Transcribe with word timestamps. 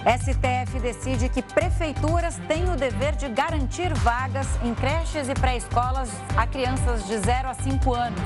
STF 0.00 0.80
decide 0.80 1.28
que 1.28 1.42
prefeituras 1.42 2.40
têm 2.48 2.70
o 2.70 2.76
dever 2.76 3.14
de 3.16 3.28
garantir 3.28 3.92
vagas 3.92 4.46
em 4.62 4.74
creches 4.74 5.28
e 5.28 5.34
pré-escolas 5.34 6.10
a 6.36 6.46
crianças 6.46 7.06
de 7.06 7.18
0 7.18 7.48
a 7.48 7.54
5 7.54 7.94
anos. 7.94 8.20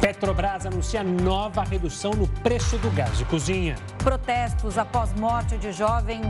Petrobras 0.00 0.66
anuncia 0.66 1.04
nova 1.04 1.62
redução 1.62 2.10
no 2.12 2.26
preço 2.26 2.76
do 2.78 2.90
gás 2.90 3.16
de 3.16 3.24
cozinha. 3.26 3.76
Protestos 3.98 4.76
após 4.76 5.14
morte 5.14 5.56
de 5.56 5.70
jovem 5.70 6.20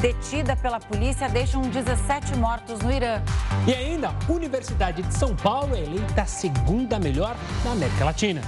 detida 0.00 0.56
pela 0.56 0.80
polícia 0.80 1.28
deixam 1.28 1.60
17 1.62 2.34
mortos 2.36 2.80
no 2.80 2.90
Irã. 2.90 3.20
E 3.66 3.74
ainda, 3.74 4.14
Universidade 4.28 5.02
de 5.02 5.14
São 5.14 5.36
Paulo 5.36 5.76
é 5.76 5.80
eleita 5.80 6.22
a 6.22 6.26
segunda 6.26 6.98
melhor 6.98 7.36
na 7.64 7.72
América 7.72 8.06
Latina. 8.06 8.40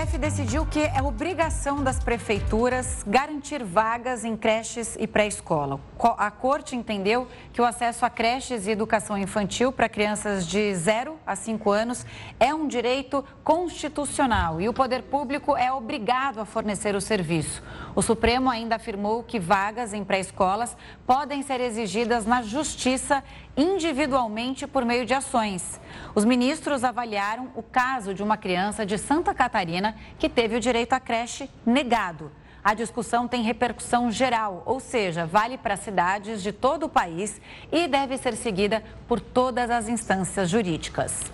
STF 0.00 0.18
decidiu 0.18 0.64
que 0.64 0.80
é 0.80 1.02
obrigação 1.02 1.84
das 1.84 1.98
prefeituras 1.98 3.04
garantir 3.06 3.62
vagas 3.62 4.24
em 4.24 4.34
creches 4.34 4.96
e 4.98 5.06
pré-escola. 5.06 5.78
A 6.16 6.30
corte 6.30 6.74
entendeu 6.74 7.28
que 7.52 7.60
o 7.60 7.64
acesso 7.66 8.06
a 8.06 8.10
creches 8.10 8.66
e 8.66 8.70
educação 8.70 9.18
infantil 9.18 9.70
para 9.70 9.90
crianças 9.90 10.46
de 10.46 10.74
0 10.74 11.16
a 11.26 11.36
5 11.36 11.70
anos 11.70 12.06
é 12.38 12.54
um 12.54 12.66
direito 12.66 13.22
constitucional 13.44 14.58
e 14.58 14.68
o 14.68 14.72
poder 14.72 15.02
público 15.02 15.54
é 15.54 15.70
obrigado 15.70 16.40
a 16.40 16.46
fornecer 16.46 16.94
o 16.94 17.00
serviço. 17.00 17.62
O 17.94 18.00
Supremo 18.00 18.48
ainda 18.48 18.76
afirmou 18.76 19.22
que 19.22 19.38
vagas 19.38 19.92
em 19.92 20.02
pré-escolas 20.02 20.74
podem 21.06 21.42
ser 21.42 21.60
exigidas 21.60 22.24
na 22.24 22.40
justiça 22.40 23.22
individualmente 23.56 24.66
por 24.66 24.84
meio 24.84 25.04
de 25.04 25.14
ações. 25.14 25.80
Os 26.14 26.24
ministros 26.24 26.84
avaliaram 26.84 27.50
o 27.54 27.62
caso 27.62 28.14
de 28.14 28.22
uma 28.22 28.36
criança 28.36 28.84
de 28.86 28.96
Santa 28.96 29.34
Catarina 29.34 29.94
que 30.18 30.28
teve 30.28 30.56
o 30.56 30.60
direito 30.60 30.92
à 30.92 31.00
creche 31.00 31.48
negado. 31.64 32.30
A 32.62 32.74
discussão 32.74 33.26
tem 33.26 33.42
repercussão 33.42 34.10
geral, 34.10 34.62
ou 34.66 34.80
seja, 34.80 35.24
vale 35.24 35.56
para 35.56 35.76
cidades 35.76 36.42
de 36.42 36.52
todo 36.52 36.84
o 36.84 36.88
país 36.88 37.40
e 37.72 37.88
deve 37.88 38.18
ser 38.18 38.36
seguida 38.36 38.82
por 39.08 39.18
todas 39.18 39.70
as 39.70 39.88
instâncias 39.88 40.50
jurídicas. 40.50 41.32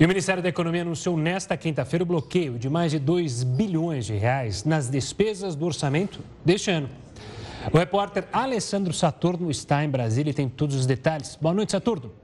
E 0.00 0.04
o 0.04 0.08
Ministério 0.08 0.42
da 0.42 0.48
Economia 0.48 0.82
anunciou 0.82 1.16
nesta 1.16 1.56
quinta-feira 1.56 2.02
o 2.02 2.06
bloqueio 2.06 2.58
de 2.58 2.68
mais 2.68 2.90
de 2.90 2.98
2 2.98 3.44
bilhões 3.44 4.06
de 4.06 4.14
reais 4.14 4.64
nas 4.64 4.88
despesas 4.88 5.54
do 5.54 5.66
orçamento 5.66 6.20
deste 6.44 6.70
ano. 6.70 6.88
O 7.72 7.78
repórter 7.78 8.26
Alessandro 8.32 8.92
Saturno 8.92 9.50
está 9.50 9.84
em 9.84 9.88
Brasília 9.88 10.30
e 10.30 10.34
tem 10.34 10.48
todos 10.48 10.76
os 10.76 10.86
detalhes. 10.86 11.38
Boa 11.40 11.54
noite, 11.54 11.72
Saturno. 11.72 12.23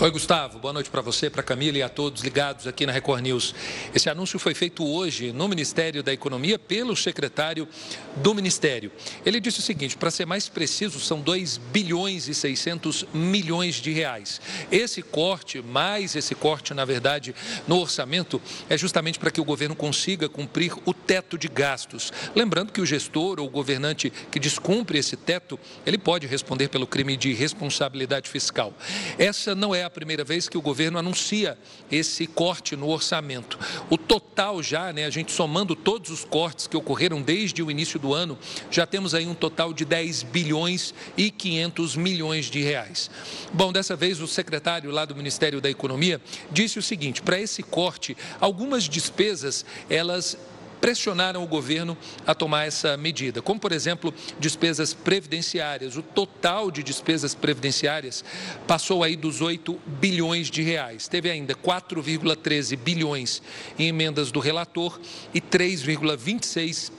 Oi, 0.00 0.10
Gustavo. 0.10 0.58
Boa 0.58 0.72
noite 0.72 0.90
para 0.90 1.00
você, 1.00 1.30
para 1.30 1.40
Camila 1.40 1.78
e 1.78 1.82
a 1.82 1.88
todos 1.88 2.20
ligados 2.20 2.66
aqui 2.66 2.84
na 2.84 2.90
Record 2.90 3.22
News. 3.22 3.54
Esse 3.94 4.10
anúncio 4.10 4.40
foi 4.40 4.52
feito 4.52 4.84
hoje 4.84 5.32
no 5.32 5.46
Ministério 5.46 6.02
da 6.02 6.12
Economia 6.12 6.58
pelo 6.58 6.96
secretário 6.96 7.68
do 8.16 8.34
Ministério. 8.34 8.90
Ele 9.24 9.38
disse 9.38 9.60
o 9.60 9.62
seguinte: 9.62 9.96
para 9.96 10.10
ser 10.10 10.26
mais 10.26 10.48
preciso, 10.48 10.98
são 10.98 11.20
2 11.20 11.58
bilhões 11.58 12.26
e 12.26 12.34
600 12.34 13.06
milhões 13.14 13.76
de 13.76 13.92
reais. 13.92 14.40
Esse 14.70 15.00
corte, 15.00 15.62
mais 15.62 16.16
esse 16.16 16.34
corte, 16.34 16.74
na 16.74 16.84
verdade, 16.84 17.32
no 17.68 17.78
orçamento, 17.78 18.42
é 18.68 18.76
justamente 18.76 19.20
para 19.20 19.30
que 19.30 19.40
o 19.40 19.44
governo 19.44 19.76
consiga 19.76 20.28
cumprir 20.28 20.74
o 20.84 20.92
teto 20.92 21.38
de 21.38 21.46
gastos. 21.46 22.12
Lembrando 22.34 22.72
que 22.72 22.80
o 22.80 22.86
gestor 22.86 23.38
ou 23.38 23.46
o 23.46 23.50
governante 23.50 24.12
que 24.30 24.40
descumpre 24.40 24.98
esse 24.98 25.16
teto, 25.16 25.58
ele 25.86 25.98
pode 25.98 26.26
responder 26.26 26.66
pelo 26.66 26.86
crime 26.86 27.16
de 27.16 27.32
responsabilidade 27.32 28.28
fiscal. 28.28 28.74
Essa 29.16 29.54
não 29.54 29.72
é 29.72 29.83
a 29.84 29.90
primeira 29.90 30.24
vez 30.24 30.48
que 30.48 30.58
o 30.58 30.62
governo 30.62 30.98
anuncia 30.98 31.58
esse 31.90 32.26
corte 32.26 32.76
no 32.76 32.88
orçamento. 32.88 33.58
O 33.90 33.96
total 33.96 34.62
já, 34.62 34.92
né, 34.92 35.04
a 35.04 35.10
gente 35.10 35.32
somando 35.32 35.76
todos 35.76 36.10
os 36.10 36.24
cortes 36.24 36.66
que 36.66 36.76
ocorreram 36.76 37.22
desde 37.22 37.62
o 37.62 37.70
início 37.70 37.98
do 37.98 38.14
ano, 38.14 38.38
já 38.70 38.86
temos 38.86 39.14
aí 39.14 39.26
um 39.26 39.34
total 39.34 39.72
de 39.72 39.84
10 39.84 40.22
bilhões 40.24 40.94
e 41.16 41.30
500 41.30 41.96
milhões 41.96 42.46
de 42.46 42.60
reais. 42.60 43.10
Bom, 43.52 43.72
dessa 43.72 43.94
vez 43.94 44.20
o 44.20 44.26
secretário 44.26 44.90
lá 44.90 45.04
do 45.04 45.14
Ministério 45.14 45.60
da 45.60 45.70
Economia 45.70 46.20
disse 46.50 46.78
o 46.78 46.82
seguinte: 46.82 47.22
para 47.22 47.38
esse 47.38 47.62
corte, 47.62 48.16
algumas 48.40 48.84
despesas 48.84 49.64
elas 49.88 50.36
pressionaram 50.84 51.42
o 51.42 51.46
governo 51.46 51.96
a 52.26 52.34
tomar 52.34 52.66
essa 52.66 52.94
medida, 52.94 53.40
como, 53.40 53.58
por 53.58 53.72
exemplo, 53.72 54.12
despesas 54.38 54.92
previdenciárias. 54.92 55.96
O 55.96 56.02
total 56.02 56.70
de 56.70 56.82
despesas 56.82 57.34
previdenciárias 57.34 58.22
passou 58.66 59.02
aí 59.02 59.16
dos 59.16 59.40
8 59.40 59.80
bilhões 59.86 60.50
de 60.50 60.60
reais. 60.60 61.08
Teve 61.08 61.30
ainda 61.30 61.54
4,13 61.54 62.76
bilhões 62.76 63.40
em 63.78 63.88
emendas 63.88 64.30
do 64.30 64.40
relator 64.40 65.00
e 65.32 65.40
3,26 65.40 66.92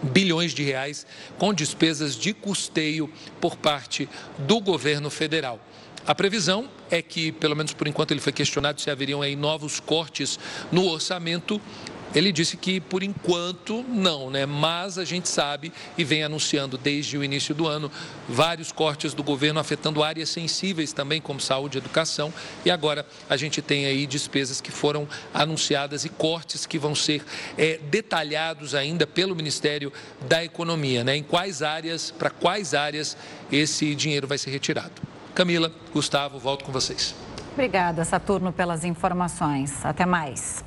bilhões 0.00 0.52
de 0.52 0.62
reais 0.62 1.04
com 1.36 1.52
despesas 1.52 2.14
de 2.14 2.32
custeio 2.32 3.10
por 3.40 3.56
parte 3.56 4.08
do 4.38 4.60
governo 4.60 5.10
federal. 5.10 5.58
A 6.06 6.14
previsão 6.14 6.68
é 6.90 7.00
que, 7.00 7.32
pelo 7.32 7.56
menos 7.56 7.72
por 7.72 7.88
enquanto, 7.88 8.10
ele 8.10 8.20
foi 8.20 8.32
questionado 8.32 8.78
se 8.78 8.90
haveriam 8.90 9.22
aí 9.22 9.34
novos 9.34 9.80
cortes 9.80 10.38
no 10.70 10.86
orçamento. 10.86 11.58
Ele 12.14 12.30
disse 12.30 12.56
que 12.56 12.80
por 12.80 13.02
enquanto 13.02 13.82
não, 13.82 14.30
né? 14.30 14.46
Mas 14.46 14.98
a 14.98 15.04
gente 15.04 15.28
sabe 15.28 15.72
e 15.98 16.04
vem 16.04 16.22
anunciando 16.22 16.78
desde 16.78 17.18
o 17.18 17.24
início 17.24 17.54
do 17.54 17.66
ano 17.66 17.90
vários 18.28 18.70
cortes 18.70 19.12
do 19.14 19.22
governo 19.22 19.58
afetando 19.58 20.02
áreas 20.02 20.28
sensíveis 20.28 20.92
também, 20.92 21.20
como 21.20 21.40
saúde 21.40 21.76
e 21.76 21.80
educação. 21.80 22.32
E 22.64 22.70
agora 22.70 23.06
a 23.28 23.36
gente 23.36 23.60
tem 23.60 23.86
aí 23.86 24.06
despesas 24.06 24.60
que 24.60 24.70
foram 24.70 25.08
anunciadas 25.32 26.04
e 26.04 26.08
cortes 26.08 26.66
que 26.66 26.78
vão 26.78 26.94
ser 26.94 27.24
é, 27.58 27.78
detalhados 27.78 28.74
ainda 28.74 29.06
pelo 29.06 29.34
Ministério 29.34 29.92
da 30.28 30.44
Economia, 30.44 31.02
né? 31.02 31.16
Em 31.16 31.22
quais 31.22 31.62
áreas, 31.62 32.10
para 32.10 32.30
quais 32.30 32.74
áreas 32.74 33.16
esse 33.50 33.94
dinheiro 33.94 34.26
vai 34.26 34.38
ser 34.38 34.50
retirado. 34.50 35.02
Camila, 35.34 35.72
Gustavo, 35.92 36.38
volto 36.38 36.64
com 36.64 36.70
vocês. 36.70 37.14
Obrigada, 37.52 38.04
Saturno, 38.04 38.52
pelas 38.52 38.84
informações. 38.84 39.84
Até 39.84 40.06
mais. 40.06 40.63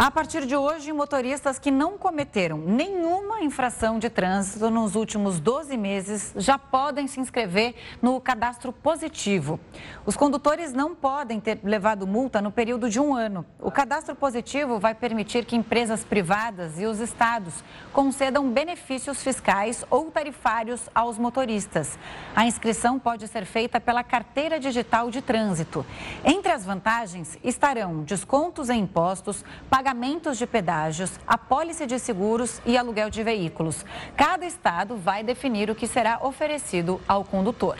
A 0.00 0.12
partir 0.12 0.46
de 0.46 0.54
hoje, 0.54 0.92
motoristas 0.92 1.58
que 1.58 1.72
não 1.72 1.98
cometeram 1.98 2.56
nenhuma 2.56 3.42
infração 3.42 3.98
de 3.98 4.08
trânsito 4.08 4.70
nos 4.70 4.94
últimos 4.94 5.40
12 5.40 5.76
meses 5.76 6.32
já 6.36 6.56
podem 6.56 7.08
se 7.08 7.18
inscrever 7.18 7.74
no 8.00 8.20
cadastro 8.20 8.72
positivo. 8.72 9.58
Os 10.06 10.16
condutores 10.16 10.72
não 10.72 10.94
podem 10.94 11.40
ter 11.40 11.58
levado 11.64 12.06
multa 12.06 12.40
no 12.40 12.52
período 12.52 12.88
de 12.88 13.00
um 13.00 13.12
ano. 13.12 13.44
O 13.58 13.72
cadastro 13.72 14.14
positivo 14.14 14.78
vai 14.78 14.94
permitir 14.94 15.44
que 15.44 15.56
empresas 15.56 16.04
privadas 16.04 16.78
e 16.78 16.86
os 16.86 17.00
estados 17.00 17.64
concedam 17.92 18.48
benefícios 18.52 19.20
fiscais 19.20 19.84
ou 19.90 20.12
tarifários 20.12 20.88
aos 20.94 21.18
motoristas. 21.18 21.98
A 22.36 22.46
inscrição 22.46 23.00
pode 23.00 23.26
ser 23.26 23.44
feita 23.44 23.80
pela 23.80 24.04
carteira 24.04 24.60
digital 24.60 25.10
de 25.10 25.20
trânsito. 25.20 25.84
Entre 26.24 26.52
as 26.52 26.64
vantagens 26.64 27.36
estarão 27.42 28.04
descontos 28.04 28.70
em 28.70 28.82
impostos, 28.82 29.44
pagamentos 29.68 29.87
pagamentos 29.88 30.36
de 30.36 30.46
pedágios, 30.46 31.12
apólice 31.26 31.86
de 31.86 31.98
seguros 31.98 32.60
e 32.66 32.76
aluguel 32.76 33.08
de 33.08 33.22
veículos. 33.22 33.86
Cada 34.14 34.44
estado 34.44 34.98
vai 34.98 35.24
definir 35.24 35.70
o 35.70 35.74
que 35.74 35.86
será 35.86 36.20
oferecido 36.22 37.00
ao 37.08 37.24
condutor. 37.24 37.78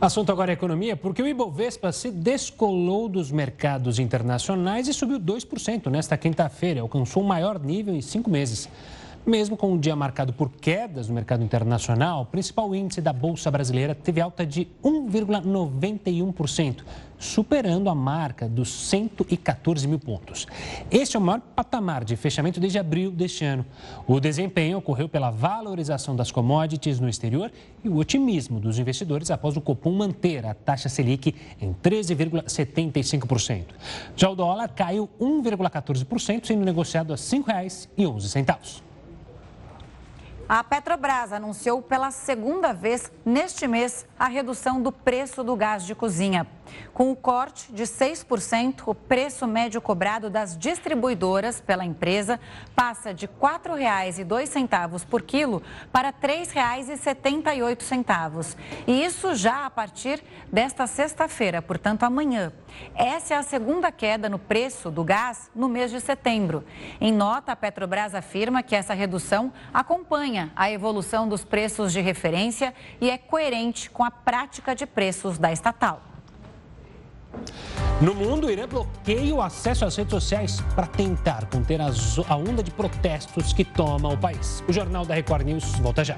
Assunto 0.00 0.32
agora 0.32 0.50
é 0.50 0.54
economia, 0.54 0.96
porque 0.96 1.22
o 1.22 1.28
Ibovespa 1.28 1.92
se 1.92 2.10
descolou 2.10 3.06
dos 3.06 3.30
mercados 3.30 3.98
internacionais 3.98 4.88
e 4.88 4.94
subiu 4.94 5.20
2% 5.20 5.90
nesta 5.90 6.16
quinta-feira, 6.16 6.80
alcançou 6.80 7.22
o 7.22 7.26
maior 7.26 7.60
nível 7.60 7.94
em 7.94 8.00
cinco 8.00 8.30
meses. 8.30 8.66
Mesmo 9.24 9.56
com 9.56 9.74
um 9.74 9.78
dia 9.78 9.94
marcado 9.94 10.32
por 10.32 10.50
quedas 10.50 11.06
no 11.06 11.14
mercado 11.14 11.44
internacional, 11.44 12.22
o 12.22 12.26
principal 12.26 12.74
índice 12.74 13.00
da 13.00 13.12
Bolsa 13.12 13.52
Brasileira 13.52 13.94
teve 13.94 14.20
alta 14.20 14.44
de 14.44 14.66
1,91%, 14.82 16.82
superando 17.20 17.88
a 17.88 17.94
marca 17.94 18.48
dos 18.48 18.68
114 18.68 19.86
mil 19.86 20.00
pontos. 20.00 20.48
Este 20.90 21.16
é 21.16 21.20
o 21.20 21.22
maior 21.22 21.40
patamar 21.40 22.04
de 22.04 22.16
fechamento 22.16 22.58
desde 22.58 22.80
abril 22.80 23.12
deste 23.12 23.44
ano. 23.44 23.64
O 24.08 24.18
desempenho 24.18 24.78
ocorreu 24.78 25.08
pela 25.08 25.30
valorização 25.30 26.16
das 26.16 26.32
commodities 26.32 26.98
no 26.98 27.08
exterior 27.08 27.52
e 27.84 27.88
o 27.88 27.98
otimismo 27.98 28.58
dos 28.58 28.80
investidores 28.80 29.30
após 29.30 29.56
o 29.56 29.60
Copom 29.60 29.92
manter 29.92 30.44
a 30.44 30.52
taxa 30.52 30.88
Selic 30.88 31.32
em 31.60 31.72
13,75%. 31.72 33.66
Já 34.16 34.28
o 34.28 34.34
dólar 34.34 34.70
caiu 34.70 35.08
1,14%, 35.20 36.44
sendo 36.44 36.64
negociado 36.64 37.12
a 37.12 37.16
R$ 37.16 37.22
5,11. 37.22 38.91
A 40.48 40.62
Petrobras 40.62 41.32
anunciou 41.32 41.80
pela 41.80 42.10
segunda 42.10 42.72
vez 42.72 43.10
neste 43.24 43.66
mês 43.66 44.06
a 44.18 44.26
redução 44.26 44.82
do 44.82 44.90
preço 44.90 45.42
do 45.42 45.56
gás 45.56 45.84
de 45.84 45.94
cozinha. 45.94 46.46
Com 46.92 47.10
o 47.10 47.16
corte 47.16 47.72
de 47.72 47.84
6%, 47.84 48.82
o 48.86 48.94
preço 48.94 49.46
médio 49.46 49.80
cobrado 49.80 50.28
das 50.28 50.58
distribuidoras 50.58 51.60
pela 51.60 51.84
empresa 51.84 52.38
passa 52.76 53.14
de 53.14 53.26
R$ 53.26 53.32
4,02 53.40 55.06
por 55.06 55.22
quilo 55.22 55.62
para 55.90 56.08
R$ 56.08 56.14
3,78. 56.22 58.56
E 58.86 59.04
isso 59.04 59.34
já 59.34 59.66
a 59.66 59.70
partir 59.70 60.22
desta 60.50 60.86
sexta-feira, 60.86 61.62
portanto 61.62 62.02
amanhã. 62.02 62.52
Essa 62.94 63.34
é 63.34 63.36
a 63.36 63.42
segunda 63.42 63.90
queda 63.90 64.28
no 64.28 64.38
preço 64.38 64.90
do 64.90 65.02
gás 65.02 65.50
no 65.54 65.68
mês 65.68 65.90
de 65.90 66.00
setembro. 66.00 66.64
Em 67.00 67.12
nota, 67.12 67.52
a 67.52 67.56
Petrobras 67.56 68.14
afirma 68.14 68.62
que 68.62 68.76
essa 68.76 68.94
redução 68.94 69.52
acompanha 69.72 70.52
a 70.54 70.70
evolução 70.70 71.28
dos 71.28 71.44
preços 71.44 71.92
de 71.92 72.00
referência 72.00 72.74
e 73.00 73.10
é 73.10 73.18
coerente 73.18 73.90
com 73.90 74.04
a 74.04 74.10
prática 74.10 74.74
de 74.74 74.86
preços 74.86 75.38
da 75.38 75.52
estatal. 75.52 76.11
No 78.00 78.14
mundo, 78.14 78.48
o 78.48 78.50
Irã 78.50 78.66
bloqueia 78.66 79.34
o 79.34 79.40
acesso 79.40 79.84
às 79.84 79.94
redes 79.94 80.10
sociais 80.10 80.60
para 80.74 80.86
tentar 80.86 81.46
conter 81.46 81.80
a 81.80 82.36
onda 82.36 82.62
de 82.62 82.70
protestos 82.70 83.52
que 83.52 83.64
toma 83.64 84.08
o 84.08 84.18
país. 84.18 84.62
O 84.68 84.72
Jornal 84.72 85.04
da 85.04 85.14
Record 85.14 85.46
News 85.46 85.78
volta 85.78 86.04
já. 86.04 86.16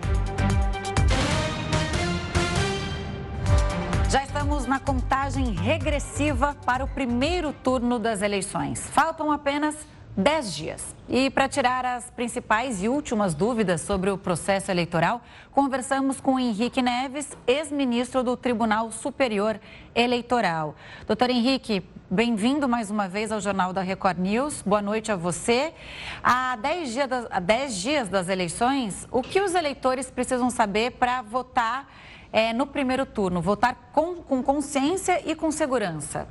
Já 4.11 4.25
estamos 4.25 4.67
na 4.67 4.79
contagem 4.81 5.53
regressiva 5.53 6.57
para 6.65 6.85
o 6.85 6.89
primeiro 6.89 7.53
turno 7.53 7.99
das 7.99 8.23
eleições. 8.23 8.81
Faltam 8.91 9.31
apenas 9.31 9.77
10 10.17 10.55
dias. 10.55 10.95
E 11.09 11.29
para 11.29 11.49
tirar 11.49 11.85
as 11.85 12.09
principais 12.11 12.83
e 12.83 12.89
últimas 12.89 13.35
dúvidas 13.35 13.81
sobre 13.81 14.11
o 14.11 14.17
processo 14.17 14.71
eleitoral, 14.71 15.21
conversamos 15.51 16.21
com 16.21 16.39
Henrique 16.39 16.81
Neves, 16.81 17.37
ex-ministro 17.47 18.23
do 18.23 18.37
Tribunal 18.37 18.93
Superior 18.93 19.61
Eleitoral. 19.93 20.77
Doutor 21.07 21.31
Henrique, 21.31 21.83
bem-vindo 22.09 22.69
mais 22.69 22.93
uma 22.93 23.09
vez 23.09 23.33
ao 23.33 23.41
Jornal 23.41 23.73
da 23.73 23.83
Record 23.83 24.19
News. 24.19 24.63
Boa 24.63 24.81
noite 24.81 25.11
a 25.11 25.17
você. 25.17 25.75
Há 26.23 26.57
10 26.57 26.93
dias 26.93 27.09
das, 27.09 27.27
há 27.29 27.41
10 27.41 27.77
dias 27.77 28.09
das 28.09 28.29
eleições, 28.29 29.09
o 29.11 29.21
que 29.21 29.41
os 29.41 29.55
eleitores 29.55 30.13
precisam 30.13 30.49
saber 30.49 30.93
para 30.93 31.23
votar 31.23 31.93
é, 32.33 32.53
no 32.53 32.69
primeiro 32.69 33.05
turno? 33.05 33.43
Votar 33.43 33.91
com, 33.93 34.17
com 34.17 34.43
consciência 34.45 35.21
e 35.29 35.35
com 35.35 35.51
segurança? 35.51 36.29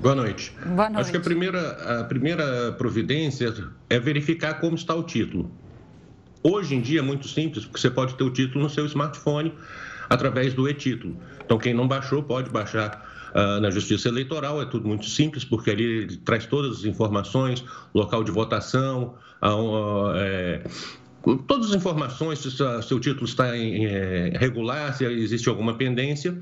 Boa 0.00 0.14
noite. 0.14 0.52
Boa 0.64 0.90
noite. 0.90 1.00
Acho 1.00 1.10
que 1.10 1.16
a 1.16 1.20
primeira, 1.20 2.00
a 2.00 2.04
primeira 2.04 2.72
providência 2.72 3.52
é 3.88 3.98
verificar 3.98 4.60
como 4.60 4.76
está 4.76 4.94
o 4.94 5.02
título. 5.02 5.50
Hoje 6.42 6.74
em 6.74 6.80
dia 6.80 7.00
é 7.00 7.02
muito 7.02 7.26
simples, 7.26 7.64
porque 7.64 7.80
você 7.80 7.90
pode 7.90 8.14
ter 8.14 8.22
o 8.22 8.30
título 8.30 8.64
no 8.64 8.70
seu 8.70 8.86
smartphone 8.86 9.52
através 10.08 10.54
do 10.54 10.68
e-título. 10.68 11.16
Então, 11.44 11.58
quem 11.58 11.74
não 11.74 11.88
baixou, 11.88 12.22
pode 12.22 12.50
baixar 12.50 13.04
uh, 13.34 13.60
na 13.60 13.70
Justiça 13.70 14.08
Eleitoral. 14.08 14.62
É 14.62 14.66
tudo 14.66 14.86
muito 14.86 15.06
simples, 15.06 15.44
porque 15.44 15.70
ali 15.70 15.84
ele 15.84 16.16
traz 16.18 16.46
todas 16.46 16.78
as 16.78 16.84
informações, 16.84 17.64
local 17.94 18.22
de 18.22 18.30
votação, 18.30 19.14
uh, 19.42 20.12
é, 20.14 20.62
todas 21.48 21.70
as 21.70 21.74
informações, 21.74 22.38
se 22.38 22.50
seu 22.50 23.00
título 23.00 23.24
está 23.24 23.56
em, 23.56 23.86
é, 23.86 24.32
regular, 24.36 24.94
se 24.94 25.04
existe 25.04 25.48
alguma 25.48 25.74
pendência. 25.74 26.36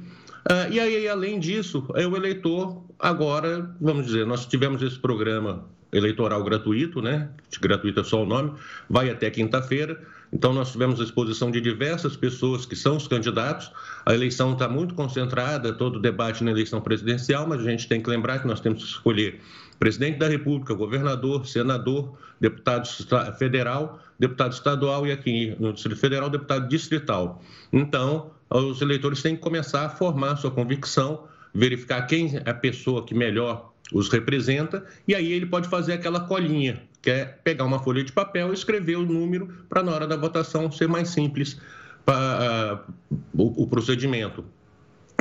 Uh, 0.51 0.71
e 0.71 0.79
aí, 0.79 1.09
além 1.09 1.41
disso, 1.41 1.87
é 1.95 2.07
o 2.07 2.17
eleitor, 2.17 2.83
agora, 2.99 3.75
vamos 3.81 4.07
dizer, 4.07 4.27
nós 4.27 4.45
tivemos 4.45 4.83
esse 4.83 4.99
programa 4.99 5.65
eleitoral 5.93 6.43
gratuito, 6.43 7.01
né? 7.01 7.31
Gratuito 7.61 8.01
é 8.01 8.05
só 8.05 8.23
o 8.23 8.27
nome, 8.27 8.53
vai 8.91 9.09
até 9.09 9.31
quinta-feira. 9.31 9.99
Então, 10.33 10.53
nós 10.53 10.73
tivemos 10.73 11.01
a 11.01 11.05
exposição 11.05 11.51
de 11.51 11.61
diversas 11.61 12.17
pessoas 12.17 12.67
que 12.67 12.75
são 12.75 12.97
os 12.97 13.07
candidatos. 13.07 13.71
A 14.05 14.13
eleição 14.13 14.53
está 14.53 14.69
muito 14.69 14.95
concentrada, 14.95 15.73
todo 15.73 15.97
o 15.97 16.01
debate 16.01 16.43
na 16.43 16.51
eleição 16.51 16.81
presidencial, 16.81 17.47
mas 17.47 17.61
a 17.61 17.71
gente 17.71 17.89
tem 17.89 18.03
que 18.03 18.11
lembrar 18.11 18.41
que 18.41 18.47
nós 18.47 18.61
temos 18.61 18.83
que 18.83 18.91
escolher 18.91 19.41
presidente 19.79 20.19
da 20.19 20.29
República, 20.29 20.75
governador, 20.75 21.47
senador, 21.47 22.17
deputado 22.41 22.89
federal, 23.39 24.01
deputado 24.19 24.53
estadual 24.53 25.07
e 25.07 25.13
aqui 25.13 25.55
no 25.59 25.73
Distrito 25.73 26.01
Federal, 26.01 26.29
deputado 26.29 26.69
distrital. 26.69 27.43
Então, 27.73 28.31
os 28.51 28.81
eleitores 28.81 29.23
têm 29.23 29.37
que 29.37 29.43
começar 29.43 29.87
a 29.87 29.89
formar 29.89 30.37
sua 30.37 30.51
convicção, 30.51 31.25
verificar 31.53 32.03
quem 32.03 32.37
é 32.37 32.51
a 32.51 32.55
pessoa 32.55 33.05
que 33.05 33.15
melhor 33.15 33.73
os 33.93 34.09
representa, 34.09 34.85
e 35.07 35.15
aí 35.15 35.33
ele 35.33 35.47
pode 35.47 35.69
fazer 35.69 35.93
aquela 35.93 36.21
colinha, 36.21 36.83
que 37.03 37.11
é 37.11 37.25
pegar 37.25 37.65
uma 37.65 37.79
folha 37.79 38.03
de 38.03 38.13
papel 38.13 38.51
e 38.51 38.55
escrever 38.55 38.97
o 38.97 39.05
número 39.05 39.49
para, 39.69 39.83
na 39.83 39.93
hora 39.93 40.07
da 40.07 40.17
votação, 40.17 40.71
ser 40.71 40.89
mais 40.89 41.09
simples 41.09 41.61
para, 42.05 42.85
uh, 42.87 42.93
o, 43.35 43.65
o, 43.65 43.67
procedimento. 43.67 44.45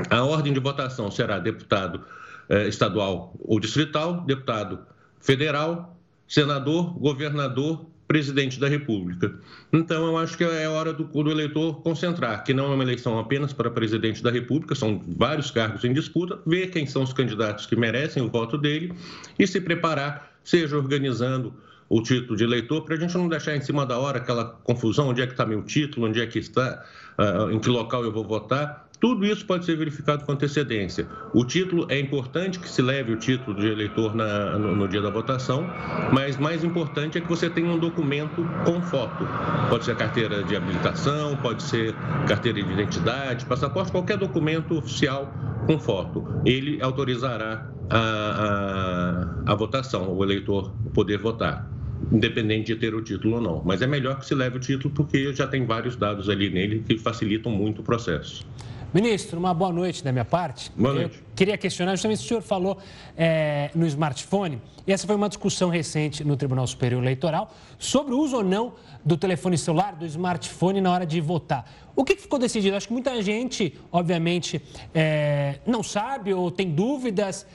A 0.10 0.24
ordem 0.24 0.54
de 0.54 0.60
votação 0.60 1.12
será 1.12 1.40
deputado 1.40 2.02
uh, 2.50 2.68
estadual 2.68 3.34
ou 3.40 3.60
distrital, 3.60 4.22
deputado 4.22 4.80
federal, 5.20 5.98
senador, 6.28 6.98
governador 6.98 7.86
presidente 8.08 8.60
da 8.60 8.68
República. 8.68 9.34
Então, 9.72 10.06
eu 10.06 10.18
acho 10.18 10.38
que 10.38 10.44
é 10.44 10.68
hora 10.68 10.94
do, 10.94 11.04
do, 11.06 11.32
eleitor 11.32 11.82
concentrar, 11.82 12.44
que 12.44 12.54
não 12.54 12.72
é 12.72 12.76
uma 12.76 12.84
eleição 12.84 13.18
apenas 13.18 13.54
para 13.54 13.70
presidente 13.70 14.22
da 14.22 14.30
República, 14.30 14.76
são 14.76 15.02
vários 15.18 15.52
cargos 15.52 15.84
em 15.84 15.94
disputa, 15.94 16.40
ver 16.46 16.68
quem 16.68 16.86
são 16.86 17.04
os 17.04 17.14
candidatos 17.14 17.66
que 17.66 17.76
merecem 17.76 18.22
o 18.22 18.30
voto 18.30 18.58
dele 18.58 18.94
e 19.40 19.48
se 19.48 19.62
preparar, 19.62 20.32
seja 20.44 20.78
organizando 20.78 21.54
o 21.90 22.02
título 22.02 22.36
de 22.36 22.44
eleitor, 22.44 22.82
para 22.82 22.96
a 22.96 23.00
gente 23.00 23.16
não 23.16 23.28
deixar 23.28 23.56
em 23.56 23.62
cima 23.62 23.86
da 23.86 23.98
hora 23.98 24.18
aquela 24.18 24.46
confusão, 24.46 25.10
onde 25.10 25.22
é 25.22 25.28
que 25.28 25.34
está 25.34 25.46
meu 25.46 25.62
título, 25.64 26.08
onde 26.08 26.20
é 26.20 26.26
que 26.26 26.40
está, 26.40 26.84
uh, 27.20 27.52
em 27.52 27.60
que 27.60 27.70
local 27.70 28.04
eu 28.04 28.12
vou 28.12 28.24
votar. 28.24 28.83
Tudo 29.04 29.26
isso 29.26 29.46
pode 29.46 29.66
ser 29.66 29.76
verificado 29.76 30.24
com 30.24 30.32
antecedência. 30.32 31.06
O 31.34 31.44
título 31.44 31.86
é 31.90 32.00
importante 32.00 32.58
que 32.58 32.70
se 32.70 32.82
leve 32.82 33.12
o 33.12 33.18
título 33.18 33.60
de 33.60 33.68
eleitor 33.68 34.16
na, 34.16 34.58
no, 34.58 34.74
no, 34.78 34.88
dia 34.88 35.02
da 35.02 35.10
votação, 35.10 35.68
mas 36.14 36.38
mais 36.38 36.64
importante 36.64 37.18
é 37.18 37.22
que 37.22 37.28
você 37.28 37.50
tenha 37.50 37.70
um 37.70 37.78
documento 37.78 38.48
com 38.64 38.82
foto. 38.82 39.28
Pode 39.70 39.84
ser 39.84 39.98
carteira 39.98 40.42
de 40.42 40.56
habilitação, 40.56 41.36
pode 41.36 41.64
ser 41.64 41.94
carteira 42.30 42.64
de 42.64 42.72
identidade, 42.72 43.46
passaporte, 43.46 43.92
qualquer 43.92 44.18
documento 44.18 44.78
oficial 44.78 45.34
com 45.68 45.78
foto. 45.78 46.26
Ele 46.46 46.82
autorizará 46.82 47.70
a, 47.90 49.44
a, 49.46 49.52
a 49.52 49.56
votação, 49.56 50.16
o 50.16 50.24
eleitor 50.24 50.74
poder 50.94 51.18
votar 51.18 51.70
independente 52.10 52.74
de 52.74 52.80
ter 52.80 52.96
o 52.96 53.02
título 53.02 53.36
ou 53.36 53.42
não. 53.42 53.62
Mas 53.66 53.82
é 53.82 53.88
melhor 53.88 54.20
que 54.20 54.26
se 54.26 54.34
leve 54.34 54.58
o 54.58 54.60
título 54.62 54.94
porque 54.94 55.34
já 55.34 55.48
tem 55.48 55.66
vários 55.66 55.98
dados 55.98 56.30
ali 56.30 56.50
nele 56.50 56.84
que 56.88 56.98
facilitam 56.98 57.52
muito 57.52 57.82
o 57.82 57.84
processo. 57.84 58.46
Ministro, 58.94 59.40
uma 59.40 59.56
boa 59.56 59.74
noite 59.74 60.04
da 60.04 60.12
minha 60.12 60.24
parte. 60.24 60.72
Boa 60.78 60.94
noite. 60.94 61.18
Eu 61.18 61.24
queria 61.36 61.58
questionar, 61.58 61.94
justamente 61.94 62.24
o 62.24 62.28
senhor 62.28 62.44
falou 62.44 62.78
é, 63.18 63.72
no 63.74 63.88
smartphone, 63.88 64.62
e 64.86 64.94
essa 64.94 65.08
foi 65.08 65.16
uma 65.16 65.28
discussão 65.28 65.72
recente 65.72 66.24
no 66.24 66.38
Tribunal 66.38 66.68
Superior 66.68 67.02
Eleitoral, 67.02 67.52
sobre 67.80 68.14
o 68.14 68.20
uso 68.20 68.36
ou 68.36 68.44
não 68.44 68.74
do 69.04 69.18
telefone 69.18 69.58
celular, 69.58 69.96
do 69.96 70.06
smartphone 70.06 70.80
na 70.80 70.92
hora 70.92 71.08
de 71.08 71.20
votar. 71.20 71.68
O 71.96 72.04
que 72.04 72.16
ficou 72.16 72.38
decidido? 72.38 72.78
Acho 72.78 72.86
que 72.86 72.94
muita 72.94 73.20
gente, 73.24 73.76
obviamente, 73.92 74.62
é, 74.94 75.56
não 75.66 75.82
sabe 75.82 76.32
ou 76.32 76.52
tem 76.52 76.70
dúvidas. 76.70 77.48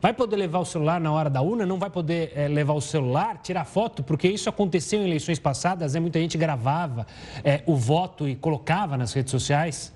Vai 0.00 0.14
poder 0.14 0.36
levar 0.36 0.60
o 0.60 0.64
celular 0.64 0.98
na 0.98 1.12
hora 1.12 1.28
da 1.28 1.42
urna? 1.42 1.66
Não 1.66 1.78
vai 1.78 1.90
poder 1.90 2.32
é, 2.34 2.48
levar 2.48 2.72
o 2.72 2.80
celular, 2.80 3.36
tirar 3.42 3.66
foto? 3.66 4.02
Porque 4.02 4.28
isso 4.28 4.48
aconteceu 4.48 5.02
em 5.02 5.04
eleições 5.04 5.38
passadas, 5.38 5.92
né? 5.92 6.00
muita 6.00 6.18
gente 6.18 6.38
gravava 6.38 7.06
é, 7.44 7.62
o 7.66 7.76
voto 7.76 8.26
e 8.26 8.34
colocava 8.34 8.96
nas 8.96 9.12
redes 9.12 9.30
sociais. 9.30 9.92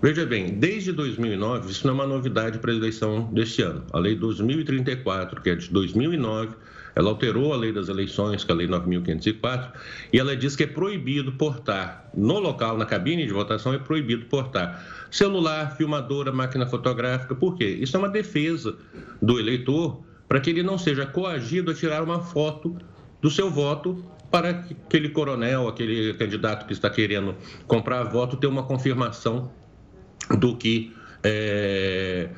Veja 0.00 0.24
bem, 0.24 0.54
desde 0.54 0.92
2009, 0.92 1.70
isso 1.70 1.86
não 1.86 1.94
é 1.94 1.96
uma 1.96 2.06
novidade 2.06 2.58
para 2.58 2.70
a 2.70 2.74
eleição 2.74 3.24
deste 3.32 3.62
ano. 3.62 3.84
A 3.92 3.98
Lei 3.98 4.14
2034, 4.14 5.42
que 5.42 5.50
é 5.50 5.56
de 5.56 5.68
2009, 5.70 6.54
ela 6.94 7.10
alterou 7.10 7.52
a 7.52 7.56
Lei 7.56 7.72
das 7.72 7.88
Eleições, 7.88 8.44
que 8.44 8.50
é 8.50 8.54
a 8.54 8.58
Lei 8.58 8.68
9.504, 8.68 9.72
e 10.12 10.18
ela 10.18 10.36
diz 10.36 10.54
que 10.54 10.62
é 10.64 10.66
proibido 10.66 11.32
portar 11.32 12.10
no 12.14 12.38
local, 12.38 12.78
na 12.78 12.86
cabine 12.86 13.26
de 13.26 13.32
votação, 13.32 13.74
é 13.74 13.78
proibido 13.78 14.26
portar 14.26 14.84
celular, 15.10 15.76
filmadora, 15.76 16.32
máquina 16.32 16.66
fotográfica. 16.66 17.34
Por 17.34 17.56
quê? 17.56 17.78
Isso 17.80 17.96
é 17.96 17.98
uma 17.98 18.08
defesa 18.08 18.76
do 19.20 19.38
eleitor 19.38 20.02
para 20.28 20.40
que 20.40 20.50
ele 20.50 20.62
não 20.62 20.78
seja 20.78 21.06
coagido 21.06 21.70
a 21.70 21.74
tirar 21.74 22.02
uma 22.02 22.20
foto 22.20 22.76
do 23.20 23.30
seu 23.30 23.50
voto 23.50 24.04
para 24.30 24.54
que 24.54 24.76
aquele 24.86 25.08
coronel, 25.08 25.68
aquele 25.68 26.14
candidato 26.14 26.66
que 26.66 26.72
está 26.72 26.90
querendo 26.90 27.34
comprar 27.66 28.04
voto, 28.04 28.36
ter 28.36 28.46
uma 28.46 28.62
confirmação 28.62 29.50
do 30.38 30.56
que 30.56 30.94
é, 31.22 32.28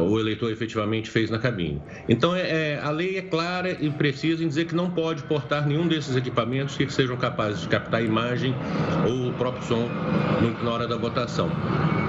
o 0.00 0.18
eleitor 0.18 0.50
efetivamente 0.50 1.10
fez 1.10 1.30
na 1.30 1.38
cabine. 1.38 1.82
Então, 2.08 2.34
é, 2.34 2.74
é, 2.74 2.80
a 2.80 2.90
lei 2.90 3.18
é 3.18 3.22
clara 3.22 3.72
e 3.72 3.90
precisa 3.90 4.42
em 4.42 4.48
dizer 4.48 4.66
que 4.66 4.74
não 4.74 4.90
pode 4.90 5.22
portar 5.24 5.66
nenhum 5.66 5.88
desses 5.88 6.16
equipamentos 6.16 6.76
que 6.76 6.88
sejam 6.90 7.16
capazes 7.16 7.62
de 7.62 7.68
captar 7.68 8.02
imagem 8.02 8.54
ou 9.06 9.28
o 9.28 9.32
próprio 9.34 9.62
som 9.64 9.88
na 10.62 10.70
hora 10.70 10.86
da 10.86 10.96
votação. 10.96 11.50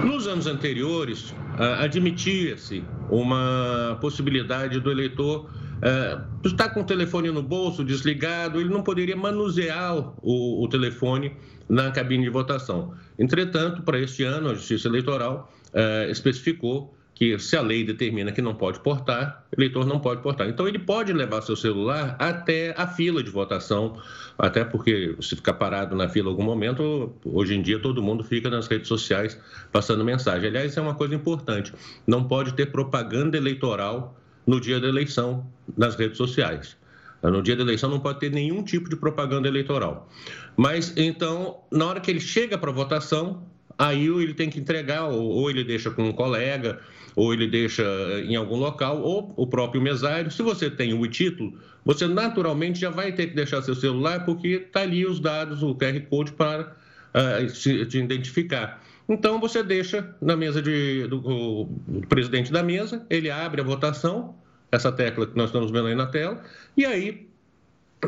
Nos 0.05 0.27
anos 0.27 0.47
anteriores, 0.47 1.33
admitia-se 1.79 2.83
uma 3.09 3.97
possibilidade 3.99 4.79
do 4.79 4.91
eleitor 4.91 5.49
uh, 5.79 6.47
estar 6.47 6.69
com 6.69 6.81
o 6.81 6.83
telefone 6.83 7.31
no 7.31 7.41
bolso, 7.41 7.83
desligado, 7.83 8.59
ele 8.59 8.69
não 8.69 8.83
poderia 8.83 9.15
manusear 9.15 9.97
o, 10.21 10.63
o 10.63 10.67
telefone 10.67 11.33
na 11.67 11.91
cabine 11.91 12.23
de 12.23 12.29
votação. 12.29 12.93
Entretanto, 13.17 13.83
para 13.83 13.99
este 13.99 14.23
ano, 14.23 14.49
a 14.49 14.53
Justiça 14.53 14.87
Eleitoral 14.87 15.51
uh, 15.73 16.09
especificou 16.09 16.95
que 17.19 17.37
se 17.37 17.57
a 17.57 17.61
lei 17.61 17.83
determina 17.83 18.31
que 18.31 18.41
não 18.41 18.55
pode 18.55 18.79
portar, 18.79 19.45
o 19.51 19.59
eleitor 19.59 19.85
não 19.85 19.99
pode 19.99 20.21
portar. 20.21 20.47
Então 20.47 20.65
ele 20.65 20.79
pode 20.79 21.11
levar 21.11 21.41
seu 21.41 21.53
celular 21.53 22.15
até 22.17 22.73
a 22.77 22.87
fila 22.87 23.21
de 23.21 23.29
votação, 23.29 23.97
até 24.37 24.63
porque 24.63 25.17
se 25.19 25.35
ficar 25.35 25.55
parado 25.55 25.97
na 25.97 26.07
fila 26.07 26.27
em 26.27 26.31
algum 26.31 26.43
momento, 26.43 27.11
hoje 27.25 27.55
em 27.55 27.61
dia 27.61 27.77
todo 27.77 28.01
mundo 28.01 28.23
fica 28.23 28.49
nas 28.49 28.67
redes 28.67 28.87
sociais 28.87 29.37
passando 29.69 30.05
mensagem. 30.05 30.47
Aliás, 30.47 30.77
é 30.77 30.81
uma 30.81 30.95
coisa 30.95 31.13
importante, 31.13 31.73
não 32.07 32.23
pode 32.23 32.53
ter 32.53 32.67
propaganda 32.67 33.35
eleitoral 33.35 34.15
no 34.49 34.59
dia 34.59 34.79
da 34.79 34.87
eleição 34.87 35.45
nas 35.77 35.95
redes 35.95 36.17
sociais. 36.17 36.75
No 37.21 37.43
dia 37.43 37.55
da 37.55 37.61
eleição 37.61 37.87
não 37.87 37.99
pode 37.99 38.19
ter 38.19 38.31
nenhum 38.31 38.63
tipo 38.63 38.89
de 38.89 38.95
propaganda 38.95 39.47
eleitoral. 39.47 40.09
Mas 40.57 40.91
então, 40.97 41.59
na 41.71 41.85
hora 41.85 41.99
que 41.99 42.09
ele 42.09 42.19
chega 42.19 42.57
para 42.57 42.71
votação, 42.71 43.43
aí 43.77 44.07
ele 44.07 44.33
tem 44.33 44.49
que 44.49 44.59
entregar, 44.59 45.05
ou, 45.05 45.51
ele 45.51 45.63
deixa 45.63 45.91
com 45.91 46.03
um 46.03 46.11
colega, 46.11 46.79
ou 47.15 47.31
ele 47.31 47.45
deixa 47.45 47.83
em 48.25 48.35
algum 48.35 48.55
local, 48.55 48.99
ou 49.03 49.31
o 49.37 49.45
próprio 49.45 49.81
mesário. 49.81 50.31
Se 50.31 50.41
você 50.41 50.67
tem 50.67 50.93
o 50.93 51.07
título, 51.07 51.53
você 51.85 52.07
naturalmente 52.07 52.79
já 52.79 52.89
vai 52.89 53.11
ter 53.11 53.27
que 53.27 53.35
deixar 53.35 53.61
seu 53.61 53.75
celular, 53.75 54.25
porque 54.25 54.47
está 54.47 54.81
ali 54.81 55.05
os 55.05 55.19
dados, 55.19 55.61
o 55.61 55.75
QR 55.75 55.99
Code 56.09 56.31
para 56.31 56.75
uh, 57.13 57.53
te, 57.53 57.97
identificar. 57.99 58.81
Então 59.09 59.39
você 59.39 59.63
deixa 59.63 60.15
na 60.21 60.37
mesa 60.37 60.61
de, 60.61 61.07
do, 61.07 61.67
do 61.87 62.07
presidente 62.07 62.51
da 62.51 62.61
mesa, 62.61 63.03
ele 63.09 63.31
abre 63.31 63.59
a 63.59 63.63
votação, 63.63 64.35
essa 64.71 64.91
tecla 64.91 65.25
que 65.25 65.35
nós 65.35 65.47
estamos 65.49 65.71
vendo 65.71 65.87
aí 65.87 65.95
na 65.95 66.05
tela, 66.05 66.43
e 66.77 66.85
aí 66.85 67.27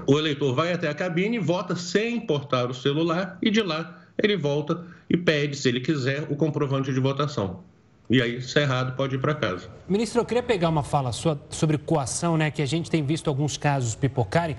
o 0.07 0.19
eleitor 0.19 0.53
vai 0.53 0.71
até 0.71 0.87
a 0.87 0.93
cabine, 0.93 1.39
vota 1.39 1.75
sem 1.75 2.19
portar 2.19 2.69
o 2.69 2.73
celular 2.73 3.39
e 3.41 3.49
de 3.49 3.63
lá 3.63 3.99
ele 4.21 4.37
volta 4.37 4.85
e 5.09 5.17
pede, 5.17 5.57
se 5.57 5.67
ele 5.67 5.81
quiser, 5.81 6.27
o 6.29 6.35
comprovante 6.35 6.93
de 6.93 6.99
votação. 6.99 7.63
E 8.09 8.21
aí, 8.21 8.41
se 8.41 8.59
é 8.59 8.63
errado, 8.63 8.95
pode 8.95 9.15
ir 9.15 9.19
para 9.19 9.33
casa. 9.33 9.69
Ministro, 9.87 10.19
eu 10.19 10.25
queria 10.25 10.43
pegar 10.43 10.67
uma 10.67 10.83
fala 10.83 11.13
sua 11.13 11.39
sobre 11.49 11.77
coação, 11.77 12.35
né? 12.35 12.51
Que 12.51 12.61
a 12.61 12.65
gente 12.65 12.91
tem 12.91 13.01
visto 13.01 13.29
alguns 13.29 13.55
casos 13.55 13.95
pipocarem. 13.95 14.57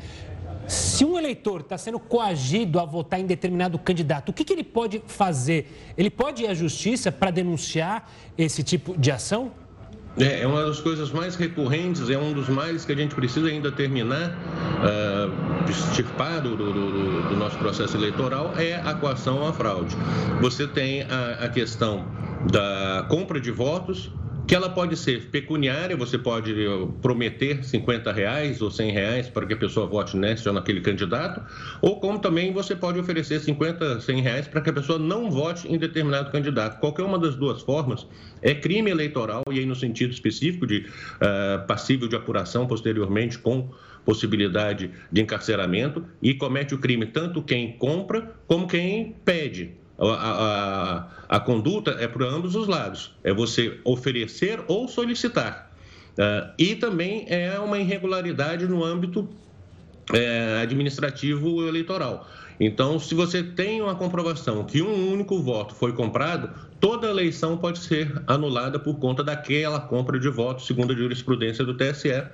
Se 0.67 1.05
um 1.05 1.19
eleitor 1.19 1.61
está 1.61 1.77
sendo 1.77 1.99
coagido 1.99 2.79
a 2.79 2.85
votar 2.85 3.21
em 3.21 3.27
determinado 3.27 3.79
candidato, 3.79 4.31
o 4.31 4.33
que, 4.33 4.45
que 4.45 4.53
ele 4.53 4.65
pode 4.65 5.03
fazer? 5.07 5.93
Ele 5.97 6.11
pode 6.11 6.45
ir 6.45 6.47
à 6.47 6.55
justiça 6.55 7.11
para 7.11 7.31
denunciar 7.31 8.11
esse 8.39 8.63
tipo 8.63 8.97
de 8.97 9.11
ação? 9.11 9.53
É, 10.19 10.43
é 10.43 10.47
uma 10.47 10.65
das 10.65 10.79
coisas 10.79 11.11
mais 11.11 11.37
recorrentes, 11.37 12.11
é 12.11 12.19
um 12.19 12.33
dos 12.35 12.49
mais 12.49 12.85
que 12.85 12.93
a 12.93 12.97
gente 12.97 13.15
precisa 13.15 13.49
ainda 13.49 13.73
terminar, 13.73 14.31
uh, 14.31 15.71
extirpar 15.71 16.43
do, 16.43 16.55
do, 16.55 16.73
do, 16.73 17.29
do, 17.31 17.37
nosso 17.37 17.57
processo 17.57 17.97
eleitoral, 17.97 18.53
é 18.59 18.75
a 18.75 18.93
coação 18.95 19.47
à 19.47 19.53
fraude. 19.55 19.97
Você 20.41 20.67
tem 20.67 21.03
a, 21.03 21.45
a 21.45 21.49
questão 21.49 22.05
da 22.51 23.07
compra 23.09 23.41
de 23.41 23.51
votos, 23.51 24.11
que 24.47 24.55
ela 24.55 24.69
pode 24.69 24.97
ser 24.97 25.31
pecuniária, 25.31 25.97
você 25.97 26.19
pode 26.19 26.53
eh, 26.53 26.89
prometer 27.01 27.65
50 27.65 28.13
reais 28.13 28.61
ou 28.61 28.71
100 28.71 28.91
reais 28.91 29.29
para 29.29 29.47
que 29.47 29.55
a 29.55 29.57
pessoa 29.57 29.87
vote 29.87 30.17
neste 30.17 30.49
ou 30.49 30.55
naquele 30.55 30.81
candidato, 30.81 31.43
ou 31.81 32.01
como 32.01 32.19
também 32.19 32.53
você 32.53 32.75
pode 32.75 32.99
oferecer 32.99 33.41
50, 33.41 34.01
100 34.01 34.21
reais 34.21 34.49
para 34.49 34.61
que 34.61 34.71
a 34.71 34.73
pessoa 34.73 34.99
não 34.99 35.31
vote 35.31 35.73
em 35.73 35.79
determinado 35.79 36.31
candidato. 36.31 36.81
Qualquer 36.81 37.03
uma 37.03 37.19
das 37.19 37.37
duas 37.37 37.63
formas 37.63 38.07
é 38.41 38.55
crime 38.55 38.91
eleitoral 38.91 39.43
e 39.51 39.61
aí 39.61 39.67
no 39.67 39.77
sentido 39.77 40.13
específico 40.13 40.67
de 40.67 40.79
uh, 40.79 41.67
passível 41.67 42.09
de 42.09 42.17
apuração 42.17 42.67
posteriormente 42.67 43.39
com 43.39 43.71
possibilidade 44.05 44.91
de 45.11 45.23
encarceramento 45.23 46.05
e 46.21 46.35
comete 46.35 46.75
o 46.75 46.79
crime 46.79 47.07
tanto 47.07 47.43
quem 47.43 47.73
compra 47.77 48.35
como 48.47 48.67
quem 48.67 49.15
pede. 49.25 49.82
A, 50.11 51.07
a, 51.29 51.37
a, 51.37 51.41
conduta 51.41 51.93
é 51.93 52.09
para 52.09 52.27
ambos 52.27 52.55
os 52.57 52.67
lados. 52.67 53.15
É 53.23 53.33
você 53.33 53.81
oferecer 53.85 54.61
ou 54.67 54.89
solicitar. 54.89 55.71
Uh, 56.13 56.53
e 56.59 56.75
também 56.75 57.25
é 57.29 57.59
uma 57.59 57.79
irregularidade 57.79 58.67
no 58.67 58.85
âmbito 58.85 59.29
é, 60.13 60.61
administrativo 60.63 61.67
eleitoral. 61.67 62.27
Então, 62.59 62.99
se 62.99 63.15
você 63.15 63.43
tem 63.43 63.81
uma 63.81 63.95
comprovação 63.95 64.65
que 64.65 64.83
um 64.83 65.13
único 65.13 65.41
voto 65.41 65.75
foi 65.75 65.93
comprado, 65.93 66.51
toda 66.81 67.09
eleição 67.09 67.57
pode 67.57 67.79
ser 67.79 68.23
anulada 68.27 68.79
por 68.79 68.99
conta 68.99 69.25
daquela 69.25 69.81
compra 69.81 70.19
de 70.19 70.29
votos, 70.29 70.67
segundo 70.67 70.93
a 70.93 70.97
jurisprudência 70.97 71.65
do 71.65 71.75
TSE. 71.75 72.25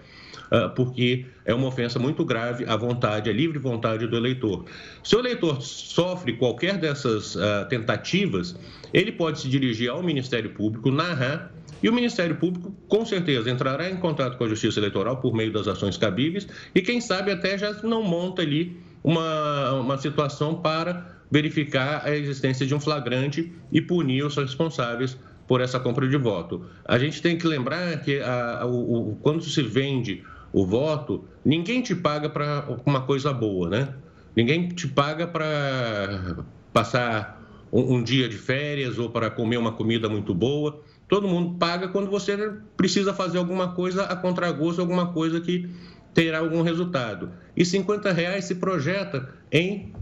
Ah, 0.50 0.68
porque 0.68 1.26
é 1.44 1.52
uma 1.52 1.68
ofensa 1.68 1.98
muito 1.98 2.24
grave 2.24 2.64
à 2.66 2.76
vontade, 2.76 3.28
à 3.28 3.32
livre 3.32 3.58
vontade 3.58 4.06
do 4.06 4.16
eleitor. 4.16 4.64
Se 5.02 5.14
o 5.14 5.18
eleitor 5.18 5.60
sofre 5.60 6.34
qualquer 6.34 6.78
dessas 6.78 7.34
uh, 7.34 7.66
tentativas, 7.68 8.56
ele 8.92 9.12
pode 9.12 9.40
se 9.40 9.48
dirigir 9.48 9.90
ao 9.90 10.02
Ministério 10.02 10.50
Público, 10.50 10.90
narrar 10.90 11.52
e 11.82 11.88
o 11.88 11.92
Ministério 11.92 12.36
Público, 12.36 12.74
com 12.88 13.04
certeza, 13.04 13.50
entrará 13.50 13.90
em 13.90 13.96
contato 13.96 14.36
com 14.36 14.44
a 14.44 14.48
Justiça 14.48 14.80
Eleitoral 14.80 15.18
por 15.18 15.34
meio 15.34 15.52
das 15.52 15.68
ações 15.68 15.96
cabíveis 15.96 16.48
e, 16.74 16.80
quem 16.80 17.00
sabe, 17.00 17.30
até 17.30 17.56
já 17.56 17.72
não 17.82 18.02
monta 18.02 18.42
ali 18.42 18.76
uma, 19.04 19.72
uma 19.74 19.98
situação 19.98 20.56
para 20.56 21.18
verificar 21.30 22.02
a 22.04 22.16
existência 22.16 22.66
de 22.66 22.74
um 22.74 22.80
flagrante 22.80 23.52
e 23.70 23.80
punir 23.82 24.24
os 24.24 24.34
responsáveis 24.34 25.16
por 25.48 25.62
essa 25.62 25.80
compra 25.80 26.06
de 26.06 26.16
voto. 26.18 26.66
A 26.84 26.98
gente 26.98 27.22
tem 27.22 27.36
que 27.38 27.46
lembrar 27.46 28.02
que 28.02 28.20
a, 28.20 28.66
o, 28.66 29.12
o, 29.12 29.16
quando 29.16 29.42
se 29.42 29.62
vende 29.62 30.22
o 30.52 30.64
voto, 30.64 31.24
ninguém 31.44 31.80
te 31.80 31.94
paga 31.94 32.28
para 32.28 32.68
uma 32.84 33.00
coisa 33.00 33.32
boa, 33.32 33.68
né? 33.68 33.88
Ninguém 34.36 34.68
te 34.68 34.86
paga 34.86 35.26
para 35.26 36.44
passar 36.72 37.42
um, 37.72 37.96
um, 37.96 38.02
dia 38.02 38.28
de 38.28 38.36
férias 38.36 38.98
ou 38.98 39.10
para 39.10 39.30
comer 39.30 39.56
uma 39.56 39.72
comida 39.72 40.08
muito 40.08 40.34
boa. 40.34 40.80
Todo 41.08 41.26
mundo 41.26 41.58
paga 41.58 41.88
quando 41.88 42.10
você 42.10 42.52
precisa 42.76 43.14
fazer 43.14 43.38
alguma 43.38 43.72
coisa 43.72 44.04
a 44.04 44.14
contragosto, 44.14 44.80
alguma 44.80 45.12
coisa 45.12 45.40
que 45.40 45.68
terá 46.12 46.38
algum 46.38 46.62
resultado. 46.62 47.32
E 47.56 47.64
50 47.64 48.12
reais 48.12 48.44
se 48.44 48.56
projeta 48.56 49.34
em 49.50 49.92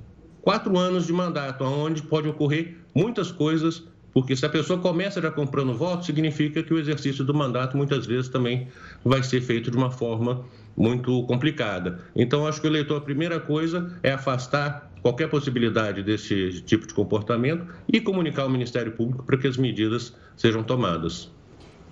quatro 0.42 0.76
anos 0.76 1.06
de 1.06 1.12
mandato, 1.12 1.64
onde 1.64 2.02
pode 2.02 2.28
ocorrer 2.28 2.76
muitas 2.94 3.30
coisas 3.30 3.84
porque 4.16 4.35
se 4.35 4.46
a 4.46 4.49
pessoa 4.49 4.80
começa 4.80 5.20
já 5.20 5.30
comprando 5.30 5.75
voto, 5.75 6.06
significa 6.06 6.62
que 6.62 6.73
o 6.73 6.78
exercício 6.78 7.23
do 7.23 7.35
mandato 7.35 7.76
muitas 7.76 8.06
vezes 8.06 8.30
também 8.30 8.66
vai 9.04 9.23
ser 9.23 9.42
feito 9.42 9.70
de 9.70 9.76
uma 9.76 9.90
forma 9.90 10.42
muito 10.75 11.23
complicada. 11.25 12.00
Então, 12.16 12.46
acho 12.46 12.58
que 12.58 12.66
o 12.66 12.70
eleitor, 12.70 12.96
a 12.96 13.00
primeira 13.02 13.38
coisa 13.38 13.94
é 14.02 14.12
afastar 14.12 14.90
qualquer 15.02 15.28
possibilidade 15.28 16.02
desse 16.02 16.62
tipo 16.62 16.87
de 16.87 16.94
comportamento 16.94 17.66
e 17.92 18.00
comunicar 18.00 18.44
ao 18.44 18.49
Ministério 18.49 18.92
Público 18.92 19.23
para 19.23 19.37
que 19.37 19.46
as 19.46 19.58
medidas 19.58 20.16
sejam 20.35 20.62
tomadas. 20.62 21.30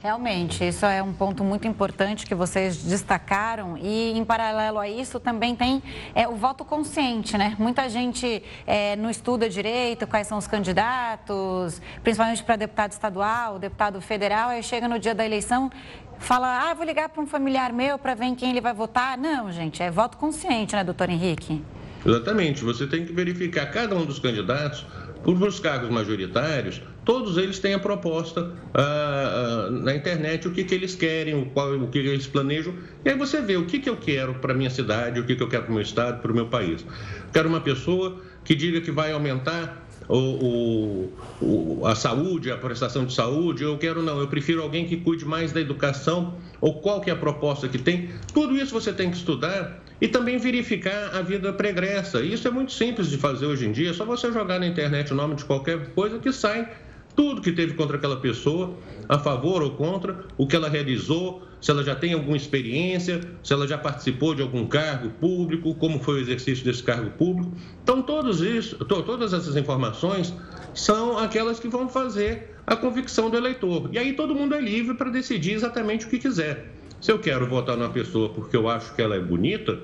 Realmente, 0.04 0.62
isso 0.68 0.84
é 0.84 1.02
um 1.02 1.14
ponto 1.14 1.42
muito 1.42 1.66
importante 1.66 2.26
que 2.26 2.34
vocês 2.34 2.76
destacaram 2.76 3.78
e, 3.78 4.12
em 4.12 4.22
paralelo 4.22 4.78
a 4.78 4.86
isso, 4.86 5.18
também 5.18 5.56
tem 5.56 5.82
é, 6.14 6.28
o 6.28 6.36
voto 6.36 6.62
consciente, 6.62 7.38
né? 7.38 7.56
Muita 7.58 7.88
gente 7.88 8.42
é, 8.66 8.96
não 8.96 9.08
estuda 9.08 9.48
direito 9.48 10.06
quais 10.06 10.26
são 10.26 10.36
os 10.36 10.46
candidatos, 10.46 11.80
principalmente 12.02 12.42
para 12.42 12.56
deputado 12.56 12.92
estadual, 12.92 13.58
deputado 13.58 13.98
federal, 14.02 14.50
aí 14.50 14.62
chega 14.62 14.86
no 14.86 14.98
dia 14.98 15.14
da 15.14 15.24
eleição, 15.24 15.72
fala, 16.18 16.68
ah, 16.68 16.74
vou 16.74 16.84
ligar 16.84 17.08
para 17.08 17.22
um 17.22 17.26
familiar 17.26 17.72
meu 17.72 17.98
para 17.98 18.14
ver 18.14 18.26
em 18.26 18.34
quem 18.34 18.50
ele 18.50 18.60
vai 18.60 18.74
votar. 18.74 19.16
Não, 19.16 19.50
gente, 19.50 19.82
é 19.82 19.90
voto 19.90 20.18
consciente, 20.18 20.76
né, 20.76 20.84
doutor 20.84 21.08
Henrique? 21.08 21.64
Exatamente, 22.04 22.62
você 22.62 22.86
tem 22.86 23.06
que 23.06 23.12
verificar 23.14 23.70
cada 23.70 23.96
um 23.96 24.04
dos 24.04 24.18
candidatos 24.18 24.86
por 25.24 25.42
os 25.42 25.58
cargos 25.58 25.88
majoritários, 25.88 26.82
todos 27.04 27.36
eles 27.36 27.58
têm 27.58 27.74
a 27.74 27.78
proposta 27.78 28.52
ah, 28.72 29.66
ah, 29.66 29.70
na 29.70 29.94
internet, 29.94 30.48
o 30.48 30.50
que, 30.50 30.64
que 30.64 30.74
eles 30.74 30.94
querem, 30.94 31.34
o, 31.34 31.46
qual, 31.46 31.72
o 31.74 31.88
que 31.88 31.98
eles 31.98 32.26
planejam, 32.26 32.74
e 33.04 33.10
aí 33.10 33.16
você 33.16 33.40
vê 33.40 33.56
o 33.56 33.66
que, 33.66 33.78
que 33.78 33.88
eu 33.88 33.96
quero 33.96 34.34
para 34.34 34.54
minha 34.54 34.70
cidade, 34.70 35.20
o 35.20 35.24
que, 35.24 35.36
que 35.36 35.42
eu 35.42 35.48
quero 35.48 35.64
para 35.64 35.70
o 35.70 35.74
meu 35.74 35.82
estado, 35.82 36.20
para 36.20 36.32
o 36.32 36.34
meu 36.34 36.46
país. 36.46 36.84
Quero 37.32 37.48
uma 37.48 37.60
pessoa 37.60 38.20
que 38.44 38.54
diga 38.54 38.80
que 38.80 38.90
vai 38.90 39.12
aumentar 39.12 39.84
o, 40.08 41.10
o, 41.40 41.86
a 41.86 41.94
saúde, 41.94 42.50
a 42.50 42.56
prestação 42.56 43.04
de 43.04 43.14
saúde, 43.14 43.62
eu 43.62 43.78
quero 43.78 44.02
não, 44.02 44.18
eu 44.18 44.28
prefiro 44.28 44.62
alguém 44.62 44.86
que 44.86 44.96
cuide 44.96 45.24
mais 45.24 45.52
da 45.52 45.60
educação, 45.60 46.34
ou 46.60 46.80
qual 46.80 47.00
que 47.00 47.10
é 47.10 47.12
a 47.12 47.16
proposta 47.16 47.68
que 47.68 47.78
tem. 47.78 48.10
Tudo 48.32 48.56
isso 48.56 48.72
você 48.72 48.92
tem 48.92 49.10
que 49.10 49.16
estudar 49.16 49.82
e 50.00 50.08
também 50.08 50.38
verificar 50.38 51.14
a 51.14 51.22
vida 51.22 51.52
pregressa. 51.52 52.20
Isso 52.20 52.46
é 52.46 52.50
muito 52.50 52.72
simples 52.72 53.08
de 53.08 53.16
fazer 53.16 53.46
hoje 53.46 53.66
em 53.66 53.72
dia, 53.72 53.90
é 53.90 53.92
só 53.92 54.04
você 54.04 54.30
jogar 54.32 54.58
na 54.58 54.66
internet 54.66 55.12
o 55.12 55.16
nome 55.16 55.36
de 55.36 55.44
qualquer 55.44 55.88
coisa 55.94 56.18
que 56.18 56.32
sai 56.32 56.68
tudo 57.14 57.40
que 57.40 57.52
teve 57.52 57.74
contra 57.74 57.96
aquela 57.96 58.16
pessoa, 58.16 58.74
a 59.08 59.18
favor 59.18 59.62
ou 59.62 59.70
contra, 59.70 60.24
o 60.36 60.46
que 60.46 60.56
ela 60.56 60.68
realizou, 60.68 61.42
se 61.60 61.70
ela 61.70 61.82
já 61.82 61.94
tem 61.94 62.12
alguma 62.12 62.36
experiência, 62.36 63.20
se 63.42 63.52
ela 63.52 63.66
já 63.66 63.78
participou 63.78 64.34
de 64.34 64.42
algum 64.42 64.66
cargo 64.66 65.10
público, 65.20 65.74
como 65.74 65.98
foi 65.98 66.16
o 66.16 66.20
exercício 66.20 66.64
desse 66.64 66.82
cargo 66.82 67.10
público. 67.10 67.52
Então, 67.82 68.02
todos 68.02 68.40
isso, 68.40 68.76
todas 68.84 69.32
essas 69.32 69.56
informações 69.56 70.34
são 70.74 71.16
aquelas 71.18 71.58
que 71.60 71.68
vão 71.68 71.88
fazer 71.88 72.54
a 72.66 72.76
convicção 72.76 73.30
do 73.30 73.36
eleitor. 73.36 73.88
E 73.92 73.98
aí 73.98 74.14
todo 74.14 74.34
mundo 74.34 74.54
é 74.54 74.60
livre 74.60 74.94
para 74.94 75.10
decidir 75.10 75.52
exatamente 75.52 76.06
o 76.06 76.08
que 76.08 76.18
quiser. 76.18 76.70
Se 77.00 77.12
eu 77.12 77.18
quero 77.18 77.46
votar 77.46 77.76
numa 77.76 77.90
pessoa 77.90 78.30
porque 78.30 78.56
eu 78.56 78.68
acho 78.68 78.94
que 78.94 79.02
ela 79.02 79.14
é 79.14 79.20
bonita, 79.20 79.78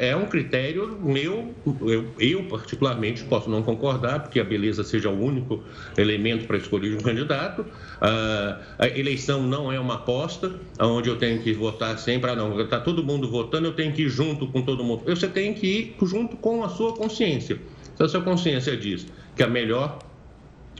é 0.00 0.16
um 0.16 0.26
critério 0.26 0.98
meu, 1.00 1.54
eu, 1.82 2.12
eu, 2.18 2.44
particularmente 2.44 3.22
posso 3.24 3.48
não 3.48 3.62
concordar, 3.62 4.20
porque 4.20 4.40
a 4.40 4.44
beleza 4.44 4.82
seja 4.82 5.08
o 5.08 5.24
único 5.24 5.62
elemento 5.96 6.46
para 6.46 6.56
escolher 6.56 6.94
um 6.94 6.98
candidato. 6.98 7.64
Ah, 8.00 8.58
a 8.78 8.88
eleição 8.88 9.44
não 9.44 9.70
é 9.70 9.78
uma 9.78 9.94
aposta, 9.94 10.52
onde 10.80 11.08
eu 11.08 11.16
tenho 11.16 11.40
que 11.40 11.52
votar 11.52 11.96
sempre, 11.98 12.30
ah, 12.30 12.36
não, 12.36 12.60
está 12.60 12.80
todo 12.80 13.04
mundo 13.04 13.30
votando, 13.30 13.68
eu 13.68 13.72
tenho 13.72 13.92
que 13.92 14.02
ir 14.02 14.08
junto 14.08 14.48
com 14.48 14.62
todo 14.62 14.82
mundo. 14.82 15.04
Você 15.06 15.28
tem 15.28 15.54
que 15.54 15.66
ir 15.66 15.96
junto 16.04 16.36
com 16.36 16.64
a 16.64 16.68
sua 16.68 16.94
consciência. 16.96 17.56
Se 17.94 18.02
a 18.02 18.08
sua 18.08 18.22
consciência 18.22 18.76
diz 18.76 19.06
que 19.36 19.42
a 19.42 19.48
melhor 19.48 20.00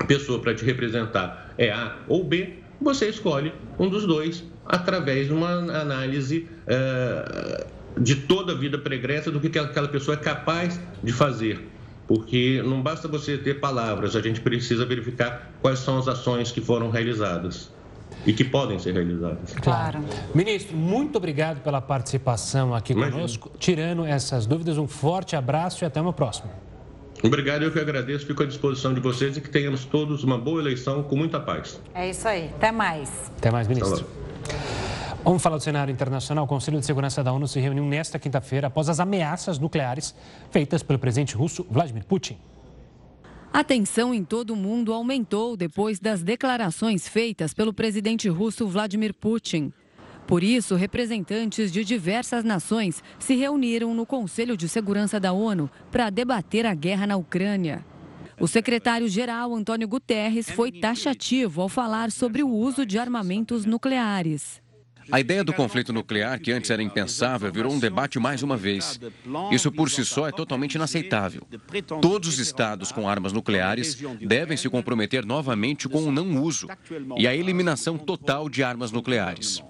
pessoa 0.08 0.40
para 0.40 0.52
te 0.52 0.64
representar 0.64 1.54
é 1.56 1.70
A 1.70 1.96
ou 2.08 2.24
B, 2.24 2.54
você 2.80 3.08
escolhe 3.08 3.52
um 3.78 3.88
dos 3.88 4.04
dois 4.04 4.42
através 4.66 5.28
de 5.28 5.32
uma 5.32 5.50
análise. 5.80 6.48
Uh, 6.66 7.79
de 7.98 8.16
toda 8.16 8.52
a 8.52 8.54
vida 8.54 8.78
pregressa 8.78 9.30
do 9.30 9.40
que 9.40 9.58
aquela 9.58 9.88
pessoa 9.88 10.16
é 10.16 10.20
capaz 10.20 10.80
de 11.02 11.12
fazer. 11.12 11.68
Porque 12.06 12.60
não 12.64 12.82
basta 12.82 13.06
você 13.06 13.38
ter 13.38 13.60
palavras, 13.60 14.16
a 14.16 14.20
gente 14.20 14.40
precisa 14.40 14.84
verificar 14.84 15.52
quais 15.62 15.78
são 15.78 15.96
as 15.98 16.08
ações 16.08 16.50
que 16.50 16.60
foram 16.60 16.90
realizadas 16.90 17.70
e 18.26 18.32
que 18.32 18.44
podem 18.44 18.78
ser 18.78 18.94
realizadas. 18.94 19.54
Claro. 19.62 20.00
Ministro, 20.34 20.76
muito 20.76 21.16
obrigado 21.16 21.62
pela 21.62 21.80
participação 21.80 22.74
aqui 22.74 22.92
Imagina. 22.92 23.16
conosco. 23.16 23.52
Tirando 23.58 24.04
essas 24.04 24.46
dúvidas, 24.46 24.76
um 24.76 24.88
forte 24.88 25.36
abraço 25.36 25.84
e 25.84 25.86
até 25.86 26.00
uma 26.00 26.12
próxima. 26.12 26.50
Obrigado, 27.22 27.62
eu 27.62 27.70
que 27.70 27.78
agradeço, 27.78 28.26
fico 28.26 28.42
à 28.42 28.46
disposição 28.46 28.94
de 28.94 29.00
vocês 29.00 29.36
e 29.36 29.40
que 29.40 29.50
tenhamos 29.50 29.84
todos 29.84 30.24
uma 30.24 30.38
boa 30.38 30.60
eleição 30.60 31.02
com 31.02 31.16
muita 31.16 31.38
paz. 31.38 31.80
É 31.94 32.08
isso 32.08 32.26
aí, 32.26 32.46
até 32.56 32.72
mais. 32.72 33.30
Até 33.36 33.50
mais, 33.50 33.68
ministro. 33.68 34.06
Vamos 35.22 35.42
falar 35.42 35.58
do 35.58 35.62
cenário 35.62 35.92
internacional. 35.92 36.44
O 36.44 36.48
Conselho 36.48 36.80
de 36.80 36.86
Segurança 36.86 37.22
da 37.22 37.30
ONU 37.32 37.46
se 37.46 37.60
reuniu 37.60 37.84
nesta 37.84 38.18
quinta-feira 38.18 38.68
após 38.68 38.88
as 38.88 39.00
ameaças 39.00 39.58
nucleares 39.58 40.14
feitas 40.50 40.82
pelo 40.82 40.98
presidente 40.98 41.36
russo 41.36 41.66
Vladimir 41.70 42.04
Putin. 42.06 42.38
A 43.52 43.62
tensão 43.62 44.14
em 44.14 44.24
todo 44.24 44.52
o 44.52 44.56
mundo 44.56 44.94
aumentou 44.94 45.56
depois 45.56 46.00
das 46.00 46.22
declarações 46.22 47.06
feitas 47.06 47.52
pelo 47.52 47.74
presidente 47.74 48.28
russo 48.28 48.66
Vladimir 48.66 49.12
Putin. 49.12 49.72
Por 50.26 50.42
isso, 50.42 50.74
representantes 50.74 51.70
de 51.70 51.84
diversas 51.84 52.42
nações 52.42 53.02
se 53.18 53.34
reuniram 53.34 53.92
no 53.92 54.06
Conselho 54.06 54.56
de 54.56 54.68
Segurança 54.68 55.20
da 55.20 55.32
ONU 55.32 55.68
para 55.90 56.08
debater 56.08 56.64
a 56.64 56.74
guerra 56.74 57.06
na 57.06 57.16
Ucrânia. 57.16 57.84
O 58.38 58.48
secretário-geral 58.48 59.54
Antônio 59.54 59.86
Guterres 59.86 60.50
foi 60.50 60.72
taxativo 60.72 61.60
ao 61.60 61.68
falar 61.68 62.10
sobre 62.10 62.42
o 62.42 62.48
uso 62.48 62.86
de 62.86 62.98
armamentos 62.98 63.66
nucleares. 63.66 64.62
A 65.10 65.20
ideia 65.20 65.42
do 65.42 65.52
conflito 65.52 65.92
nuclear, 65.92 66.38
que 66.40 66.52
antes 66.52 66.70
era 66.70 66.82
impensável, 66.82 67.52
virou 67.52 67.72
um 67.72 67.78
debate 67.78 68.18
mais 68.18 68.42
uma 68.42 68.56
vez. 68.56 69.00
Isso 69.50 69.72
por 69.72 69.90
si 69.90 70.04
só 70.04 70.28
é 70.28 70.32
totalmente 70.32 70.74
inaceitável. 70.74 71.46
Todos 72.00 72.28
os 72.28 72.38
estados 72.38 72.92
com 72.92 73.08
armas 73.08 73.32
nucleares 73.32 73.98
devem 74.20 74.56
se 74.56 74.68
comprometer 74.68 75.24
novamente 75.24 75.88
com 75.88 76.02
o 76.04 76.12
não 76.12 76.42
uso 76.42 76.68
e 77.16 77.26
a 77.26 77.34
eliminação 77.34 77.98
total 77.98 78.48
de 78.48 78.62
armas 78.62 78.92
nucleares. 78.92 79.62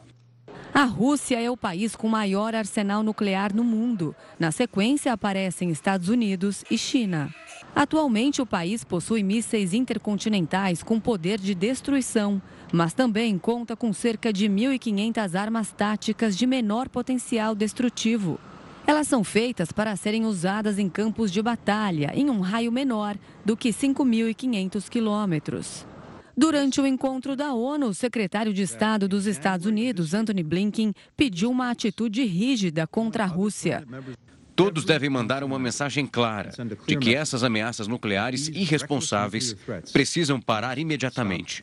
A 0.73 0.85
Rússia 0.85 1.41
é 1.41 1.51
o 1.51 1.57
país 1.57 1.97
com 1.97 2.09
maior 2.09 2.55
arsenal 2.55 3.03
nuclear 3.03 3.53
no 3.53 3.65
mundo. 3.65 4.15
Na 4.39 4.53
sequência, 4.53 5.13
aparecem 5.13 5.69
Estados 5.71 6.09
Unidos 6.09 6.65
e 6.71 6.79
China. 6.79 7.35
Atualmente, 7.75 8.41
o 8.41 8.47
país 8.47 8.85
possui 8.85 9.23
mísseis 9.23 9.75
intercontinentais 9.75 10.83
com 10.83 11.01
poder 11.01 11.41
de 11.41 11.57
destruição 11.57 12.41
mas 12.73 12.93
também 12.93 13.39
conta 13.39 13.77
com 13.77 13.93
cerca 13.93 14.33
de 14.33 14.49
1.500 14.49 15.35
armas 15.39 15.73
táticas 15.73 16.37
de 16.37 16.47
menor 16.47 16.89
potencial 16.89 17.55
destrutivo. 17.55 18.39
Elas 18.87 19.07
são 19.07 19.23
feitas 19.23 19.71
para 19.71 19.95
serem 19.97 20.25
usadas 20.25 20.79
em 20.79 20.89
campos 20.89 21.31
de 21.31 21.41
batalha 21.41 22.13
em 22.15 22.29
um 22.29 22.41
raio 22.41 22.73
menor 22.73 23.17
do 23.45 23.57
que 23.57 23.71
5.500 23.71 24.89
quilômetros. 24.89 25.87
Durante 26.37 26.81
o 26.81 26.87
encontro 26.87 27.37
da 27.37 27.53
ONU, 27.53 27.89
o 27.89 27.95
secretário 27.95 28.53
de 28.53 28.63
Estado 28.63 29.07
dos 29.07 29.27
Estados 29.27 29.67
Unidos, 29.67 30.15
Anthony 30.15 30.43
Blinken, 30.43 30.95
pediu 31.17 31.51
uma 31.51 31.71
atitude 31.71 32.25
rígida 32.25 32.87
contra 32.87 33.25
a 33.25 33.27
Rússia. 33.27 33.85
Todos 34.57 34.85
devem 34.85 35.11
mandar 35.11 35.45
uma 35.45 35.59
mensagem 35.59 36.07
clara 36.07 36.51
de 36.87 36.97
que 36.97 37.15
essas 37.15 37.45
ameaças 37.45 37.87
nucleares 37.87 38.49
irresponsáveis 38.49 39.55
precisam 39.93 40.41
parar 40.41 40.79
imediatamente. 40.79 41.63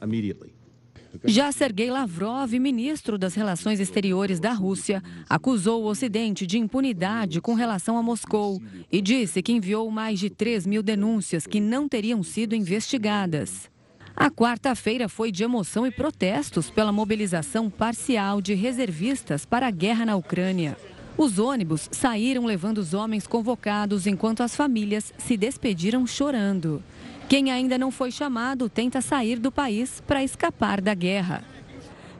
Já 1.25 1.51
Sergei 1.51 1.89
Lavrov, 1.89 2.53
ministro 2.59 3.17
das 3.17 3.33
Relações 3.35 3.79
Exteriores 3.79 4.39
da 4.39 4.53
Rússia, 4.53 5.03
acusou 5.29 5.83
o 5.83 5.87
Ocidente 5.87 6.45
de 6.45 6.57
impunidade 6.57 7.41
com 7.41 7.53
relação 7.53 7.97
a 7.97 8.03
Moscou 8.03 8.61
e 8.91 9.01
disse 9.01 9.41
que 9.41 9.51
enviou 9.51 9.89
mais 9.89 10.19
de 10.19 10.29
3 10.29 10.65
mil 10.65 10.83
denúncias 10.83 11.47
que 11.47 11.59
não 11.59 11.87
teriam 11.87 12.21
sido 12.23 12.55
investigadas. 12.55 13.69
A 14.15 14.31
quarta-feira 14.31 15.07
foi 15.07 15.31
de 15.31 15.43
emoção 15.43 15.85
e 15.85 15.91
protestos 15.91 16.71
pela 16.71 16.91
mobilização 16.91 17.69
parcial 17.69 18.41
de 18.41 18.55
reservistas 18.55 19.45
para 19.45 19.67
a 19.67 19.71
guerra 19.71 20.05
na 20.05 20.15
Ucrânia. 20.15 20.75
Os 21.17 21.39
ônibus 21.39 21.89
saíram 21.91 22.45
levando 22.45 22.77
os 22.77 22.93
homens 22.93 23.25
convocados 23.25 24.07
enquanto 24.07 24.41
as 24.41 24.55
famílias 24.55 25.13
se 25.17 25.35
despediram 25.35 26.05
chorando. 26.05 26.81
Quem 27.29 27.51
ainda 27.51 27.77
não 27.77 27.91
foi 27.91 28.09
chamado 28.09 28.69
tenta 28.69 29.01
sair 29.01 29.37
do 29.37 29.51
país 29.51 30.01
para 30.07 30.23
escapar 30.23 30.79
da 30.79 30.93
guerra. 30.93 31.43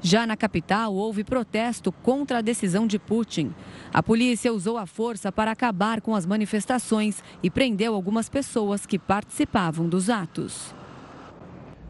Já 0.01 0.27
na 0.27 0.35
capital, 0.35 0.93
houve 0.93 1.23
protesto 1.23 1.93
contra 1.93 2.39
a 2.39 2.41
decisão 2.41 2.85
de 2.85 2.99
Putin. 2.99 3.53
A 3.93 4.03
polícia 4.03 4.51
usou 4.51 4.77
a 4.77 4.85
força 4.85 5.31
para 5.31 5.51
acabar 5.51 6.01
com 6.01 6.13
as 6.13 6.25
manifestações 6.25 7.23
e 7.41 7.49
prendeu 7.49 7.95
algumas 7.95 8.27
pessoas 8.27 8.85
que 8.85 8.99
participavam 8.99 9.87
dos 9.87 10.09
atos. 10.09 10.75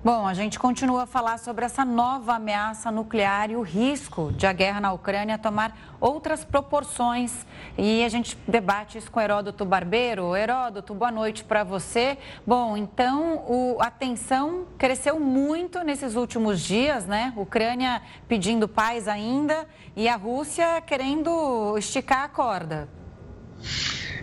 Bom, 0.08 0.26
a 0.26 0.34
gente 0.34 0.58
continua 0.58 1.04
a 1.04 1.06
falar 1.06 1.38
sobre 1.38 1.66
essa 1.66 1.84
nova 1.84 2.36
ameaça 2.36 2.90
nuclear 2.90 3.52
e 3.52 3.58
o 3.58 3.62
risco 3.62 4.32
de 4.32 4.48
a 4.48 4.54
guerra 4.54 4.80
na 4.80 4.94
Ucrânia 4.94 5.38
tomar 5.38 5.78
outras 6.00 6.46
proporções. 6.46 7.46
E 7.78 8.02
a 8.06 8.08
gente 8.08 8.38
debate 8.48 8.98
isso 8.98 9.12
com 9.12 9.20
Heródoto 9.20 9.66
Barbeiro. 9.66 10.34
Heródoto, 10.34 10.94
boa 10.94 11.12
noite 11.12 11.44
para 11.44 11.62
você. 11.66 12.18
Bom, 12.46 12.78
então 12.78 13.44
o, 13.50 13.76
a 13.82 13.92
tensão 13.92 14.68
cresceu 14.78 15.20
muito 15.20 15.84
nesses 15.84 16.16
últimos 16.16 16.62
dias, 16.62 17.06
né? 17.06 17.34
Ucrânia 17.36 18.02
pedindo 18.30 18.66
paz 18.66 19.10
ainda 19.10 19.68
e 19.94 20.08
a 20.08 20.16
Rússia 20.16 20.80
querendo 20.80 21.78
esticar 21.78 22.24
a 22.24 22.30
corda. 22.30 22.88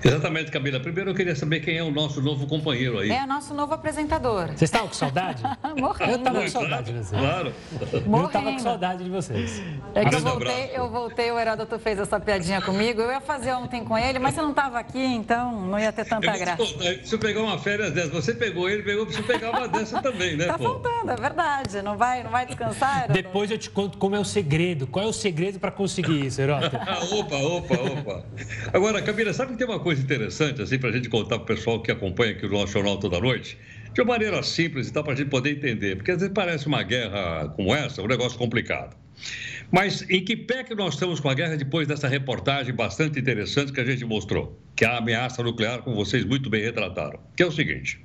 Exatamente, 0.04 0.50
Camila. 0.50 0.78
Primeiro 0.78 1.10
eu 1.10 1.14
queria 1.14 1.34
saber 1.34 1.60
quem 1.60 1.78
é 1.78 1.82
o 1.82 1.90
nosso 1.90 2.20
novo 2.20 2.46
companheiro 2.46 2.98
aí. 2.98 3.10
É 3.10 3.24
o 3.24 3.26
nosso 3.26 3.54
novo 3.54 3.72
apresentador. 3.72 4.48
Vocês 4.48 4.62
estavam 4.62 4.88
com 4.88 4.94
saudade? 4.94 5.42
Morrendo. 5.80 6.10
Eu 6.10 6.16
estava 6.18 6.40
com 6.42 6.48
saudade 6.48 6.92
de 6.92 6.98
vocês. 6.98 7.20
Claro. 7.20 7.52
Morrendo. 8.06 8.16
Eu 8.16 8.26
estava 8.26 8.52
com 8.52 8.58
saudade 8.58 9.04
de 9.04 9.10
vocês. 9.10 9.62
É 9.94 10.04
que 10.04 10.14
eu 10.14 10.20
voltei, 10.20 10.70
eu 10.74 10.90
voltei, 10.90 11.30
o 11.30 11.38
Heródoto 11.38 11.78
fez 11.78 11.98
essa 11.98 12.20
piadinha 12.20 12.60
comigo. 12.60 13.00
Eu 13.00 13.12
ia 13.12 13.20
fazer 13.20 13.54
ontem 13.54 13.82
com 13.82 13.96
ele, 13.96 14.18
mas 14.18 14.34
você 14.34 14.42
não 14.42 14.50
estava 14.50 14.78
aqui, 14.78 15.02
então 15.02 15.66
não 15.66 15.78
ia 15.78 15.92
ter 15.92 16.04
tanta 16.04 16.36
graça. 16.36 16.64
Se 17.02 17.14
eu 17.14 17.18
pegar 17.18 17.40
uma 17.40 17.58
férias 17.58 17.92
dessa, 17.92 18.10
você 18.10 18.34
pegou 18.34 18.68
ele, 18.68 18.82
pegou, 18.82 19.06
você 19.06 19.22
pegar 19.22 19.50
uma 19.50 19.66
dessa 19.66 20.02
também, 20.02 20.36
né? 20.36 20.46
Tá 20.46 20.58
pô? 20.58 20.64
faltando, 20.64 21.12
é 21.12 21.16
verdade. 21.16 21.80
Não 21.82 21.96
vai, 21.96 22.22
não 22.22 22.30
vai 22.30 22.44
descansar? 22.44 23.04
Heródoto? 23.04 23.22
Depois 23.22 23.50
eu 23.50 23.58
te 23.58 23.70
conto 23.70 23.96
como 23.96 24.14
é 24.14 24.18
o 24.18 24.24
segredo. 24.24 24.86
Qual 24.86 25.04
é 25.04 25.08
o 25.08 25.12
segredo 25.12 25.58
para 25.58 25.70
conseguir 25.70 26.26
isso, 26.26 26.40
Heródoto? 26.40 26.76
opa, 27.14 27.36
opa, 27.36 27.74
opa. 27.74 28.24
Agora, 28.72 29.00
Camila, 29.00 29.32
sabe 29.32 29.52
que 29.52 29.58
tem 29.58 29.66
uma 29.66 29.80
coisa 29.80 29.93
interessante, 30.00 30.62
assim, 30.62 30.78
para 30.78 30.90
a 30.90 30.92
gente 30.92 31.08
contar 31.08 31.38
para 31.38 31.54
o 31.54 31.56
pessoal 31.56 31.80
que 31.80 31.90
acompanha 31.90 32.32
aqui 32.32 32.46
o 32.46 32.50
nosso 32.50 32.72
jornal 32.72 32.98
toda 32.98 33.20
noite, 33.20 33.58
de 33.92 34.00
uma 34.00 34.14
maneira 34.14 34.42
simples 34.42 34.88
e 34.88 34.92
tal, 34.92 35.04
para 35.04 35.12
a 35.12 35.16
gente 35.16 35.28
poder 35.28 35.50
entender, 35.50 35.96
porque 35.96 36.10
às 36.10 36.18
vezes 36.18 36.32
parece 36.34 36.66
uma 36.66 36.82
guerra 36.82 37.48
como 37.56 37.74
essa, 37.74 38.02
um 38.02 38.06
negócio 38.06 38.38
complicado. 38.38 38.96
Mas 39.70 40.08
em 40.10 40.24
que 40.24 40.36
pé 40.36 40.64
que 40.64 40.74
nós 40.74 40.94
estamos 40.94 41.20
com 41.20 41.28
a 41.28 41.34
guerra 41.34 41.56
depois 41.56 41.86
dessa 41.86 42.08
reportagem 42.08 42.74
bastante 42.74 43.18
interessante 43.18 43.72
que 43.72 43.80
a 43.80 43.84
gente 43.84 44.04
mostrou, 44.04 44.58
que 44.76 44.84
é 44.84 44.88
a 44.88 44.98
ameaça 44.98 45.42
nuclear, 45.42 45.82
como 45.82 45.96
vocês 45.96 46.24
muito 46.24 46.50
bem 46.50 46.62
retrataram, 46.62 47.20
que 47.36 47.42
é 47.42 47.46
o 47.46 47.52
seguinte: 47.52 48.00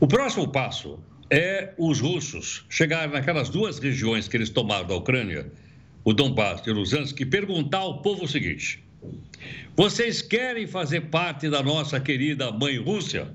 o 0.00 0.06
próximo 0.06 0.48
passo 0.48 0.98
é 1.30 1.72
os 1.78 2.00
russos 2.00 2.64
chegarem 2.68 3.12
naquelas 3.12 3.48
duas 3.48 3.78
regiões 3.78 4.28
que 4.28 4.36
eles 4.36 4.50
tomaram 4.50 4.86
da 4.86 4.94
Ucrânia, 4.94 5.50
o 6.04 6.12
Donbass 6.12 6.62
e 6.66 6.70
o 6.70 6.74
Lugansk, 6.74 7.20
e 7.20 7.26
perguntar 7.26 7.78
ao 7.78 8.02
povo 8.02 8.24
o 8.24 8.28
seguinte: 8.28 8.82
vocês 9.76 10.20
querem 10.20 10.66
fazer 10.66 11.02
parte 11.02 11.48
da 11.48 11.62
nossa 11.62 11.98
querida 11.98 12.50
mãe 12.52 12.76
Rússia? 12.76 13.34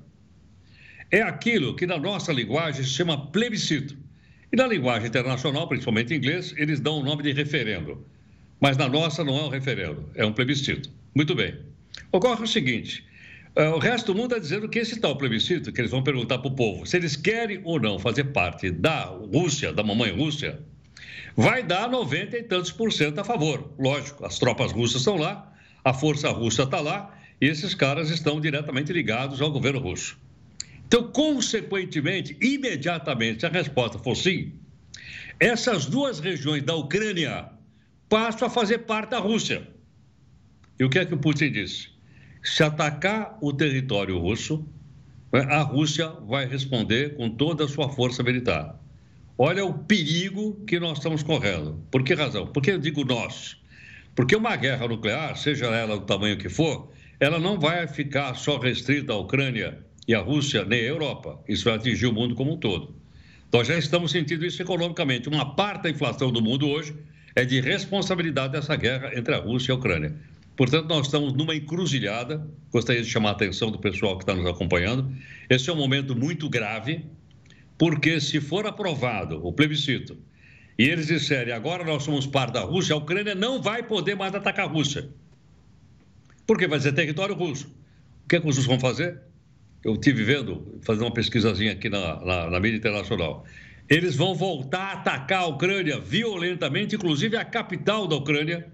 É 1.10 1.22
aquilo 1.22 1.76
que 1.76 1.88
na 1.88 1.98
nossa 1.98 2.34
linguagem 2.34 2.84
se 2.84 2.90
chama 2.90 3.28
plebiscito. 3.32 3.98
E 4.52 4.56
na 4.56 4.68
linguagem 4.68 5.08
internacional, 5.08 5.68
principalmente 5.68 6.14
em 6.14 6.18
inglês, 6.18 6.54
eles 6.58 6.80
dão 6.80 7.00
o 7.00 7.04
nome 7.04 7.24
de 7.24 7.32
referendo. 7.32 8.06
Mas 8.60 8.78
na 8.78 8.88
nossa 8.88 9.24
não 9.24 9.38
é 9.38 9.44
um 9.44 9.50
referendo, 9.50 10.10
é 10.16 10.26
um 10.26 10.34
plebiscito. 10.34 10.90
Muito 11.16 11.36
bem. 11.36 11.56
Ocorre 12.12 12.44
o 12.44 12.48
seguinte: 12.48 13.06
eh, 13.56 13.70
o 13.70 13.78
resto 13.78 14.14
do 14.14 14.16
mundo 14.20 14.32
está 14.32 14.40
dizendo 14.40 14.70
que 14.70 14.80
esse 14.80 15.00
tal 15.00 15.18
plebiscito, 15.18 15.72
que 15.72 15.82
eles 15.82 15.92
vão 15.92 16.04
perguntar 16.04 16.40
para 16.40 16.48
o 16.48 16.56
povo 16.56 16.86
se 16.86 16.98
eles 16.98 17.16
querem 17.16 17.62
ou 17.64 17.80
não 17.80 18.00
fazer 18.00 18.26
parte 18.26 18.70
da 18.72 19.06
Rússia, 19.06 19.74
da 19.74 19.84
mamãe 19.84 20.12
Rússia, 20.12 20.60
vai 21.36 21.64
dar 21.64 21.90
90 21.90 22.38
e 22.38 22.44
tantos 22.44 22.72
por 22.72 22.92
cento 22.92 23.20
a 23.20 23.24
favor. 23.24 23.74
Lógico, 23.78 24.26
as 24.26 24.40
tropas 24.40 24.72
russas 24.72 25.02
estão 25.02 25.18
lá, 25.18 25.47
a 25.88 25.94
força 25.94 26.30
russa 26.30 26.64
está 26.64 26.82
lá, 26.82 27.18
e 27.40 27.46
esses 27.46 27.74
caras 27.74 28.10
estão 28.10 28.42
diretamente 28.42 28.92
ligados 28.92 29.42
ao 29.42 29.50
governo 29.50 29.80
russo. 29.80 30.18
Então, 30.86 31.10
consequentemente, 31.14 32.36
imediatamente, 32.42 33.40
se 33.40 33.46
a 33.46 33.50
resposta 33.50 33.98
for 33.98 34.14
sim, 34.14 34.52
essas 35.40 35.86
duas 35.86 36.20
regiões 36.20 36.62
da 36.64 36.76
Ucrânia 36.76 37.50
passam 38.10 38.50
a 38.50 38.52
fazer 38.52 38.80
parte 38.80 39.12
da 39.12 39.20
Rússia. 39.20 39.66
E 40.78 40.84
o 40.84 40.90
que 40.90 41.00
é 41.00 41.06
que 41.06 41.14
o 41.14 41.18
Putin 41.18 41.54
disse? 41.54 41.88
Se 42.44 42.64
atacar 42.64 43.38
o 43.40 43.54
território 43.54 44.20
russo, 44.20 44.68
né, 45.32 45.40
a 45.50 45.62
Rússia 45.62 46.10
vai 46.28 46.46
responder 46.46 47.16
com 47.16 47.30
toda 47.30 47.64
a 47.64 47.68
sua 47.68 47.88
força 47.88 48.22
militar. 48.24 48.78
Olha 49.38 49.64
o 49.64 49.74
perigo 49.74 50.62
que 50.68 50.82
nós 50.82 50.98
estamos 50.98 51.24
correndo. 51.24 51.82
Por 51.90 52.04
que 52.04 52.14
razão? 52.14 52.46
Por 52.46 52.62
que 52.62 52.72
eu 52.72 52.78
digo 52.78 53.06
nós? 53.06 53.56
Porque 54.18 54.36
uma 54.36 54.56
guerra 54.56 54.88
nuclear, 54.88 55.38
seja 55.38 55.68
ela 55.68 55.96
do 55.96 56.04
tamanho 56.04 56.40
que 56.40 56.50
for, 56.50 56.92
ela 57.20 57.38
não 57.38 57.60
vai 57.60 57.88
ficar 57.88 58.34
só 58.34 58.58
restrita 58.58 59.14
à 59.14 59.16
Ucrânia 59.16 59.78
e 60.08 60.16
à 60.16 60.20
Rússia, 60.20 60.66
nem 60.66 60.80
à 60.80 60.86
Europa. 60.86 61.40
Isso 61.48 61.66
vai 61.66 61.76
atingir 61.76 62.08
o 62.08 62.12
mundo 62.12 62.34
como 62.34 62.54
um 62.54 62.58
todo. 62.58 62.96
Nós 63.54 63.68
já 63.68 63.78
estamos 63.78 64.10
sentindo 64.10 64.44
isso 64.44 64.60
economicamente. 64.60 65.30
Uma 65.30 65.54
parte 65.54 65.84
da 65.84 65.92
inflação 65.92 66.32
do 66.32 66.42
mundo 66.42 66.68
hoje 66.68 66.96
é 67.36 67.46
de 67.46 67.62
responsabilidade 67.62 68.54
dessa 68.54 68.76
guerra 68.76 69.12
entre 69.16 69.36
a 69.36 69.38
Rússia 69.38 69.72
e 69.72 69.74
a 69.74 69.76
Ucrânia. 69.76 70.16
Portanto, 70.56 70.88
nós 70.88 71.06
estamos 71.06 71.34
numa 71.34 71.56
encruzilhada. 71.56 72.44
Gostaria 72.72 73.04
de 73.04 73.08
chamar 73.08 73.30
a 73.30 73.34
atenção 73.34 73.70
do 73.70 73.78
pessoal 73.78 74.18
que 74.18 74.24
está 74.24 74.34
nos 74.34 74.48
acompanhando. 74.48 75.16
Esse 75.48 75.70
é 75.70 75.74
um 75.74 75.78
momento 75.78 76.16
muito 76.16 76.50
grave, 76.50 77.06
porque 77.78 78.20
se 78.20 78.42
for 78.42 78.66
aprovado 78.66 79.46
o 79.46 79.54
plebiscito 79.54 80.18
e 80.78 80.84
eles 80.84 81.08
disserem 81.08 81.54
agora 81.54 81.84
nós 81.84 82.04
somos 82.04 82.28
parte 82.28 82.54
da 82.54 82.62
Rússia, 82.62 82.94
a 82.94 82.98
Ucrânia 82.98 83.34
não 83.34 83.62
vai 83.62 83.82
poder 83.82 84.16
mais 84.16 84.36
atacar 84.36 84.66
a 84.66 84.70
Rússia. 84.70 85.10
Porque 86.46 86.68
vai 86.68 86.80
ser 86.80 86.94
território 86.94 87.36
russo. 87.36 87.68
O 88.26 88.30
que, 88.30 88.36
é 88.36 88.40
que 88.40 88.48
os 88.48 88.56
russos 88.56 88.66
vão 88.66 88.80
fazer? 88.80 89.20
Eu 89.84 89.94
estive 89.94 90.24
vendo, 90.24 90.80
fazendo 90.82 91.06
uma 91.06 91.14
pesquisazinha 91.14 91.74
aqui 91.74 91.90
na, 91.90 92.24
na, 92.24 92.50
na 92.50 92.60
mídia 92.60 92.78
internacional. 92.78 93.46
Eles 93.90 94.16
vão 94.16 94.36
voltar 94.36 94.82
a 94.82 94.94
atacar 94.94 95.44
a 95.44 95.48
Ucrânia 95.48 96.00
violentamente, 96.00 96.96
inclusive 96.96 97.38
a 97.38 97.46
capital 97.46 98.08
da 98.08 98.16
Ucrânia, 98.16 98.68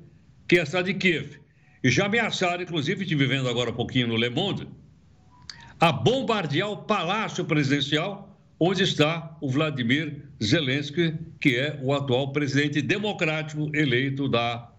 que 0.47 0.57
é 0.57 0.61
a 0.61 0.65
cidade 0.65 0.91
de 0.91 0.99
Kiev. 0.99 1.39
E 1.83 1.89
já 1.89 2.05
ameaçaram, 2.05 2.63
inclusive, 2.63 3.03
estive 3.03 3.25
vendo 3.25 3.47
agora 3.47 3.69
um 3.69 3.75
pouquinho 3.75 4.07
no 4.07 4.15
Le 4.15 4.29
Monde, 4.29 4.67
a 5.79 5.91
bombardear 5.91 6.69
o 6.69 6.77
palácio 6.77 7.45
presidencial 7.45 8.32
onde 8.59 8.83
está 8.83 9.35
o 9.41 9.49
Vladimir 9.49 10.23
Zelensky, 10.41 11.15
que 11.39 11.55
é 11.55 11.79
o 11.81 11.93
atual 11.93 12.31
presidente 12.31 12.81
democrático 12.81 13.69
eleito 13.73 14.27
da, 14.29 14.69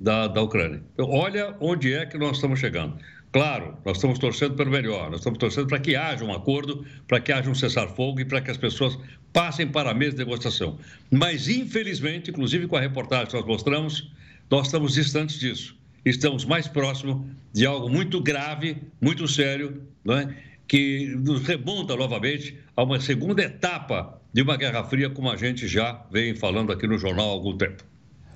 da, 0.00 0.28
da 0.28 0.42
Ucrânia. 0.42 0.82
Então, 0.94 1.10
olha 1.10 1.56
onde 1.60 1.92
é 1.92 2.06
que 2.06 2.16
nós 2.18 2.36
estamos 2.36 2.60
chegando. 2.60 2.96
Claro, 3.32 3.76
nós 3.84 3.96
estamos 3.96 4.18
torcendo 4.18 4.54
pelo 4.54 4.70
melhor, 4.70 5.10
nós 5.10 5.20
estamos 5.20 5.38
torcendo 5.38 5.66
para 5.66 5.80
que 5.80 5.96
haja 5.96 6.24
um 6.24 6.32
acordo, 6.32 6.86
para 7.08 7.20
que 7.20 7.32
haja 7.32 7.50
um 7.50 7.54
cessar-fogo 7.54 8.20
e 8.20 8.24
para 8.24 8.40
que 8.40 8.50
as 8.50 8.56
pessoas 8.56 8.96
passem 9.32 9.66
para 9.66 9.90
a 9.90 9.94
mesa 9.94 10.12
de 10.12 10.18
negociação. 10.18 10.78
Mas, 11.10 11.48
infelizmente, 11.48 12.30
inclusive 12.30 12.68
com 12.68 12.76
a 12.76 12.80
reportagem 12.80 13.26
que 13.26 13.34
nós 13.34 13.44
mostramos, 13.44 14.12
nós 14.48 14.66
estamos 14.66 14.94
distantes 14.94 15.40
disso 15.40 15.76
estamos 16.04 16.44
mais 16.44 16.68
próximos 16.68 17.26
de 17.52 17.64
algo 17.64 17.88
muito 17.88 18.20
grave, 18.20 18.76
muito 19.00 19.26
sério, 19.26 19.82
não 20.04 20.18
é? 20.18 20.36
Que 20.66 21.14
nos 21.16 21.42
remonta 21.46 21.94
novamente 21.96 22.58
a 22.76 22.82
uma 22.82 23.00
segunda 23.00 23.42
etapa 23.42 24.20
de 24.32 24.42
uma 24.42 24.56
Guerra 24.56 24.84
Fria, 24.84 25.10
como 25.10 25.30
a 25.30 25.36
gente 25.36 25.68
já 25.68 26.04
vem 26.10 26.34
falando 26.34 26.72
aqui 26.72 26.86
no 26.86 26.98
jornal 26.98 27.28
há 27.28 27.32
algum 27.32 27.56
tempo. 27.56 27.84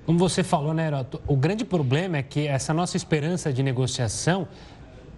Como 0.06 0.18
você 0.18 0.42
falou, 0.42 0.72
né, 0.72 0.86
Heroto, 0.86 1.20
o 1.26 1.36
grande 1.36 1.64
problema 1.64 2.16
é 2.16 2.22
que 2.22 2.46
essa 2.46 2.72
nossa 2.72 2.96
esperança 2.96 3.52
de 3.52 3.62
negociação 3.62 4.48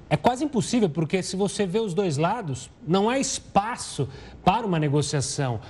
é 0.09 0.17
quase 0.17 0.45
impossível, 0.45 0.91
porque 0.91 1.23
se 1.23 1.37
você 1.37 1.65
vê 1.65 1.79
os 1.79 1.95
dois 1.95 2.17
lados, 2.17 2.69
não 2.85 3.09
há 3.09 3.17
espaço 3.17 4.09
para 4.45 4.67
uma 4.67 4.79
negociação. 4.79 5.61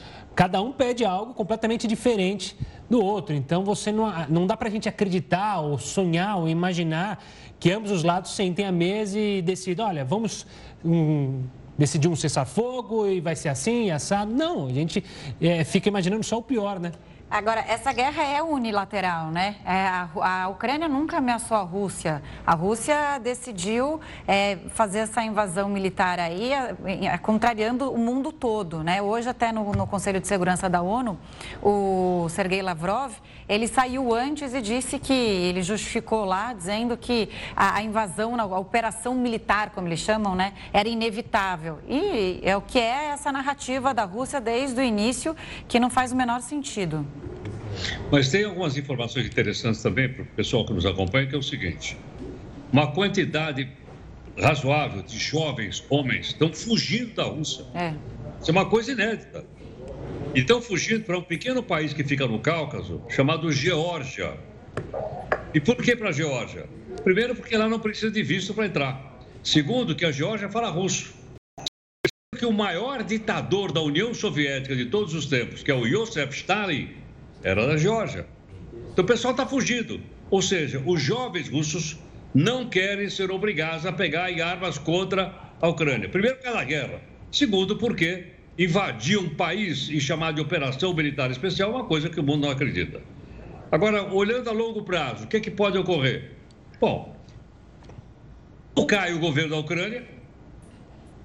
Cada 0.41 0.63
um 0.63 0.73
pede 0.73 1.05
algo 1.05 1.35
completamente 1.35 1.87
diferente 1.87 2.57
do 2.89 3.05
outro. 3.05 3.35
Então, 3.35 3.63
você 3.63 3.93
não, 3.93 4.11
não 4.27 4.47
dá 4.47 4.57
para 4.57 4.69
a 4.69 4.71
gente 4.71 4.89
acreditar 4.89 5.61
ou 5.61 5.79
sonhar 5.79 6.39
ou 6.39 6.49
imaginar 6.49 7.23
que 7.59 7.71
ambos 7.71 7.91
os 7.91 8.03
lados 8.03 8.35
sentem 8.35 8.65
à 8.65 8.73
mesa 8.73 9.19
e 9.21 9.43
decidam, 9.43 9.87
olha, 9.87 10.03
vamos 10.03 10.47
um, 10.83 11.43
decidir 11.77 12.09
um 12.09 12.17
cessar-fogo 12.17 13.07
e 13.07 13.21
vai 13.21 13.37
ser 13.37 13.51
assim, 13.51 13.91
assado. 13.91 14.33
Não, 14.33 14.67
a 14.67 14.73
gente 14.73 15.05
é, 15.43 15.63
fica 15.63 15.91
imaginando 15.91 16.25
só 16.25 16.39
o 16.39 16.43
pior, 16.43 16.81
né? 16.81 16.93
Agora, 17.31 17.65
essa 17.69 17.93
guerra 17.93 18.25
é 18.25 18.43
unilateral, 18.43 19.31
né? 19.31 19.55
É, 19.65 19.87
a, 19.87 20.09
a, 20.21 20.49
Ucrânia 20.49 20.89
nunca 20.89 21.19
ameaçou 21.19 21.57
a 21.57 21.61
Rússia. 21.61 22.21
A 22.45 22.57
Rússia 22.57 23.21
decidiu 23.23 24.01
é, 24.27 24.59
fazer 24.71 24.99
essa 24.99 25.23
invasão 25.23 25.69
militar 25.69 26.19
aí, 26.19 26.53
é, 26.53 27.17
contrariando 27.19 27.89
o 27.89 27.97
mundo 27.97 28.33
todo, 28.33 28.83
né? 28.83 29.01
Hoje, 29.01 29.29
até 29.29 29.53
no, 29.53 29.71
no, 29.71 29.87
Conselho 29.87 30.21
de 30.21 30.27
Segurança 30.27 30.69
da 30.69 30.83
ONU, 30.83 31.17
o 31.63 32.27
Sergei 32.31 32.63
Lavrov, 32.63 33.13
ele 33.49 33.69
saiu 33.69 34.13
antes 34.13 34.53
e 34.53 34.61
disse 34.61 34.99
que, 34.99 35.13
ele 35.13 35.63
justificou 35.63 36.25
lá, 36.25 36.53
dizendo 36.53 36.97
que 36.97 37.31
a, 37.55 37.77
a 37.77 37.83
invasão, 37.83 38.41
a 38.41 38.59
operação 38.59 39.15
militar, 39.15 39.71
como 39.71 39.87
eles 39.87 40.01
chamam, 40.01 40.35
né? 40.35 40.53
Era 40.73 40.89
inevitável. 40.89 41.79
E 41.89 42.41
é 42.43 42.57
o 42.57 42.61
que 42.61 42.81
é 42.81 43.11
essa 43.11 43.31
narrativa 43.31 43.95
da 43.95 44.03
Rússia 44.03 44.41
desde 44.41 44.81
o 44.81 44.83
início, 44.83 45.37
que 45.69 45.79
não 45.79 45.89
faz 45.89 46.11
o 46.11 46.17
menor 46.17 46.41
sentido. 46.41 47.07
Mas 48.11 48.31
tem 48.31 48.45
algumas 48.45 48.77
informações 48.77 49.27
interessantes 49.27 49.83
também 49.83 50.09
para 50.09 50.23
o 50.23 50.27
pessoal 50.27 50.67
que 50.67 50.73
nos 50.73 50.85
acompanha, 50.85 51.27
que 51.27 51.35
é 51.35 51.39
o 51.39 51.43
seguinte: 51.43 51.97
uma 52.73 52.89
quantidade 52.93 53.69
razoável 54.39 55.03
de 55.03 55.19
jovens 55.19 55.85
homens 55.91 56.29
estão 56.29 56.53
fugindo 56.53 57.15
da 57.15 57.25
Rússia. 57.25 57.65
É. 57.75 57.95
Isso 58.41 58.51
é 58.51 58.53
uma 58.53 58.67
coisa 58.67 58.93
inédita. 58.93 59.45
E 60.35 60.41
estão 60.41 60.63
fugindo 60.63 61.05
para 61.05 61.19
um 61.19 61.23
pequeno 61.23 61.63
país 61.63 61.93
que 61.93 62.05
fica 62.05 62.27
no 62.27 62.39
Cáucaso, 62.39 63.03
chamado 63.09 63.51
Geórgia. 63.53 64.39
E 65.53 65.61
por 65.61 65.77
que 65.77 65.97
para 65.97 66.11
a 66.11 66.13
Geórgia? 66.13 66.69
Primeiro, 67.03 67.35
porque 67.35 67.57
lá 67.57 67.69
não 67.69 67.81
precisa 67.81 68.11
de 68.11 68.23
visto 68.23 68.55
para 68.55 68.67
entrar. 68.67 69.19
Segundo, 69.43 69.95
que 69.95 70.05
a 70.05 70.13
Geórgia 70.13 70.49
fala 70.49 70.69
russo. 70.69 71.13
Que 72.39 72.47
o 72.47 72.53
maior 72.53 73.03
ditador 73.03 73.73
da 73.73 73.81
União 73.81 74.15
Soviética 74.15 74.75
de 74.77 74.87
todos 74.87 75.15
os 75.15 75.27
tempos, 75.27 75.63
que 75.63 75.71
é 75.71 75.75
o 75.75 75.87
Joseph 75.87 76.33
Stalin, 76.33 77.00
era 77.43 77.67
da 77.67 77.77
Geórgia. 77.77 78.27
Então 78.93 79.05
o 79.05 79.07
pessoal 79.07 79.33
está 79.33 79.47
fugindo. 79.47 80.01
Ou 80.31 80.43
seja, 80.43 80.83
os 80.85 81.03
jovens 81.03 81.49
russos 81.49 81.99
não 82.35 82.69
querem 82.69 83.09
ser 83.11 83.31
obrigados 83.31 83.85
a 83.85 83.93
pegar 83.93 84.31
armas 84.43 84.79
contra 84.79 85.35
a 85.61 85.69
Ucrânia. 85.69 86.09
Primeiro, 86.09 86.39
pela 86.39 86.63
guerra. 86.65 87.01
Segundo, 87.33 87.77
porque 87.77 88.27
invadir 88.59 89.19
um 89.19 89.35
país 89.35 89.89
e 89.89 90.01
chamar 90.01 90.33
de 90.33 90.41
operação 90.41 90.95
militar 90.95 91.31
especial 91.31 91.71
é 91.71 91.75
uma 91.77 91.85
coisa 91.85 92.09
que 92.09 92.21
o 92.21 92.23
mundo 92.23 92.43
não 92.43 92.51
acredita. 92.51 93.01
Agora, 93.73 94.13
olhando 94.13 94.51
a 94.51 94.53
longo 94.53 94.83
prazo, 94.83 95.25
o 95.25 95.27
que, 95.27 95.37
é 95.37 95.41
que 95.41 95.51
pode 95.51 95.79
ocorrer? 95.79 96.33
Bom, 96.81 97.17
ou 98.75 98.87
cai 98.87 99.13
o 99.15 99.19
governo 99.19 99.51
da 99.51 99.59
Ucrânia, 99.59 100.05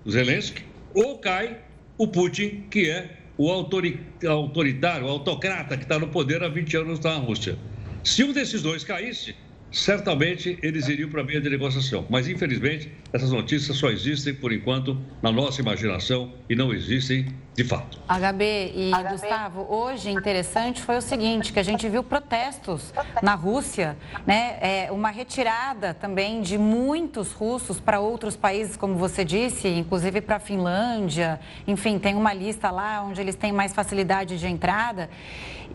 Zelensky, 0.10 0.64
ou 0.94 1.18
cai 1.18 1.60
o 1.98 2.08
Putin, 2.08 2.66
que 2.70 2.90
é 2.90 3.18
o 3.38 3.52
autoritário, 3.52 5.08
o 5.08 5.10
autocrata 5.10 5.78
que 5.78 5.84
está 5.84 6.00
no 6.00 6.08
poder 6.08 6.44
há 6.44 6.48
20 6.48 6.78
anos 6.78 7.00
na 7.00 7.16
Rússia. 7.16 7.58
Se 8.04 8.24
um 8.24 8.32
desses 8.32 8.62
dois 8.62 8.84
caísse, 8.84 9.36
certamente 9.72 10.58
eles 10.62 10.88
iriam 10.88 11.10
para 11.10 11.22
a 11.22 11.24
meia 11.24 11.42
de 11.42 11.50
negociação. 11.50 12.06
Mas, 12.10 12.28
infelizmente, 12.28 12.92
essas 13.12 13.32
notícias 13.32 13.78
só 13.78 13.90
existem, 13.90 14.34
por 14.34 14.54
enquanto, 14.54 14.98
na 15.22 15.32
nossa 15.32 15.62
imaginação 15.62 16.34
e 16.50 16.56
não 16.56 16.74
existem 16.74 17.28
de 17.56 17.64
fato. 17.64 17.98
HB 18.08 18.74
e 18.76 18.92
HB. 18.92 19.10
Gustavo, 19.12 19.66
hoje 19.70 20.12
interessante 20.12 20.82
foi 20.82 20.98
o 20.98 21.02
seguinte, 21.02 21.54
que 21.54 21.60
a 21.60 21.64
gente 21.64 21.88
viu 21.88 22.04
protestos 22.04 22.94
na 23.24 23.34
Rússia, 23.34 23.98
né? 24.28 24.58
É, 24.60 24.92
uma 24.92 25.10
retirada 25.10 25.94
também 25.94 26.42
de 26.42 26.58
muitos 26.58 27.32
russos 27.32 27.80
para 27.80 28.00
outros 28.00 28.36
países, 28.36 28.76
como 28.76 28.96
você 28.96 29.24
disse, 29.24 29.70
inclusive 29.70 30.20
para 30.20 30.36
a 30.36 30.40
Finlândia. 30.40 31.40
Enfim, 31.66 31.98
tem 31.98 32.16
uma 32.16 32.34
lista 32.34 32.70
lá 32.70 33.02
onde 33.04 33.22
eles 33.22 33.36
têm 33.36 33.54
mais 33.54 33.74
facilidade 33.74 34.38
de 34.38 34.48
entrada. 34.48 35.10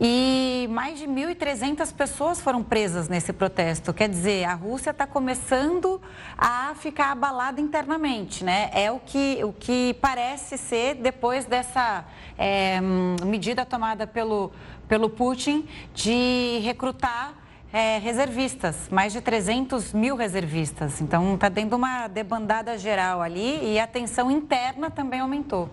E 0.02 0.66
mais 0.70 0.98
de 0.98 1.06
1.300 1.06 1.92
pessoas 1.92 2.40
foram 2.40 2.62
presas 2.62 3.06
nesse 3.06 3.34
protesto. 3.34 3.92
Quer 3.92 4.08
dizer, 4.08 4.44
a 4.44 4.54
Rússia 4.54 4.92
está 4.92 5.06
começando 5.06 6.00
a 6.38 6.74
ficar 6.76 7.12
abalada 7.12 7.60
internamente, 7.60 8.42
né? 8.42 8.70
É 8.72 8.90
o 8.90 8.98
que, 8.98 9.44
o 9.44 9.52
que 9.52 9.92
parece 10.00 10.56
ser 10.56 10.94
depois 10.94 11.44
dessa 11.44 12.06
é, 12.38 12.80
medida 13.26 13.66
tomada 13.66 14.06
pelo, 14.06 14.50
pelo 14.88 15.10
Putin 15.10 15.68
de 15.92 16.60
recrutar 16.62 17.34
é, 17.70 17.98
reservistas, 17.98 18.88
mais 18.90 19.12
de 19.12 19.20
300 19.20 19.92
mil 19.92 20.16
reservistas. 20.16 21.02
Então, 21.02 21.34
está 21.34 21.50
dando 21.50 21.76
uma 21.76 22.08
debandada 22.08 22.78
geral 22.78 23.20
ali 23.20 23.74
e 23.74 23.78
a 23.78 23.86
tensão 23.86 24.30
interna 24.30 24.90
também 24.90 25.20
aumentou. 25.20 25.68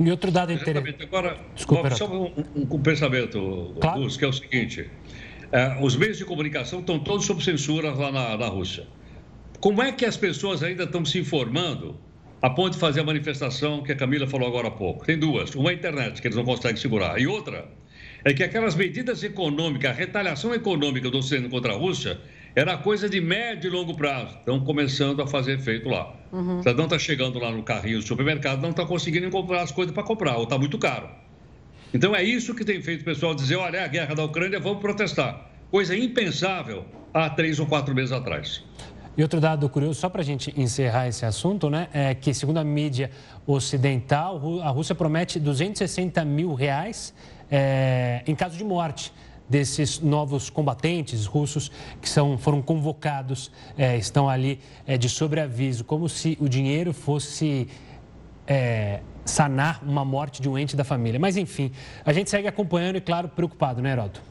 E 0.00 0.10
outro 0.10 0.30
dado 0.30 0.50
interessante. 0.50 1.02
Agora, 1.02 1.36
Desculpa, 1.54 1.90
só 1.90 2.08
um, 2.08 2.32
um, 2.56 2.74
um 2.74 2.80
pensamento, 2.80 3.76
claro. 3.78 4.00
Luz, 4.00 4.16
que 4.16 4.24
é 4.24 4.28
o 4.28 4.32
seguinte: 4.32 4.90
é, 5.52 5.76
os 5.80 5.94
meios 5.94 6.16
de 6.16 6.24
comunicação 6.24 6.80
estão 6.80 6.98
todos 6.98 7.26
sob 7.26 7.44
censura 7.44 7.92
lá 7.92 8.10
na, 8.10 8.36
na 8.38 8.46
Rússia. 8.46 8.86
Como 9.60 9.82
é 9.82 9.92
que 9.92 10.06
as 10.06 10.16
pessoas 10.16 10.62
ainda 10.62 10.84
estão 10.84 11.04
se 11.04 11.18
informando 11.18 12.00
a 12.40 12.48
ponto 12.48 12.72
de 12.72 12.78
fazer 12.78 13.00
a 13.00 13.04
manifestação 13.04 13.82
que 13.82 13.92
a 13.92 13.96
Camila 13.96 14.26
falou 14.26 14.48
agora 14.48 14.68
há 14.68 14.70
pouco? 14.70 15.04
Tem 15.04 15.18
duas. 15.18 15.54
Uma 15.54 15.68
é 15.68 15.74
a 15.74 15.76
internet, 15.76 16.22
que 16.22 16.28
eles 16.28 16.36
não 16.36 16.44
conseguem 16.44 16.80
segurar, 16.80 17.20
e 17.20 17.26
outra 17.26 17.68
é 18.24 18.32
que 18.32 18.42
aquelas 18.42 18.74
medidas 18.74 19.22
econômicas, 19.22 19.90
a 19.90 19.94
retaliação 19.94 20.54
econômica 20.54 21.10
do 21.10 21.18
Ocidente 21.18 21.50
contra 21.50 21.74
a 21.74 21.76
Rússia, 21.76 22.18
era 22.54 22.76
coisa 22.76 23.08
de 23.08 23.20
médio 23.20 23.68
e 23.68 23.70
longo 23.70 23.94
prazo. 23.94 24.36
Estão 24.38 24.60
começando 24.60 25.22
a 25.22 25.26
fazer 25.26 25.58
efeito 25.58 25.88
lá. 25.88 26.14
Uhum. 26.32 26.56
O 26.56 26.58
cidadão 26.58 26.84
está 26.84 26.98
chegando 26.98 27.38
lá 27.38 27.50
no 27.50 27.62
carrinho 27.62 27.98
do 27.98 28.06
supermercado, 28.06 28.60
não 28.60 28.70
está 28.70 28.84
conseguindo 28.84 29.30
comprar 29.30 29.62
as 29.62 29.70
coisas 29.70 29.94
para 29.94 30.02
comprar, 30.02 30.36
ou 30.36 30.44
está 30.44 30.58
muito 30.58 30.78
caro. 30.78 31.08
Então 31.92 32.14
é 32.14 32.22
isso 32.22 32.54
que 32.54 32.64
tem 32.64 32.80
feito 32.82 33.02
o 33.02 33.04
pessoal 33.04 33.34
dizer: 33.34 33.56
olha, 33.56 33.78
é 33.78 33.84
a 33.84 33.88
guerra 33.88 34.14
da 34.14 34.24
Ucrânia, 34.24 34.60
vamos 34.60 34.80
protestar. 34.80 35.50
Coisa 35.70 35.96
impensável 35.96 36.84
há 37.12 37.30
três 37.30 37.58
ou 37.60 37.66
quatro 37.66 37.94
meses 37.94 38.12
atrás. 38.12 38.62
E 39.16 39.22
outro 39.22 39.40
dado 39.40 39.68
curioso, 39.68 40.00
só 40.00 40.08
para 40.08 40.22
a 40.22 40.24
gente 40.24 40.52
encerrar 40.58 41.08
esse 41.08 41.26
assunto, 41.26 41.68
né, 41.68 41.88
é 41.92 42.14
que, 42.14 42.32
segundo 42.32 42.58
a 42.58 42.64
mídia 42.64 43.10
ocidental, 43.46 44.60
a 44.62 44.68
Rússia 44.68 44.94
promete 44.94 45.38
260 45.38 46.24
mil 46.24 46.54
reais 46.54 47.12
é, 47.50 48.22
em 48.26 48.34
caso 48.34 48.56
de 48.56 48.64
morte 48.64 49.12
desses 49.50 49.98
novos 49.98 50.48
combatentes 50.48 51.26
russos 51.26 51.72
que 52.00 52.08
são, 52.08 52.38
foram 52.38 52.62
convocados, 52.62 53.50
é, 53.76 53.96
estão 53.96 54.28
ali 54.28 54.60
é, 54.86 54.96
de 54.96 55.08
sobreaviso, 55.08 55.82
como 55.82 56.08
se 56.08 56.38
o 56.40 56.48
dinheiro 56.48 56.92
fosse 56.92 57.66
é, 58.46 59.00
sanar 59.24 59.82
uma 59.82 60.04
morte 60.04 60.40
de 60.40 60.48
um 60.48 60.56
ente 60.56 60.76
da 60.76 60.84
família. 60.84 61.18
Mas, 61.18 61.36
enfim, 61.36 61.72
a 62.04 62.12
gente 62.12 62.30
segue 62.30 62.46
acompanhando 62.46 62.96
e, 62.96 63.00
claro, 63.00 63.28
preocupado, 63.28 63.82
né, 63.82 63.90
Heroto? 63.90 64.22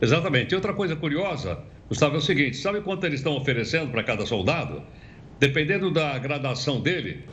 Exatamente. 0.00 0.52
E 0.52 0.54
outra 0.54 0.72
coisa 0.72 0.94
curiosa, 0.94 1.58
Gustavo, 1.88 2.14
é 2.14 2.18
o 2.18 2.22
seguinte: 2.22 2.56
sabe 2.56 2.80
quanto 2.80 3.04
eles 3.04 3.20
estão 3.20 3.36
oferecendo 3.36 3.90
para 3.90 4.04
cada 4.04 4.24
soldado? 4.24 4.82
Dependendo 5.40 5.90
da 5.90 6.16
gradação 6.16 6.80
dele, 6.80 7.24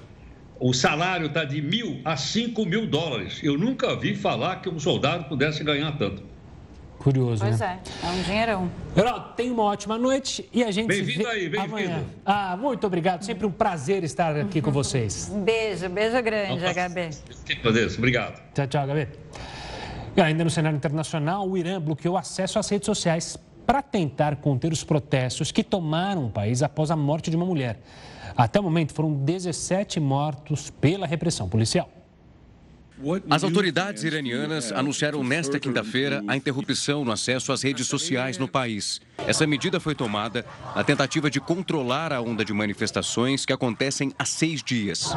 o 0.59 0.73
salário 0.73 1.27
está 1.27 1.43
de 1.43 1.61
mil 1.61 2.01
a 2.03 2.17
cinco 2.17 2.65
mil 2.65 2.87
dólares. 2.87 3.39
Eu 3.43 3.57
nunca 3.57 3.95
vi 3.95 4.15
falar 4.15 4.57
que 4.57 4.69
um 4.69 4.79
soldado 4.79 5.25
pudesse 5.25 5.63
ganhar 5.63 5.91
tanto. 5.97 6.30
Curioso, 7.01 7.43
pois 7.43 7.59
né? 7.59 7.79
é, 8.03 8.05
é 8.05 8.09
um 8.11 8.21
dinheirão. 8.21 8.71
Geraldo, 8.95 9.33
tenha 9.35 9.51
uma 9.51 9.63
ótima 9.63 9.97
noite 9.97 10.47
e 10.53 10.63
a 10.63 10.69
gente 10.69 10.87
bem 10.87 11.03
se 11.03 11.17
vê 11.17 11.25
aí, 11.25 11.49
bem 11.49 11.61
amanhã. 11.61 12.03
Ah, 12.23 12.55
muito 12.55 12.85
obrigado. 12.85 13.23
Sempre 13.23 13.47
um 13.47 13.51
prazer 13.51 14.03
estar 14.03 14.35
aqui 14.37 14.61
com 14.61 14.71
vocês. 14.71 15.31
Um 15.33 15.41
beijo, 15.41 15.89
beijo 15.89 16.21
grande, 16.21 16.63
HB. 16.63 17.09
Obrigado. 17.97 18.41
Tchau, 18.53 18.67
tchau, 18.67 18.85
HB. 18.85 19.07
E 20.15 20.21
ainda 20.21 20.43
no 20.43 20.49
cenário 20.49 20.75
internacional, 20.75 21.49
o 21.49 21.57
Irã 21.57 21.81
bloqueou 21.81 22.17
acesso 22.17 22.59
às 22.59 22.69
redes 22.69 22.85
sociais 22.85 23.35
para 23.65 23.81
tentar 23.81 24.35
conter 24.35 24.71
os 24.71 24.83
protestos 24.83 25.51
que 25.51 25.63
tomaram 25.63 26.27
o 26.27 26.29
país 26.29 26.61
após 26.61 26.91
a 26.91 26.95
morte 26.95 27.31
de 27.31 27.35
uma 27.35 27.45
mulher. 27.45 27.79
Até 28.37 28.59
o 28.59 28.63
momento, 28.63 28.93
foram 28.93 29.11
17 29.13 29.99
mortos 29.99 30.69
pela 30.69 31.07
repressão 31.07 31.49
policial. 31.49 31.89
As 33.29 33.43
autoridades 33.43 34.03
iranianas 34.03 34.71
anunciaram 34.71 35.23
nesta 35.23 35.59
quinta-feira 35.59 36.23
a 36.27 36.35
interrupção 36.37 37.03
no 37.03 37.11
acesso 37.11 37.51
às 37.51 37.63
redes 37.63 37.87
sociais 37.87 38.37
no 38.37 38.47
país. 38.47 39.01
Essa 39.17 39.47
medida 39.47 39.79
foi 39.79 39.95
tomada 39.95 40.45
na 40.75 40.83
tentativa 40.83 41.29
de 41.29 41.39
controlar 41.39 42.13
a 42.13 42.21
onda 42.21 42.45
de 42.45 42.53
manifestações 42.53 43.45
que 43.45 43.53
acontecem 43.53 44.13
há 44.19 44.25
seis 44.25 44.61
dias. 44.61 45.15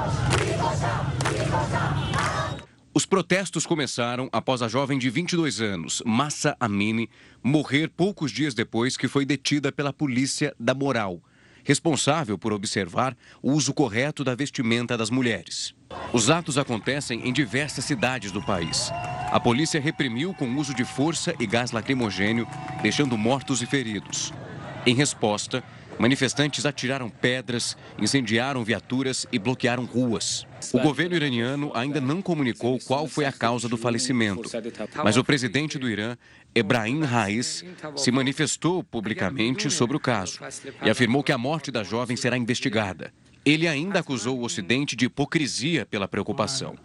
Os 2.95 3.05
protestos 3.05 3.67
começaram 3.67 4.29
após 4.33 4.63
a 4.63 4.69
jovem 4.69 4.99
de 4.99 5.11
22 5.11 5.61
anos, 5.61 6.03
Massa 6.07 6.57
Amini, 6.61 7.11
morrer 7.43 7.89
poucos 7.89 8.31
dias 8.31 8.55
depois 8.55 8.97
que 8.97 9.09
foi 9.09 9.27
detida 9.27 9.71
pela 9.73 9.93
polícia 9.93 10.55
da 10.59 10.75
moral 10.75 11.21
responsável 11.65 12.39
por 12.39 12.53
observar 12.53 13.17
o 13.43 13.53
uso 13.53 13.73
correto 13.73 14.23
da 14.23 14.35
vestimenta 14.35 14.97
das 14.97 15.11
mulheres. 15.11 15.75
Os 16.13 16.31
atos 16.31 16.59
acontecem 16.59 17.27
em 17.27 17.33
diversas 17.33 17.85
cidades 17.85 18.31
do 18.31 18.43
país. 18.45 18.93
A 19.33 19.41
polícia 19.41 19.81
reprimiu 19.81 20.35
com 20.35 20.55
uso 20.57 20.75
de 20.75 20.85
força 20.85 21.35
e 21.41 21.47
gás 21.47 21.73
lacrimogênio, 21.73 22.47
deixando 22.83 23.19
mortos 23.19 23.63
e 23.63 23.67
feridos. 23.67 24.33
Em 24.87 24.95
resposta, 24.95 25.65
Manifestantes 25.99 26.67
atiraram 26.67 27.09
pedras, 27.09 27.77
incendiaram 27.99 28.65
viaturas 28.65 29.27
e 29.31 29.39
bloquearam 29.39 29.85
ruas. 29.85 30.47
O 30.73 30.81
governo 30.81 31.15
iraniano 31.15 31.71
ainda 31.75 32.01
não 32.01 32.21
comunicou 32.23 32.79
qual 32.81 33.07
foi 33.07 33.25
a 33.25 33.33
causa 33.33 33.69
do 33.69 33.77
falecimento, 33.77 34.51
mas 35.03 35.17
o 35.17 35.25
presidente 35.25 35.79
do 35.79 35.89
Irã, 35.89 36.17
Ebrahim 36.55 37.03
Raiz, 37.03 37.65
se 37.97 38.11
manifestou 38.11 38.83
publicamente 38.83 39.71
sobre 39.71 39.97
o 39.97 40.01
caso 40.01 40.41
e 40.83 40.91
afirmou 40.91 41.23
que 41.23 41.33
a 41.33 41.39
morte 41.39 41.71
da 41.71 41.83
jovem 41.83 42.17
será 42.17 42.37
investigada. 42.37 43.13
Ele 43.45 43.69
ainda 43.69 44.01
acusou 44.01 44.39
o 44.39 44.45
Ocidente 44.45 44.97
de 44.97 45.05
hipocrisia 45.05 45.85
pela 45.85 46.09
preocupação. 46.09 46.77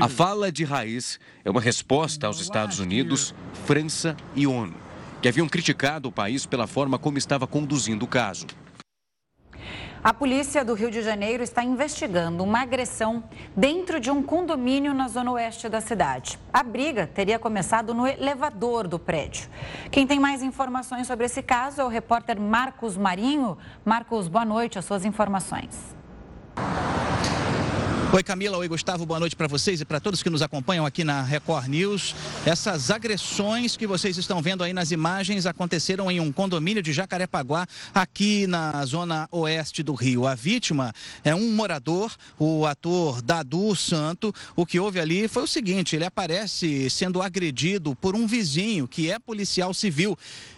A 0.00 0.08
fala 0.08 0.52
de 0.52 0.62
Raiz 0.62 1.18
é 1.44 1.50
uma 1.50 1.60
resposta 1.60 2.28
aos 2.28 2.40
Estados 2.40 2.78
Unidos, 2.78 3.34
França 3.66 4.16
e 4.36 4.46
ONU 4.46 4.87
que 5.20 5.28
haviam 5.28 5.48
criticado 5.48 6.08
o 6.08 6.12
país 6.12 6.46
pela 6.46 6.66
forma 6.66 6.98
como 6.98 7.18
estava 7.18 7.46
conduzindo 7.46 8.04
o 8.04 8.08
caso. 8.08 8.46
A 10.02 10.14
polícia 10.14 10.64
do 10.64 10.74
Rio 10.74 10.92
de 10.92 11.02
Janeiro 11.02 11.42
está 11.42 11.64
investigando 11.64 12.44
uma 12.44 12.62
agressão 12.62 13.24
dentro 13.56 13.98
de 13.98 14.10
um 14.12 14.22
condomínio 14.22 14.94
na 14.94 15.08
zona 15.08 15.32
oeste 15.32 15.68
da 15.68 15.80
cidade. 15.80 16.38
A 16.52 16.62
briga 16.62 17.04
teria 17.06 17.36
começado 17.36 17.92
no 17.92 18.06
elevador 18.06 18.86
do 18.86 18.96
prédio. 18.96 19.48
Quem 19.90 20.06
tem 20.06 20.20
mais 20.20 20.40
informações 20.40 21.08
sobre 21.08 21.26
esse 21.26 21.42
caso 21.42 21.80
é 21.80 21.84
o 21.84 21.88
repórter 21.88 22.40
Marcos 22.40 22.96
Marinho. 22.96 23.58
Marcos, 23.84 24.28
boa 24.28 24.44
noite, 24.44 24.78
as 24.78 24.84
suas 24.84 25.04
informações. 25.04 25.96
Oi 28.10 28.22
Camila, 28.22 28.56
oi 28.56 28.66
Gustavo, 28.66 29.04
boa 29.04 29.20
noite 29.20 29.36
para 29.36 29.46
vocês 29.46 29.82
e 29.82 29.84
para 29.84 30.00
todos 30.00 30.22
que 30.22 30.30
nos 30.30 30.40
acompanham 30.40 30.86
aqui 30.86 31.04
na 31.04 31.22
Record 31.22 31.68
News. 31.68 32.14
Essas 32.46 32.90
agressões 32.90 33.76
que 33.76 33.86
vocês 33.86 34.16
estão 34.16 34.40
vendo 34.40 34.64
aí 34.64 34.72
nas 34.72 34.90
imagens 34.90 35.44
aconteceram 35.44 36.10
em 36.10 36.18
um 36.18 36.32
condomínio 36.32 36.82
de 36.82 36.90
Jacarepaguá, 36.90 37.66
aqui 37.94 38.46
na 38.46 38.82
zona 38.86 39.28
oeste 39.30 39.82
do 39.82 39.92
Rio. 39.92 40.26
A 40.26 40.34
vítima 40.34 40.90
é 41.22 41.34
um 41.34 41.52
morador, 41.52 42.10
o 42.38 42.64
ator 42.64 43.20
Dadu 43.20 43.76
Santo. 43.76 44.34
O 44.56 44.64
que 44.64 44.80
houve 44.80 44.98
ali 44.98 45.28
foi 45.28 45.42
o 45.42 45.46
seguinte: 45.46 45.94
ele 45.94 46.06
aparece 46.06 46.88
sendo 46.88 47.20
agredido 47.20 47.94
por 47.94 48.16
um 48.16 48.26
vizinho 48.26 48.88
que 48.88 49.10
é 49.10 49.18
policial 49.18 49.74
civil. 49.74 50.16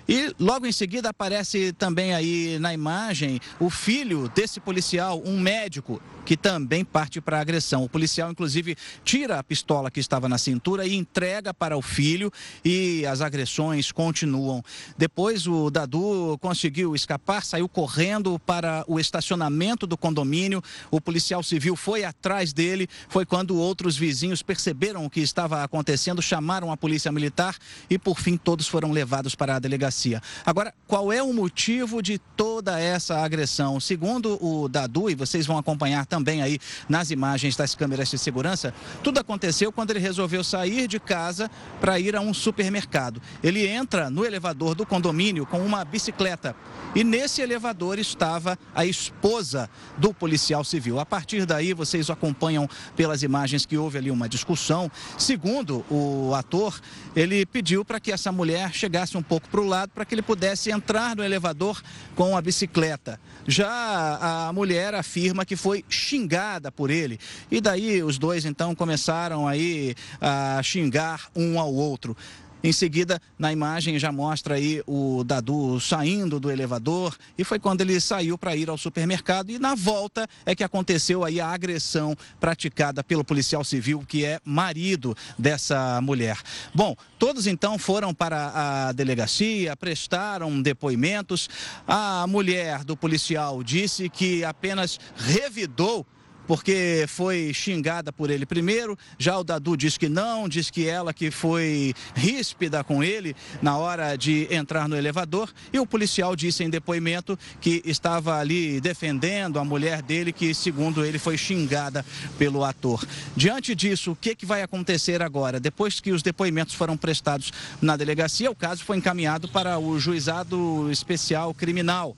E 0.08 0.34
logo 0.38 0.66
em 0.66 0.72
seguida 0.72 1.10
aparece 1.10 1.72
também 1.72 2.14
aí 2.14 2.58
na 2.58 2.74
imagem 2.74 3.40
o 3.58 3.70
filho 3.70 4.28
desse 4.34 4.58
policial, 4.58 5.22
um 5.24 5.38
médico, 5.38 6.02
que 6.24 6.36
também 6.36 6.84
parte 6.84 7.20
para 7.20 7.38
a 7.38 7.40
agressão. 7.40 7.84
O 7.84 7.88
policial, 7.88 8.30
inclusive, 8.30 8.76
tira 9.04 9.38
a 9.38 9.44
pistola 9.44 9.90
que 9.90 10.00
estava 10.00 10.28
na 10.28 10.38
cintura 10.38 10.86
e 10.86 10.94
entrega 10.94 11.52
para 11.54 11.76
o 11.76 11.82
filho 11.82 12.30
e 12.64 13.04
as 13.06 13.20
agressões 13.20 13.92
continuam. 13.92 14.62
Depois 14.96 15.46
o 15.46 15.70
Dadu 15.70 16.36
conseguiu 16.40 16.94
escapar, 16.94 17.44
saiu 17.44 17.68
correndo 17.68 18.38
para 18.40 18.84
o 18.86 18.98
estacionamento 18.98 19.86
do 19.86 19.96
condomínio. 19.96 20.62
O 20.90 21.00
policial 21.00 21.42
civil 21.42 21.76
foi 21.76 22.04
atrás 22.04 22.52
dele. 22.52 22.88
Foi 23.08 23.24
quando 23.24 23.56
outros 23.56 23.96
vizinhos 23.96 24.42
perceberam 24.42 25.04
o 25.04 25.10
que 25.10 25.20
estava 25.20 25.62
acontecendo, 25.62 26.22
chamaram 26.22 26.72
a 26.72 26.76
polícia 26.76 27.12
militar 27.12 27.56
e, 27.88 27.98
por 27.98 28.18
fim, 28.18 28.36
todos 28.36 28.68
foram 28.68 28.92
levados 28.92 29.34
para 29.34 29.56
a 29.56 29.58
delegacia 29.58 29.99
delegacia. 30.00 30.22
Agora, 30.44 30.72
qual 30.86 31.12
é 31.12 31.22
o 31.22 31.32
motivo 31.32 32.02
de 32.02 32.18
toda 32.18 32.80
essa 32.80 33.18
agressão? 33.18 33.78
Segundo 33.78 34.42
o 34.44 34.68
Dadu, 34.68 35.10
e 35.10 35.14
vocês 35.14 35.46
vão 35.46 35.58
acompanhar 35.58 36.06
também 36.06 36.42
aí 36.42 36.58
nas 36.88 37.10
imagens 37.10 37.56
das 37.56 37.74
câmeras 37.74 38.08
de 38.08 38.18
segurança, 38.18 38.72
tudo 39.02 39.20
aconteceu 39.20 39.70
quando 39.70 39.90
ele 39.90 40.00
resolveu 40.00 40.42
sair 40.42 40.88
de 40.88 40.98
casa 40.98 41.50
para 41.80 41.98
ir 42.00 42.16
a 42.16 42.20
um 42.20 42.32
supermercado. 42.32 43.20
Ele 43.42 43.66
entra 43.66 44.08
no 44.08 44.24
elevador 44.24 44.74
do 44.74 44.86
condomínio 44.86 45.44
com 45.44 45.58
uma 45.58 45.84
bicicleta 45.84 46.56
e 46.94 47.04
nesse 47.04 47.40
elevador 47.40 47.98
estava 47.98 48.58
a 48.74 48.84
esposa 48.84 49.68
do 49.96 50.12
policial 50.12 50.64
civil. 50.64 50.98
A 50.98 51.06
partir 51.06 51.46
daí, 51.46 51.72
vocês 51.72 52.10
acompanham 52.10 52.68
pelas 52.96 53.22
imagens 53.22 53.64
que 53.64 53.76
houve 53.76 53.98
ali 53.98 54.10
uma 54.10 54.28
discussão. 54.28 54.90
Segundo 55.16 55.84
o 55.88 56.34
ator, 56.34 56.80
ele 57.14 57.46
pediu 57.46 57.84
para 57.84 58.00
que 58.00 58.10
essa 58.10 58.32
mulher 58.32 58.72
chegasse 58.72 59.16
um 59.16 59.22
pouco 59.22 59.48
para 59.48 59.60
o 59.60 59.66
lado 59.66 59.79
para 59.88 60.04
que 60.04 60.14
ele 60.14 60.22
pudesse 60.22 60.70
entrar 60.70 61.16
no 61.16 61.24
elevador 61.24 61.80
com 62.14 62.36
a 62.36 62.42
bicicleta. 62.42 63.18
Já 63.46 64.48
a 64.48 64.52
mulher 64.52 64.94
afirma 64.94 65.44
que 65.44 65.56
foi 65.56 65.84
xingada 65.88 66.70
por 66.70 66.90
ele. 66.90 67.18
E 67.50 67.60
daí 67.60 68.02
os 68.02 68.18
dois 68.18 68.44
então 68.44 68.74
começaram 68.74 69.48
aí 69.48 69.94
a 70.20 70.60
xingar 70.62 71.28
um 71.34 71.58
ao 71.58 71.72
outro. 71.72 72.16
Em 72.62 72.72
seguida, 72.72 73.18
na 73.38 73.50
imagem 73.50 73.98
já 73.98 74.12
mostra 74.12 74.56
aí 74.56 74.82
o 74.86 75.24
Dadu 75.24 75.80
saindo 75.80 76.38
do 76.38 76.50
elevador 76.50 77.16
e 77.38 77.42
foi 77.42 77.58
quando 77.58 77.80
ele 77.80 77.98
saiu 77.98 78.36
para 78.36 78.54
ir 78.54 78.68
ao 78.68 78.76
supermercado 78.76 79.50
e 79.50 79.58
na 79.58 79.74
volta 79.74 80.28
é 80.44 80.54
que 80.54 80.62
aconteceu 80.62 81.24
aí 81.24 81.40
a 81.40 81.48
agressão 81.48 82.14
praticada 82.38 83.02
pelo 83.02 83.24
policial 83.24 83.64
civil 83.64 84.04
que 84.06 84.26
é 84.26 84.38
marido 84.44 85.16
dessa 85.38 86.02
mulher. 86.02 86.36
Bom, 86.74 86.94
todos 87.18 87.46
então 87.46 87.78
foram 87.78 88.12
para 88.12 88.52
a 88.88 88.92
delegacia, 88.92 89.74
prestaram 89.74 90.60
depoimentos. 90.60 91.48
A 91.88 92.26
mulher 92.26 92.84
do 92.84 92.94
policial 92.94 93.62
disse 93.62 94.10
que 94.10 94.44
apenas 94.44 95.00
revidou 95.16 96.06
porque 96.50 97.04
foi 97.06 97.54
xingada 97.54 98.12
por 98.12 98.28
ele 98.28 98.44
primeiro. 98.44 98.98
Já 99.16 99.38
o 99.38 99.44
Dadu 99.44 99.76
diz 99.76 99.96
que 99.96 100.08
não, 100.08 100.48
diz 100.48 100.68
que 100.68 100.84
ela 100.84 101.14
que 101.14 101.30
foi 101.30 101.94
ríspida 102.12 102.82
com 102.82 103.04
ele 103.04 103.36
na 103.62 103.76
hora 103.76 104.16
de 104.16 104.48
entrar 104.50 104.88
no 104.88 104.96
elevador. 104.96 105.48
E 105.72 105.78
o 105.78 105.86
policial 105.86 106.34
disse 106.34 106.64
em 106.64 106.68
depoimento 106.68 107.38
que 107.60 107.80
estava 107.84 108.36
ali 108.36 108.80
defendendo 108.80 109.60
a 109.60 109.64
mulher 109.64 110.02
dele, 110.02 110.32
que 110.32 110.52
segundo 110.52 111.04
ele 111.04 111.20
foi 111.20 111.38
xingada 111.38 112.04
pelo 112.36 112.64
ator. 112.64 113.06
Diante 113.36 113.72
disso, 113.72 114.10
o 114.10 114.16
que, 114.16 114.34
que 114.34 114.44
vai 114.44 114.60
acontecer 114.60 115.22
agora? 115.22 115.60
Depois 115.60 116.00
que 116.00 116.10
os 116.10 116.20
depoimentos 116.20 116.74
foram 116.74 116.96
prestados 116.96 117.52
na 117.80 117.96
delegacia, 117.96 118.50
o 118.50 118.56
caso 118.56 118.82
foi 118.82 118.96
encaminhado 118.96 119.46
para 119.46 119.78
o 119.78 120.00
juizado 120.00 120.90
especial 120.90 121.54
criminal 121.54 122.16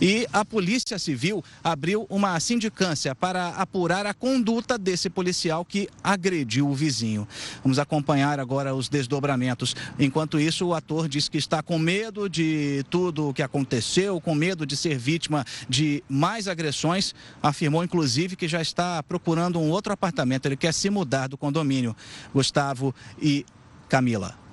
e 0.00 0.26
a 0.32 0.44
Polícia 0.44 0.98
Civil 0.98 1.42
abriu 1.62 2.06
uma 2.10 2.38
sindicância 2.38 3.14
para 3.14 3.48
apurar 3.48 4.06
a 4.06 4.14
conduta 4.14 4.76
desse 4.76 5.08
policial 5.08 5.64
que 5.64 5.88
agrediu 6.02 6.68
o 6.68 6.74
vizinho. 6.74 7.26
Vamos 7.62 7.78
acompanhar 7.78 8.38
agora 8.38 8.74
os 8.74 8.88
desdobramentos. 8.88 9.74
Enquanto 9.98 10.38
isso, 10.38 10.66
o 10.66 10.74
ator 10.74 11.08
diz 11.08 11.28
que 11.28 11.38
está 11.38 11.62
com 11.62 11.78
medo 11.78 12.28
de 12.28 12.84
tudo 12.90 13.28
o 13.28 13.34
que 13.34 13.42
aconteceu, 13.42 14.20
com 14.20 14.34
medo 14.34 14.66
de 14.66 14.76
ser 14.76 14.98
vítima 14.98 15.44
de 15.68 16.02
mais 16.08 16.48
agressões. 16.48 17.14
Afirmou, 17.42 17.82
inclusive, 17.82 18.36
que 18.36 18.48
já 18.48 18.60
está 18.60 19.02
procurando 19.02 19.58
um 19.58 19.70
outro 19.70 19.92
apartamento. 19.92 20.46
Ele 20.46 20.56
quer 20.56 20.72
se 20.72 20.90
mudar 20.90 21.28
do 21.28 21.38
condomínio. 21.38 21.96
Gustavo 22.34 22.94
e 23.20 23.44
Camila. 23.88 24.45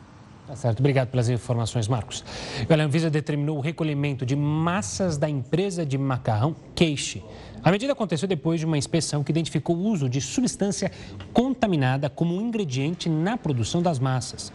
Tá 0.48 0.56
certo, 0.58 0.80
obrigado 0.80 1.08
pelas 1.10 1.30
informações, 1.30 1.88
Marcos. 1.88 2.24
a 2.70 2.86
Anvisa 2.86 3.10
determinou 3.10 3.58
o 3.58 3.62
recolhimento 3.62 4.26
de 4.26 4.36
massas 4.36 5.18
da 5.18 5.30
empresa 5.30 5.86
de 5.86 5.98
macarrão 5.98 6.56
Queixe 6.76 7.24
a 7.64 7.72
medida 7.72 7.94
aconteceu 7.94 8.28
depois 8.28 8.60
de 8.60 8.66
uma 8.66 8.78
inspeção 8.78 9.24
que 9.24 9.32
identificou 9.32 9.76
o 9.76 9.88
uso 9.88 10.10
de 10.10 10.20
substância 10.20 10.92
contaminada 11.32 12.10
como 12.10 12.36
um 12.36 12.42
ingrediente 12.42 13.08
na 13.08 13.38
produção 13.38 13.82
das 13.82 14.00
massas. 14.00 14.52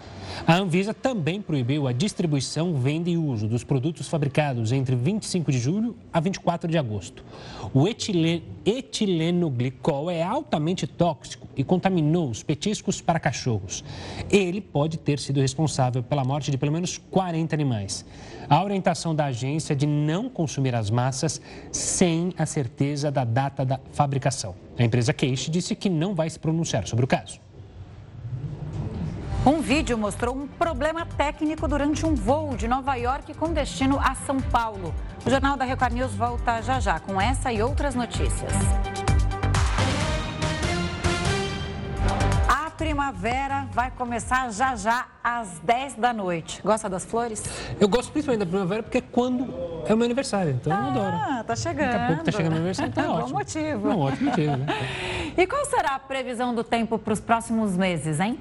A 0.46 0.56
Anvisa 0.56 0.92
também 0.92 1.40
proibiu 1.40 1.88
a 1.88 1.92
distribuição, 1.92 2.74
venda 2.74 3.08
e 3.08 3.16
uso 3.16 3.48
dos 3.48 3.64
produtos 3.64 4.08
fabricados 4.08 4.72
entre 4.72 4.94
25 4.94 5.50
de 5.50 5.58
julho 5.58 5.96
a 6.12 6.20
24 6.20 6.70
de 6.70 6.76
agosto. 6.76 7.24
O 7.72 7.88
etilenoglicol 7.88 10.10
é 10.10 10.22
altamente 10.22 10.86
tóxico 10.86 11.48
e 11.56 11.64
contaminou 11.64 12.28
os 12.28 12.42
petiscos 12.42 13.00
para 13.00 13.18
cachorros. 13.18 13.82
Ele 14.30 14.60
pode 14.60 14.98
ter 14.98 15.18
sido 15.18 15.40
responsável 15.40 16.02
pela 16.02 16.24
morte 16.24 16.50
de 16.50 16.58
pelo 16.58 16.72
menos 16.72 16.98
40 17.10 17.54
animais. 17.54 18.04
A 18.48 18.62
orientação 18.62 19.14
da 19.14 19.26
agência 19.26 19.74
é 19.74 19.76
de 19.76 19.86
não 19.86 20.28
consumir 20.28 20.74
as 20.74 20.88
massas 20.88 21.40
sem 21.70 22.32
a 22.38 22.46
certeza 22.46 22.97
da 23.02 23.24
data 23.24 23.64
da 23.64 23.78
fabricação. 23.92 24.54
A 24.78 24.82
empresa 24.82 25.12
Queixe 25.12 25.50
disse 25.50 25.74
que 25.74 25.88
não 25.88 26.14
vai 26.14 26.28
se 26.28 26.38
pronunciar 26.38 26.86
sobre 26.86 27.04
o 27.04 27.08
caso. 27.08 27.40
Um 29.46 29.60
vídeo 29.60 29.96
mostrou 29.96 30.36
um 30.36 30.46
problema 30.46 31.06
técnico 31.06 31.68
durante 31.68 32.04
um 32.04 32.14
voo 32.14 32.56
de 32.56 32.66
Nova 32.66 32.96
York 32.96 33.32
com 33.34 33.52
destino 33.52 33.98
a 33.98 34.14
São 34.14 34.40
Paulo. 34.40 34.92
O 35.24 35.30
Jornal 35.30 35.56
da 35.56 35.64
Record 35.64 35.92
News 35.94 36.12
volta 36.12 36.60
já 36.60 36.80
já 36.80 36.98
com 36.98 37.20
essa 37.20 37.52
e 37.52 37.62
outras 37.62 37.94
notícias. 37.94 38.52
Primavera 42.98 43.68
vai 43.70 43.92
começar 43.92 44.50
já 44.50 44.74
já 44.74 45.06
às 45.22 45.60
10 45.60 45.94
da 45.94 46.12
noite. 46.12 46.60
Gosta 46.64 46.88
das 46.88 47.04
flores? 47.04 47.44
Eu 47.78 47.88
gosto 47.88 48.10
principalmente 48.10 48.40
da 48.40 48.46
primavera 48.46 48.82
porque 48.82 48.98
é 48.98 49.00
quando 49.00 49.44
é 49.86 49.94
o 49.94 49.96
meu 49.96 50.04
aniversário, 50.04 50.50
então 50.50 50.72
ah, 50.72 50.80
eu 50.80 50.86
adoro. 50.88 51.16
Ah, 51.16 51.44
tá 51.46 51.54
chegando. 51.54 51.92
Daqui 51.92 51.96
a 51.96 52.06
pouco 52.08 52.24
tá 52.24 52.32
chegando 52.32 52.48
o 52.48 52.50
meu 52.50 52.58
aniversário, 52.58 52.92
tá 52.92 53.02
ótimo. 53.08 53.28
Bom 53.28 53.38
motivo. 53.38 53.88
Um 53.88 53.98
ótimo 54.00 54.30
motivo, 54.30 54.56
né? 54.56 54.66
e 55.38 55.46
qual 55.46 55.64
será 55.66 55.94
a 55.94 55.98
previsão 56.00 56.52
do 56.52 56.64
tempo 56.64 56.98
para 56.98 57.12
os 57.12 57.20
próximos 57.20 57.76
meses, 57.76 58.18
hein? 58.18 58.36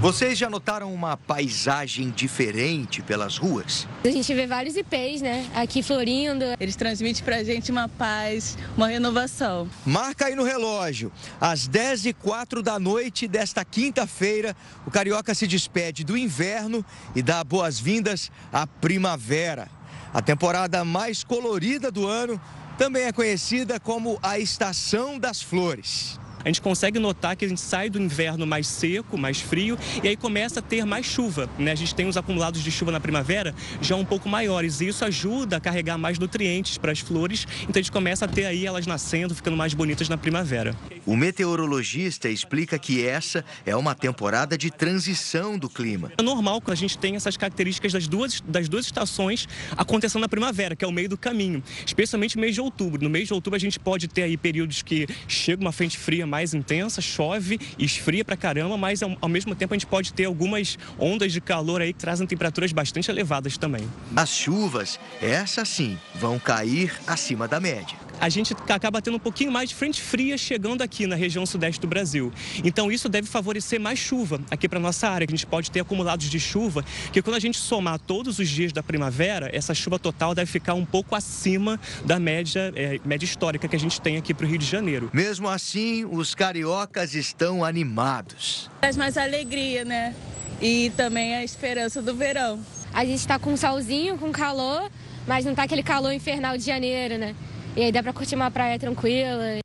Vocês 0.00 0.36
já 0.36 0.50
notaram 0.50 0.92
uma 0.92 1.16
paisagem 1.16 2.10
diferente 2.10 3.00
pelas 3.00 3.38
ruas? 3.38 3.88
A 4.04 4.08
gente 4.08 4.34
vê 4.34 4.46
vários 4.46 4.76
IPs, 4.76 5.22
né? 5.22 5.48
Aqui 5.54 5.82
florindo. 5.82 6.44
Eles 6.60 6.76
transmitem 6.76 7.24
pra 7.24 7.42
gente 7.42 7.70
uma 7.70 7.88
paz, 7.88 8.58
uma 8.76 8.88
renovação. 8.88 9.66
Marca 9.86 10.26
aí 10.26 10.34
no 10.34 10.44
relógio. 10.44 11.10
Às 11.40 11.66
10 11.66 12.06
e 12.06 12.12
04 12.12 12.62
da 12.62 12.78
noite 12.78 13.26
desta 13.26 13.64
quinta-feira, 13.64 14.54
o 14.86 14.90
Carioca 14.90 15.34
se 15.34 15.46
despede 15.46 16.04
do 16.04 16.18
inverno 16.18 16.84
e 17.16 17.22
dá 17.22 17.42
boas-vindas 17.42 18.30
à 18.52 18.66
primavera. 18.66 19.70
A 20.12 20.20
temporada 20.20 20.84
mais 20.84 21.24
colorida 21.24 21.90
do 21.90 22.06
ano 22.06 22.38
também 22.76 23.04
é 23.04 23.12
conhecida 23.12 23.80
como 23.80 24.18
a 24.22 24.38
Estação 24.38 25.18
das 25.18 25.40
Flores 25.40 26.18
a 26.44 26.48
gente 26.48 26.60
consegue 26.60 26.98
notar 26.98 27.36
que 27.36 27.44
a 27.44 27.48
gente 27.48 27.60
sai 27.60 27.88
do 27.88 28.00
inverno 28.00 28.46
mais 28.46 28.66
seco, 28.66 29.16
mais 29.16 29.40
frio, 29.40 29.78
e 30.02 30.08
aí 30.08 30.16
começa 30.16 30.60
a 30.60 30.62
ter 30.62 30.84
mais 30.84 31.06
chuva. 31.06 31.48
Né? 31.58 31.72
A 31.72 31.74
gente 31.74 31.94
tem 31.94 32.06
os 32.06 32.16
acumulados 32.16 32.62
de 32.62 32.70
chuva 32.70 32.92
na 32.92 33.00
primavera 33.00 33.54
já 33.80 33.96
um 33.96 34.04
pouco 34.04 34.28
maiores, 34.28 34.80
e 34.80 34.88
isso 34.88 35.04
ajuda 35.04 35.56
a 35.56 35.60
carregar 35.60 35.96
mais 35.96 36.18
nutrientes 36.18 36.78
para 36.78 36.92
as 36.92 37.00
flores, 37.00 37.46
então 37.62 37.74
a 37.74 37.78
gente 37.78 37.92
começa 37.92 38.24
a 38.24 38.28
ter 38.28 38.44
aí 38.44 38.66
elas 38.66 38.86
nascendo, 38.86 39.34
ficando 39.34 39.56
mais 39.56 39.74
bonitas 39.74 40.08
na 40.08 40.16
primavera. 40.16 40.76
O 41.06 41.16
meteorologista 41.16 42.28
explica 42.28 42.78
que 42.78 43.06
essa 43.06 43.44
é 43.64 43.74
uma 43.76 43.94
temporada 43.94 44.56
de 44.56 44.70
transição 44.70 45.58
do 45.58 45.68
clima. 45.68 46.12
É 46.18 46.22
normal 46.22 46.60
que 46.60 46.70
a 46.70 46.74
gente 46.74 46.96
tenha 46.98 47.16
essas 47.16 47.36
características 47.36 47.92
das 47.92 48.08
duas, 48.08 48.40
das 48.40 48.68
duas 48.68 48.86
estações 48.86 49.48
acontecendo 49.76 50.22
na 50.22 50.28
primavera, 50.28 50.76
que 50.76 50.84
é 50.84 50.88
o 50.88 50.92
meio 50.92 51.08
do 51.08 51.16
caminho, 51.16 51.62
especialmente 51.86 52.36
no 52.36 52.42
mês 52.42 52.54
de 52.54 52.60
outubro. 52.60 53.02
No 53.02 53.10
mês 53.10 53.28
de 53.28 53.34
outubro 53.34 53.56
a 53.56 53.60
gente 53.60 53.78
pode 53.78 54.08
ter 54.08 54.22
aí 54.22 54.36
períodos 54.36 54.82
que 54.82 55.06
chega 55.28 55.60
uma 55.60 55.72
frente 55.72 55.98
fria 55.98 56.26
mais 56.34 56.52
intensa, 56.52 57.00
chove, 57.00 57.60
esfria 57.78 58.24
pra 58.24 58.36
caramba, 58.36 58.76
mas 58.76 59.00
ao, 59.02 59.28
mesmo 59.28 59.54
tempo 59.54 59.72
a 59.72 59.76
gente 59.76 59.86
pode 59.86 60.12
ter 60.12 60.24
algumas 60.24 60.76
ondas 60.98 61.32
de 61.32 61.40
calor 61.40 61.80
aí 61.80 61.92
que 61.92 62.00
trazem 62.00 62.26
temperaturas 62.26 62.72
bastante 62.72 63.08
elevadas 63.08 63.56
também. 63.56 63.88
As 64.16 64.30
chuvas, 64.30 64.98
essas 65.22 65.68
sim, 65.68 65.96
vão 66.16 66.36
cair 66.40 66.92
acima 67.06 67.46
da 67.46 67.60
média 67.60 68.03
a 68.24 68.28
gente 68.30 68.54
acaba 68.70 69.02
tendo 69.02 69.18
um 69.18 69.20
pouquinho 69.20 69.52
mais 69.52 69.68
de 69.68 69.74
frente 69.74 70.00
fria 70.00 70.38
chegando 70.38 70.80
aqui 70.80 71.06
na 71.06 71.14
região 71.14 71.44
sudeste 71.44 71.78
do 71.78 71.86
Brasil. 71.86 72.32
Então 72.64 72.90
isso 72.90 73.06
deve 73.06 73.28
favorecer 73.28 73.78
mais 73.78 73.98
chuva 73.98 74.40
aqui 74.50 74.66
para 74.66 74.80
nossa 74.80 75.06
área, 75.10 75.26
que 75.26 75.34
a 75.34 75.36
gente 75.36 75.46
pode 75.46 75.70
ter 75.70 75.80
acumulados 75.80 76.30
de 76.30 76.40
chuva, 76.40 76.82
que 77.12 77.20
quando 77.20 77.36
a 77.36 77.38
gente 77.38 77.58
somar 77.58 77.98
todos 77.98 78.38
os 78.38 78.48
dias 78.48 78.72
da 78.72 78.82
primavera, 78.82 79.50
essa 79.52 79.74
chuva 79.74 79.98
total 79.98 80.34
deve 80.34 80.50
ficar 80.50 80.72
um 80.72 80.86
pouco 80.86 81.14
acima 81.14 81.78
da 82.06 82.18
média, 82.18 82.72
é, 82.74 82.98
média 83.04 83.26
histórica 83.26 83.68
que 83.68 83.76
a 83.76 83.78
gente 83.78 84.00
tem 84.00 84.16
aqui 84.16 84.32
para 84.32 84.46
o 84.46 84.48
Rio 84.48 84.58
de 84.58 84.66
Janeiro. 84.66 85.10
Mesmo 85.12 85.46
assim, 85.46 86.06
os 86.06 86.34
cariocas 86.34 87.14
estão 87.14 87.62
animados. 87.62 88.70
Traz 88.80 88.96
mais 88.96 89.18
alegria, 89.18 89.84
né? 89.84 90.14
E 90.62 90.90
também 90.96 91.34
a 91.34 91.44
esperança 91.44 92.00
do 92.00 92.14
verão. 92.14 92.58
A 92.90 93.04
gente 93.04 93.18
está 93.18 93.38
com 93.38 93.54
solzinho, 93.54 94.16
com 94.16 94.32
calor, 94.32 94.90
mas 95.26 95.44
não 95.44 95.52
está 95.52 95.64
aquele 95.64 95.82
calor 95.82 96.10
infernal 96.10 96.56
de 96.56 96.64
janeiro, 96.64 97.18
né? 97.18 97.34
E 97.76 97.82
aí 97.82 97.92
dá 97.92 98.02
para 98.02 98.12
curtir 98.12 98.36
uma 98.36 98.50
praia 98.50 98.78
tranquila. 98.78 99.58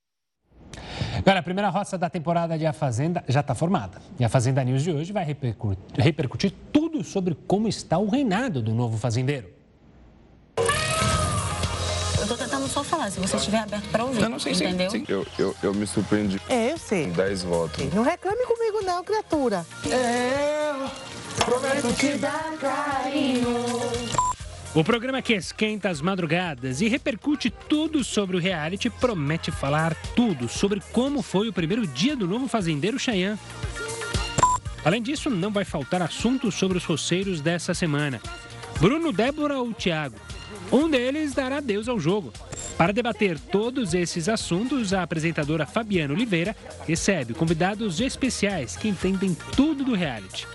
Agora, 1.18 1.40
a 1.40 1.44
primeira 1.44 1.70
roça 1.70 1.98
da 1.98 2.10
temporada 2.10 2.58
de 2.58 2.66
A 2.66 2.74
Fazenda 2.74 3.24
já 3.28 3.42
está 3.42 3.54
formada. 3.54 4.02
E 4.20 4.26
a 4.26 4.30
Fazenda 4.30 4.64
News 4.64 4.84
de 4.84 4.92
hoje 4.92 5.14
vai 5.14 5.24
repercutir, 5.24 5.84
repercutir 5.96 6.54
tudo 6.72 7.04
sobre 7.04 7.36
como 7.46 7.68
está 7.68 7.98
o 8.00 8.10
reinado 8.10 8.62
do 8.62 8.74
novo 8.74 8.98
fazendeiro. 8.98 9.50
Eu 12.18 12.24
estou 12.24 12.38
tentando 12.38 12.68
só 12.68 12.84
falar, 12.84 13.12
se 13.12 13.20
você 13.20 13.38
estiver 13.38 13.60
aberto 13.60 13.88
para 13.90 14.04
ouvir, 14.04 14.22
não, 14.22 14.30
não, 14.30 14.40
sim, 14.40 14.52
entendeu? 14.52 14.90
Sim, 14.90 15.06
sim. 15.06 15.12
Eu, 15.12 15.26
eu, 15.38 15.56
eu 15.62 15.74
me 15.74 15.86
surpreendi. 15.86 16.42
É, 16.50 16.72
eu 16.72 16.78
sei. 16.78 17.08
10 17.08 17.44
votos. 17.44 17.94
Não 17.94 18.04
reclame 18.04 18.46
comigo 18.46 18.82
não, 18.84 19.04
criatura. 19.04 19.66
Eu 19.86 20.90
prometo 21.46 21.94
te 21.96 22.18
dar 22.18 22.58
carinho. 22.60 24.19
O 24.76 24.84
programa 24.84 25.20
que 25.20 25.34
esquenta 25.34 25.90
as 25.90 26.00
madrugadas 26.00 26.80
e 26.80 26.88
repercute 26.88 27.50
tudo 27.50 28.04
sobre 28.04 28.38
o 28.38 28.40
reality 28.40 28.88
promete 28.88 29.50
falar 29.50 29.96
tudo 30.16 30.48
sobre 30.48 30.80
como 30.92 31.24
foi 31.24 31.50
o 31.50 31.54
primeiro 31.54 31.88
dia 31.88 32.16
do 32.16 32.28
novo 32.28 32.48
fazendeiro 32.48 33.00
Cheyenne. 33.00 33.40
Além 34.86 35.02
disso, 35.02 35.28
não 35.28 35.50
vai 35.50 35.66
faltar 35.66 36.04
assuntos 36.04 36.54
sobre 36.54 36.78
os 36.78 36.86
roceiros 36.86 37.42
dessa 37.42 37.74
semana. 37.74 38.22
Bruno, 38.80 39.12
Débora 39.12 39.58
ou 39.58 39.74
Thiago? 39.74 40.16
Um 40.72 40.88
deles 40.88 41.34
dará 41.34 41.58
adeus 41.58 41.90
ao 41.90 42.00
jogo. 42.00 42.32
Para 42.78 42.94
debater 42.94 43.40
todos 43.40 43.96
esses 43.96 44.30
assuntos, 44.30 44.94
a 44.94 45.02
apresentadora 45.02 45.66
Fabiana 45.66 46.14
Oliveira 46.14 46.56
recebe 46.88 47.34
convidados 47.34 48.00
especiais 48.00 48.78
que 48.78 48.88
entendem 48.88 49.36
tudo 49.56 49.84
do 49.84 49.96
reality. 49.96 50.48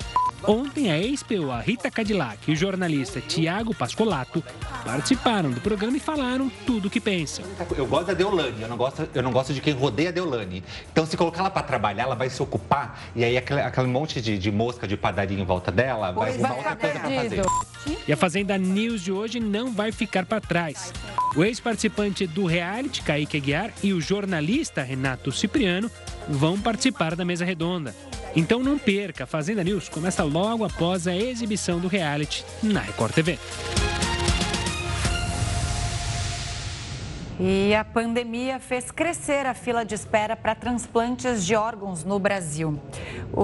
Ontem, 0.47 0.92
a 0.92 0.99
ex-POA 0.99 1.61
Rita 1.61 1.90
Cadillac 1.90 2.38
e 2.47 2.53
o 2.53 2.57
jornalista 2.57 3.20
Tiago 3.20 3.74
Pascolato 3.74 4.45
participaram 4.84 5.51
do 5.51 5.61
programa 5.61 5.97
e 5.97 6.01
falaram 6.01 6.51
tudo 6.66 6.88
o 6.88 6.90
que 6.90 7.01
pensam. 7.01 7.45
Eu 7.76 7.86
gosto 7.86 8.07
da 8.07 8.14
Deolane, 8.14 8.61
eu 8.61 8.68
não 8.68 8.76
gosto, 8.76 9.09
eu 9.14 9.22
não 9.22 9.32
gosto 9.32 9.55
de 9.55 9.61
quem 9.61 9.72
rodeia 9.72 10.11
a 10.11 10.12
Deolane. 10.12 10.62
Então, 10.92 11.07
se 11.07 11.16
colocar 11.16 11.40
ela 11.40 11.51
para 11.51 11.62
trabalhar, 11.62 12.05
ela 12.05 12.14
vai 12.14 12.28
se 12.28 12.42
ocupar 12.42 13.01
e 13.16 13.24
aí 13.24 13.36
aquele, 13.36 13.61
aquele 13.61 13.86
monte 13.86 14.20
de, 14.20 14.38
de, 14.38 14.53
mosca 14.53 14.86
de 14.86 14.97
padaria 14.97 15.38
em 15.38 15.45
volta 15.45 15.72
dela 15.72 16.12
vai 16.12 16.32
arrumar 16.32 16.55
outra 16.57 16.76
coisa 16.76 17.01
para 17.01 17.11
fazer. 17.11 17.42
E 18.07 18.12
a 18.12 18.16
Fazenda 18.16 18.59
News 18.59 19.03
de 19.03 19.12
hoje 19.12 19.40
não 19.40 19.72
vai 19.72 19.92
ficar 19.92 20.26
para 20.26 20.40
trás. 20.40 20.92
O 21.36 21.42
ex-participante 21.42 22.26
do 22.26 22.45
reality, 22.45 23.03
Kaique 23.03 23.36
Aguiar, 23.36 23.70
e 23.82 23.92
o 23.92 24.01
jornalista 24.01 24.82
Renato 24.82 25.32
Cipriano 25.32 25.90
vão 26.29 26.59
participar 26.59 27.14
da 27.14 27.25
mesa 27.25 27.45
redonda. 27.45 27.95
Então 28.37 28.62
não 28.62 28.79
perca, 28.79 29.27
Fazenda 29.27 29.62
News 29.62 29.89
começa 29.89 30.22
logo 30.22 30.64
após 30.64 31.07
a 31.07 31.16
exibição 31.16 31.79
do 31.79 31.89
reality 31.89 32.45
na 32.62 32.81
Record 32.81 33.12
TV. 33.12 33.39
E 37.39 37.74
a 37.74 37.85
pandemia 37.85 38.61
fez 38.61 38.93
crescer 38.93 39.45
a 39.45 39.55
fila 39.55 39.85
de 39.85 39.93
espera 39.93 40.37
para 40.37 40.55
transplantes 40.55 41.45
de 41.45 41.57
órgãos 41.57 42.05
no 42.05 42.16
Brasil, 42.20 42.80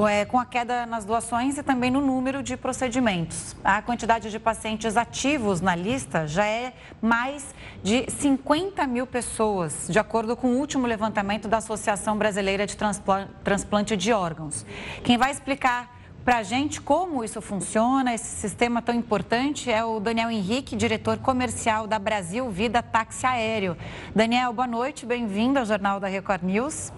é, 0.08 0.24
com 0.24 0.38
a 0.38 0.46
queda 0.46 0.86
nas 0.86 1.04
doações 1.04 1.58
e 1.58 1.62
também 1.62 1.90
no 1.90 2.00
número 2.00 2.40
de 2.40 2.56
procedimentos. 2.56 3.56
A 3.64 3.82
quantidade 3.82 4.30
de 4.30 4.38
pacientes 4.38 4.96
ativos 4.96 5.60
na 5.60 5.74
lista 5.74 6.24
já 6.28 6.46
é 6.46 6.72
mais 7.02 7.52
de 7.82 8.08
50 8.08 8.86
mil 8.86 9.08
pessoas, 9.08 9.88
de 9.90 9.98
acordo 9.98 10.36
com 10.36 10.52
o 10.52 10.58
último 10.58 10.86
levantamento 10.86 11.48
da 11.48 11.56
Associação 11.56 12.16
Brasileira 12.16 12.68
de 12.68 12.76
Transplante 13.42 13.96
de 13.96 14.12
Órgãos. 14.12 14.64
Quem 15.02 15.18
vai 15.18 15.32
explicar 15.32 15.99
para 16.24 16.38
a 16.38 16.42
gente 16.42 16.80
como 16.80 17.24
isso 17.24 17.40
funciona, 17.40 18.14
esse 18.14 18.40
sistema 18.40 18.82
tão 18.82 18.94
importante, 18.94 19.70
é 19.70 19.84
o 19.84 19.98
Daniel 19.98 20.30
Henrique, 20.30 20.76
diretor 20.76 21.18
comercial 21.18 21.86
da 21.86 21.98
Brasil 21.98 22.48
Vida 22.50 22.82
Táxi 22.82 23.26
Aéreo. 23.26 23.76
Daniel, 24.14 24.52
boa 24.52 24.66
noite, 24.66 25.06
bem-vindo 25.06 25.58
ao 25.58 25.64
Jornal 25.64 25.98
da 25.98 26.08
Record 26.08 26.42
News. 26.42 26.92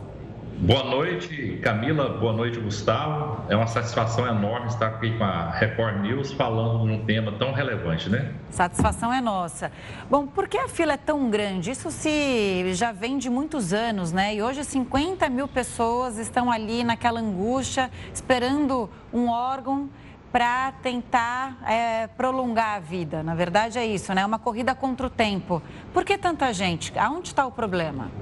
Boa 0.65 0.85
noite, 0.85 1.59
Camila. 1.61 2.09
Boa 2.21 2.33
noite, 2.33 2.61
Gustavo. 2.61 3.45
É 3.49 3.57
uma 3.57 3.67
satisfação 3.67 4.25
enorme 4.29 4.69
estar 4.69 4.87
aqui 4.87 5.11
com 5.19 5.25
a 5.25 5.51
Record 5.51 6.01
News 6.03 6.33
falando 6.33 6.87
de 6.87 6.93
um 6.93 7.05
tema 7.05 7.33
tão 7.33 7.53
relevante, 7.53 8.09
né? 8.09 8.33
Satisfação 8.49 9.13
é 9.13 9.21
nossa. 9.21 9.73
Bom, 10.09 10.25
por 10.25 10.47
que 10.47 10.57
a 10.57 10.69
fila 10.69 10.93
é 10.93 10.97
tão 10.97 11.29
grande? 11.29 11.73
Isso 11.73 11.91
se 11.91 12.73
já 12.75 12.93
vem 12.93 13.19
de 13.19 13.29
muitos 13.29 13.73
anos, 13.73 14.13
né? 14.13 14.37
E 14.37 14.41
hoje 14.41 14.63
50 14.63 15.29
mil 15.29 15.49
pessoas 15.49 16.17
estão 16.17 16.49
ali 16.49 16.85
naquela 16.85 17.19
angústia, 17.19 17.91
esperando 18.15 18.89
um 19.13 19.29
órgão 19.29 19.91
para 20.31 20.71
tentar 20.81 21.59
é, 21.69 22.07
prolongar 22.07 22.77
a 22.77 22.79
vida. 22.79 23.21
Na 23.25 23.35
verdade 23.35 23.81
é 23.81 23.85
isso, 23.85 24.15
né? 24.15 24.25
Uma 24.25 24.39
corrida 24.39 24.77
contra 24.77 25.09
o 25.09 25.11
tempo. 25.11 25.61
Por 25.93 26.05
que 26.05 26.17
tanta 26.17 26.53
gente? 26.53 26.97
Aonde 26.97 27.31
está 27.31 27.45
o 27.45 27.51
problema? 27.51 28.13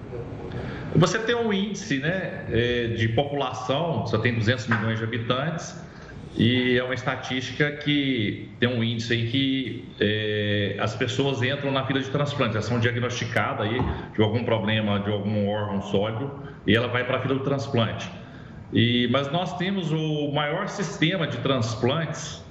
Você 0.96 1.18
tem 1.20 1.36
um 1.36 1.52
índice 1.52 1.98
né, 1.98 2.44
é, 2.50 2.86
de 2.88 3.08
população, 3.08 4.06
só 4.06 4.18
tem 4.18 4.34
200 4.34 4.66
milhões 4.66 4.98
de 4.98 5.04
habitantes, 5.04 5.74
e 6.36 6.78
é 6.78 6.84
uma 6.84 6.94
estatística 6.94 7.70
que 7.72 8.48
tem 8.60 8.68
um 8.68 8.82
índice 8.82 9.14
em 9.14 9.26
que 9.26 9.84
é, 10.00 10.76
as 10.78 10.94
pessoas 10.94 11.42
entram 11.42 11.72
na 11.72 11.84
fila 11.84 12.00
de 12.00 12.08
transplante, 12.10 12.52
elas 12.52 12.64
são 12.64 12.78
diagnosticadas 12.78 13.66
aí 13.66 13.78
de 14.14 14.22
algum 14.22 14.44
problema 14.44 15.00
de 15.00 15.10
algum 15.10 15.48
órgão 15.48 15.82
sólido 15.82 16.30
e 16.66 16.74
ela 16.74 16.86
vai 16.86 17.04
para 17.04 17.18
a 17.18 17.20
fila 17.20 17.34
do 17.34 17.44
transplante. 17.44 18.08
E, 18.72 19.08
mas 19.10 19.30
nós 19.32 19.56
temos 19.56 19.90
o 19.92 20.30
maior 20.32 20.68
sistema 20.68 21.26
de 21.26 21.38
transplantes 21.38 22.44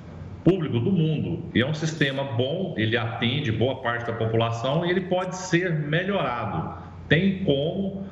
público 0.44 0.80
do 0.80 0.92
mundo. 0.92 1.50
E 1.54 1.62
é 1.62 1.66
um 1.66 1.74
sistema 1.74 2.24
bom, 2.24 2.74
ele 2.78 2.98
atende 2.98 3.52
boa 3.52 3.82
parte 3.82 4.06
da 4.06 4.14
população 4.14 4.86
e 4.86 4.90
ele 4.90 5.02
pode 5.02 5.36
ser 5.38 5.72
melhorado. 5.72 6.84
Tem 7.08 7.44
como 7.44 8.06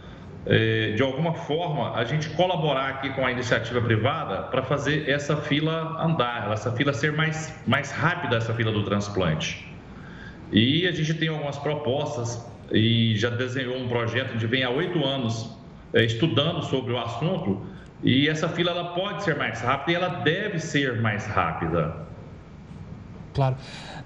de 0.96 1.04
alguma 1.04 1.34
forma, 1.34 1.94
a 1.96 2.04
gente 2.06 2.30
colaborar 2.30 2.90
aqui 2.90 3.10
com 3.10 3.26
a 3.26 3.32
iniciativa 3.32 3.82
privada 3.82 4.44
para 4.44 4.64
fazer 4.64 5.10
essa 5.10 5.36
fila 5.36 6.02
andar, 6.02 6.52
essa 6.52 6.72
fila 6.72 6.94
ser 6.94 7.12
mais, 7.12 7.54
mais 7.68 7.92
rápida, 7.92 8.38
essa 8.38 8.54
fila 8.54 8.72
do 8.72 8.84
transplante. 8.84 9.68
E 10.52 10.88
a 10.88 10.92
gente 10.92 11.14
tem 11.16 11.28
algumas 11.28 11.58
propostas 11.58 12.50
e 12.72 13.16
já 13.18 13.30
desenhou 13.30 13.78
um 13.78 13.88
projeto, 13.88 14.34
gente 14.34 14.48
vem 14.48 14.64
há 14.64 14.70
oito 14.70 15.04
anos 15.04 15.58
é, 15.94 16.04
estudando 16.04 16.64
sobre 16.64 16.94
o 16.94 16.98
assunto 16.98 17.66
e 18.04 18.30
essa 18.30 18.48
fila 18.48 18.72
ela 18.72 18.94
pode 18.94 19.24
ser 19.24 19.36
mais 19.36 19.62
rápida 19.62 19.92
e 19.92 19.96
ela 19.96 20.10
deve 20.22 20.60
ser 20.60 21.02
mais 21.02 21.26
rápida. 21.26 22.08
Claro. 23.34 23.56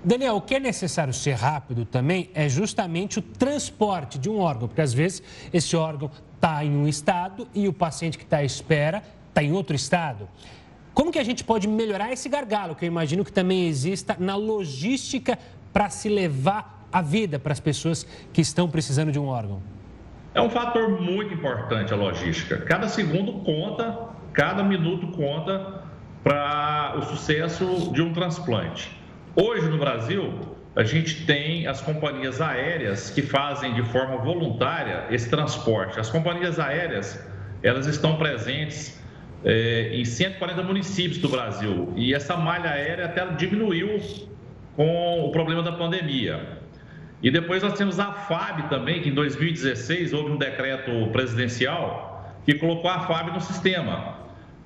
Daniel, 0.04 0.38
o 0.38 0.42
que 0.42 0.56
é 0.56 0.60
necessário 0.60 1.14
ser 1.14 1.34
rápido 1.34 1.86
também 1.86 2.32
é 2.34 2.50
justamente 2.50 3.20
o 3.20 3.22
transporte 3.22 4.18
de 4.18 4.30
um 4.30 4.40
órgão, 4.40 4.68
porque 4.68 4.82
às 4.82 4.94
vezes 4.94 5.22
esse 5.54 5.76
órgão 5.78 6.10
está 6.36 6.66
em 6.66 6.76
um 6.76 6.88
estado 6.88 7.48
e 7.54 7.68
o 7.68 7.74
paciente 7.74 8.18
que 8.18 8.24
está 8.24 8.38
à 8.38 8.44
espera 8.44 9.04
está 9.30 9.44
em 9.44 9.52
outro 9.52 9.76
estado. 9.76 10.28
Como 10.92 11.12
que 11.12 11.20
a 11.20 11.24
gente 11.24 11.44
pode 11.44 11.68
melhorar 11.68 12.12
esse 12.12 12.28
gargalo, 12.28 12.76
que 12.76 12.84
eu 12.84 12.88
imagino 12.88 13.24
que 13.24 13.32
também 13.32 13.68
exista 13.68 14.18
na 14.20 14.36
logística 14.36 15.38
para 15.72 15.88
se 15.90 16.10
levar 16.10 16.88
a 16.92 17.02
vida 17.02 17.38
para 17.38 17.54
as 17.54 17.60
pessoas 17.60 18.04
que 18.34 18.42
estão 18.42 18.68
precisando 18.68 19.12
de 19.12 19.20
um 19.20 19.28
órgão? 19.28 19.62
É 20.34 20.42
um 20.42 20.50
fator 20.50 21.00
muito 21.00 21.32
importante 21.32 21.94
a 21.94 21.96
logística. 21.96 22.58
Cada 22.58 22.88
segundo 22.88 23.34
conta, 23.44 24.10
cada 24.34 24.64
minuto 24.64 25.08
conta 25.16 25.84
para 26.24 26.96
o 26.98 27.04
sucesso 27.04 27.92
de 27.94 28.02
um 28.02 28.12
transplante. 28.12 29.01
Hoje 29.34 29.70
no 29.70 29.78
Brasil, 29.78 30.58
a 30.76 30.84
gente 30.84 31.26
tem 31.26 31.66
as 31.66 31.80
companhias 31.80 32.42
aéreas 32.42 33.10
que 33.10 33.22
fazem 33.22 33.74
de 33.74 33.82
forma 33.84 34.18
voluntária 34.18 35.06
esse 35.10 35.30
transporte. 35.30 35.98
As 35.98 36.10
companhias 36.10 36.60
aéreas, 36.60 37.18
elas 37.64 37.88
estão 37.88 38.18
presentes 38.18 39.02
é, 39.46 39.92
em 39.94 40.04
140 40.04 40.62
municípios 40.64 41.18
do 41.20 41.30
Brasil 41.30 41.94
e 41.96 42.14
essa 42.14 42.36
malha 42.36 42.72
aérea 42.72 43.06
até 43.06 43.26
diminuiu 43.28 44.02
com 44.76 45.22
o 45.22 45.32
problema 45.32 45.64
da 45.64 45.72
pandemia. 45.72 46.60
E 47.24 47.32
depois 47.32 47.64
nós 47.64 47.78
temos 47.78 48.02
a 48.02 48.12
FAB 48.12 48.68
também, 48.68 49.02
que 49.02 49.08
em 49.08 49.14
2016 49.14 50.12
houve 50.12 50.32
um 50.32 50.38
decreto 50.38 51.08
presidencial 51.14 52.36
que 52.46 52.56
colocou 52.56 52.92
a 52.92 53.00
FAB 53.00 53.32
no 53.32 53.40
sistema. 53.40 54.18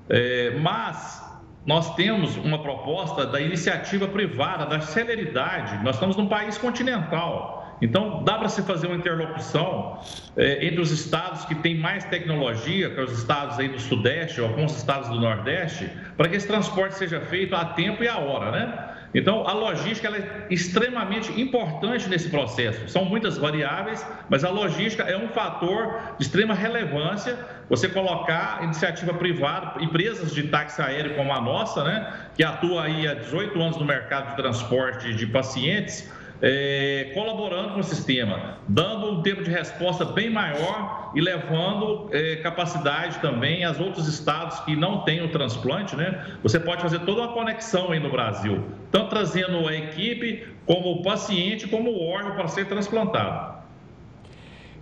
É, 0.08 0.58
mas 0.58 1.25
nós 1.66 1.94
temos 1.96 2.36
uma 2.36 2.62
proposta 2.62 3.26
da 3.26 3.40
iniciativa 3.40 4.06
privada, 4.06 4.64
da 4.64 4.80
celeridade. 4.80 5.82
Nós 5.82 5.96
estamos 5.96 6.16
num 6.16 6.28
país 6.28 6.56
continental. 6.56 7.76
Então, 7.82 8.22
dá 8.22 8.38
para 8.38 8.48
se 8.48 8.62
fazer 8.62 8.86
uma 8.86 8.96
interlocução 8.96 10.00
eh, 10.36 10.66
entre 10.66 10.80
os 10.80 10.90
estados 10.92 11.44
que 11.44 11.54
têm 11.56 11.76
mais 11.76 12.04
tecnologia, 12.04 12.88
que 12.88 12.98
é 12.98 13.02
os 13.02 13.12
estados 13.12 13.58
aí 13.58 13.68
do 13.68 13.80
Sudeste, 13.80 14.40
ou 14.40 14.48
alguns 14.48 14.76
estados 14.76 15.08
do 15.08 15.20
Nordeste, 15.20 15.90
para 16.16 16.28
que 16.28 16.36
esse 16.36 16.46
transporte 16.46 16.94
seja 16.94 17.20
feito 17.20 17.54
a 17.54 17.64
tempo 17.64 18.02
e 18.02 18.08
a 18.08 18.16
hora, 18.16 18.50
né? 18.50 18.95
Então, 19.16 19.48
a 19.48 19.54
logística 19.54 20.14
é 20.14 20.46
extremamente 20.50 21.40
importante 21.40 22.06
nesse 22.06 22.28
processo. 22.28 22.86
São 22.86 23.02
muitas 23.06 23.38
variáveis, 23.38 24.06
mas 24.28 24.44
a 24.44 24.50
logística 24.50 25.04
é 25.04 25.16
um 25.16 25.28
fator 25.28 25.98
de 26.18 26.24
extrema 26.26 26.52
relevância. 26.52 27.38
Você 27.70 27.88
colocar 27.88 28.62
iniciativa 28.62 29.14
privada, 29.14 29.82
empresas 29.82 30.34
de 30.34 30.42
táxi 30.48 30.82
aéreo 30.82 31.16
como 31.16 31.32
a 31.32 31.40
nossa, 31.40 31.82
né, 31.82 32.12
que 32.36 32.44
atua 32.44 32.84
aí 32.84 33.08
há 33.08 33.14
18 33.14 33.58
anos 33.58 33.78
no 33.78 33.86
mercado 33.86 34.32
de 34.32 34.36
transporte 34.36 35.14
de 35.14 35.26
pacientes, 35.26 36.12
é, 36.42 37.10
colaborando 37.14 37.74
com 37.74 37.80
o 37.80 37.84
sistema, 37.84 38.58
dando 38.68 39.10
um 39.12 39.22
tempo 39.22 39.42
de 39.42 39.50
resposta 39.50 40.04
bem 40.04 40.30
maior 40.30 41.10
e 41.14 41.20
levando 41.20 42.08
é, 42.12 42.36
capacidade 42.36 43.18
também 43.20 43.64
aos 43.64 43.80
outros 43.80 44.06
estados 44.06 44.60
que 44.60 44.76
não 44.76 45.00
têm 45.00 45.22
o 45.22 45.28
transplante, 45.30 45.96
né? 45.96 46.24
Você 46.42 46.60
pode 46.60 46.82
fazer 46.82 47.00
toda 47.00 47.22
uma 47.22 47.32
conexão 47.32 47.92
aí 47.92 48.00
no 48.00 48.10
Brasil, 48.10 48.64
tanto 48.90 49.10
trazendo 49.10 49.66
a 49.66 49.74
equipe, 49.74 50.46
como 50.66 50.92
o 50.92 51.02
paciente, 51.02 51.68
como 51.68 51.90
o 51.90 52.06
órgão 52.06 52.34
para 52.34 52.48
ser 52.48 52.66
transplantado. 52.66 53.55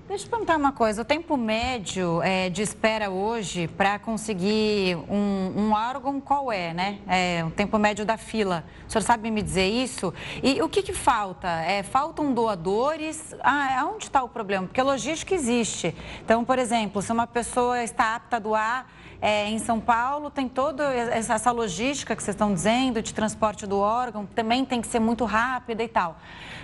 Deixa 0.06 0.26
eu 0.26 0.30
perguntar 0.30 0.58
uma 0.58 0.70
coisa. 0.70 1.00
O 1.00 1.04
tempo 1.04 1.34
médio 1.34 2.20
é, 2.22 2.50
de 2.50 2.60
espera 2.60 3.08
hoje 3.08 3.66
para 3.66 3.98
conseguir 3.98 4.96
um, 5.08 5.52
um, 5.56 5.72
órgão, 5.72 6.20
qual 6.20 6.52
é, 6.52 6.74
né? 6.74 6.98
É, 7.08 7.42
o 7.42 7.50
tempo 7.50 7.78
médio 7.78 8.04
da 8.04 8.18
fila. 8.18 8.66
O 8.86 8.92
senhor 8.92 9.02
sabe 9.02 9.30
me 9.30 9.40
dizer 9.40 9.66
isso? 9.66 10.12
E 10.42 10.60
o 10.60 10.68
que, 10.68 10.82
que 10.82 10.92
falta? 10.92 11.48
É, 11.48 11.82
faltam 11.82 12.34
doadores? 12.34 13.34
Ah, 13.40 13.90
onde 13.94 14.04
está 14.04 14.22
o 14.22 14.28
problema? 14.28 14.66
Porque 14.66 14.82
logística 14.82 15.34
existe. 15.34 15.96
Então, 16.22 16.44
por 16.44 16.58
exemplo, 16.58 17.00
se 17.00 17.10
uma 17.10 17.26
pessoa 17.26 17.82
está 17.82 18.14
apta 18.14 18.36
a 18.36 18.38
doar 18.38 18.86
é, 19.24 19.48
em 19.48 19.58
São 19.58 19.80
Paulo 19.80 20.28
tem 20.28 20.46
toda 20.46 20.84
essa 20.92 21.50
logística 21.50 22.14
que 22.14 22.22
vocês 22.22 22.34
estão 22.34 22.52
dizendo 22.52 23.00
de 23.00 23.14
transporte 23.14 23.66
do 23.66 23.78
órgão, 23.78 24.26
também 24.26 24.66
tem 24.66 24.82
que 24.82 24.86
ser 24.86 25.00
muito 25.00 25.24
rápida 25.24 25.82
e 25.82 25.88
tal. 25.88 26.18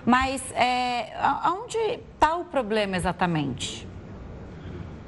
Mas 0.04 0.52
é, 0.52 1.11
aonde 1.42 1.78
está 1.78 2.36
o 2.36 2.44
problema 2.44 2.96
exatamente? 2.96 3.88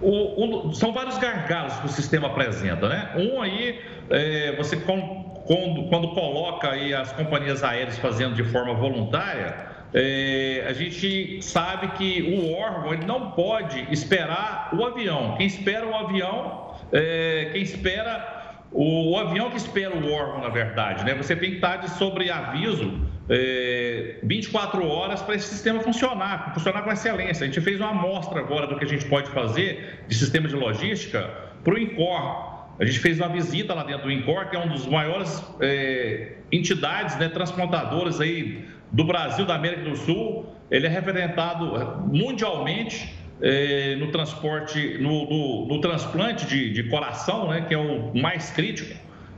O, 0.00 0.68
o, 0.68 0.74
são 0.74 0.94
vários 0.94 1.18
gargalos 1.18 1.74
que 1.74 1.86
o 1.86 1.88
sistema 1.90 2.28
apresenta, 2.28 2.88
né? 2.88 3.12
Um 3.16 3.42
aí, 3.42 3.78
é, 4.08 4.56
você 4.56 4.74
com, 4.76 5.42
quando, 5.46 5.90
quando 5.90 6.08
coloca 6.14 6.70
aí 6.70 6.94
as 6.94 7.12
companhias 7.12 7.62
aéreas 7.62 7.98
fazendo 7.98 8.34
de 8.34 8.44
forma 8.44 8.72
voluntária, 8.72 9.72
é, 9.92 10.64
a 10.66 10.72
gente 10.72 11.42
sabe 11.42 11.88
que 11.88 12.22
o 12.22 12.54
órgão 12.54 12.94
ele 12.94 13.04
não 13.04 13.32
pode 13.32 13.86
esperar 13.92 14.70
o 14.72 14.86
avião. 14.86 15.34
Quem 15.36 15.46
espera 15.46 15.86
o 15.86 15.94
avião, 15.94 16.71
é, 16.92 17.50
quem 17.52 17.62
espera 17.62 18.42
o, 18.70 19.16
avião 19.18 19.50
que 19.50 19.56
espera 19.56 19.94
o 19.94 20.12
órgão, 20.12 20.40
na 20.40 20.48
verdade, 20.48 21.04
né? 21.04 21.14
Você 21.14 21.36
tem 21.36 21.50
que 21.50 21.56
estar 21.56 21.76
de 21.76 21.90
sobreaviso 21.90 23.00
é, 23.28 24.16
24 24.22 24.86
horas 24.86 25.22
para 25.22 25.34
esse 25.34 25.48
sistema 25.48 25.80
funcionar, 25.80 26.52
funcionar 26.54 26.82
com 26.82 26.90
excelência. 26.90 27.44
A 27.44 27.46
gente 27.46 27.60
fez 27.60 27.80
uma 27.80 27.90
amostra 27.90 28.40
agora 28.40 28.66
do 28.66 28.76
que 28.76 28.84
a 28.84 28.88
gente 28.88 29.04
pode 29.06 29.28
fazer 29.30 30.04
de 30.08 30.14
sistema 30.14 30.48
de 30.48 30.54
logística 30.54 31.30
para 31.62 31.74
o 31.74 31.78
INCOR. 31.78 32.52
A 32.78 32.84
gente 32.84 32.98
fez 32.98 33.18
uma 33.18 33.28
visita 33.28 33.74
lá 33.74 33.84
dentro 33.84 34.04
do 34.04 34.10
INCOR, 34.10 34.48
que 34.48 34.56
é 34.56 34.58
um 34.58 34.68
dos 34.68 34.86
maiores 34.86 35.44
é, 35.60 36.32
entidades 36.50 37.16
né, 37.16 37.28
transplantadoras 37.28 38.20
aí 38.20 38.66
do 38.90 39.04
Brasil, 39.04 39.44
da 39.44 39.54
América 39.54 39.88
do 39.88 39.96
Sul. 39.96 40.46
Ele 40.70 40.86
é 40.86 40.90
representado 40.90 42.00
mundialmente 42.06 43.21
é, 43.42 43.96
no 43.96 44.12
transporte, 44.12 44.98
no, 44.98 45.28
no, 45.28 45.66
no 45.66 45.80
transplante 45.80 46.46
de, 46.46 46.70
de, 46.70 46.84
coração, 46.84 47.48
né, 47.48 47.62
que 47.62 47.74
é 47.74 47.78
o 47.78 48.14
mais 48.14 48.50
crítico, 48.50 48.94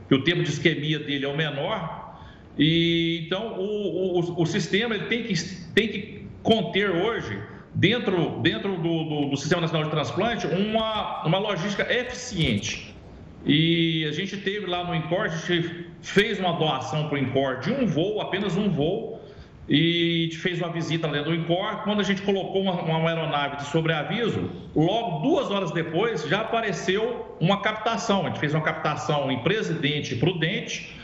que 0.07 0.13
o 0.13 0.23
tempo 0.23 0.43
de 0.43 0.49
isquemia 0.49 0.99
dele 0.99 1.25
é 1.25 1.27
o 1.27 1.35
menor. 1.35 2.19
E 2.57 3.23
então 3.25 3.59
o, 3.59 4.19
o, 4.19 4.41
o 4.43 4.45
sistema 4.45 4.93
ele 4.95 5.05
tem 5.05 5.23
que, 5.23 5.33
tem 5.73 5.87
que 5.87 6.27
conter 6.43 6.91
hoje 6.91 7.37
dentro, 7.73 8.39
dentro 8.41 8.77
do, 8.77 9.03
do, 9.03 9.29
do, 9.29 9.37
Sistema 9.37 9.61
Nacional 9.61 9.85
de 9.85 9.91
Transplante 9.91 10.47
uma, 10.47 11.25
uma 11.25 11.39
logística 11.39 11.91
eficiente. 11.91 12.95
E 13.43 14.05
a 14.05 14.11
gente 14.11 14.37
teve 14.37 14.65
lá 14.67 14.83
no 14.83 14.95
INCOR, 14.95 15.25
a 15.25 15.27
gente 15.27 15.87
fez 16.01 16.39
uma 16.39 16.53
doação 16.53 17.07
para 17.07 17.15
o 17.15 17.17
INCOR 17.17 17.59
de 17.59 17.71
um 17.71 17.85
voo, 17.85 18.21
apenas 18.21 18.55
um 18.55 18.69
voo, 18.69 19.14
e 19.67 20.29
fez 20.41 20.59
uma 20.59 20.69
visita 20.69 21.07
lá 21.07 21.21
do 21.21 21.33
INCOR. 21.33 21.83
Quando 21.83 21.99
a 21.99 22.03
gente 22.03 22.21
colocou 22.21 22.61
uma, 22.61 22.73
uma 22.73 23.09
aeronave 23.09 23.57
de 23.57 23.63
sobreaviso, 23.65 24.49
logo 24.75 25.21
duas 25.21 25.49
horas 25.49 25.71
depois 25.71 26.27
já 26.27 26.41
apareceu 26.41 27.35
uma 27.39 27.61
captação. 27.61 28.21
A 28.21 28.29
gente 28.29 28.39
fez 28.39 28.53
uma 28.53 28.63
captação 28.63 29.31
em 29.31 29.39
Presidente 29.39 30.15
Prudente. 30.15 30.95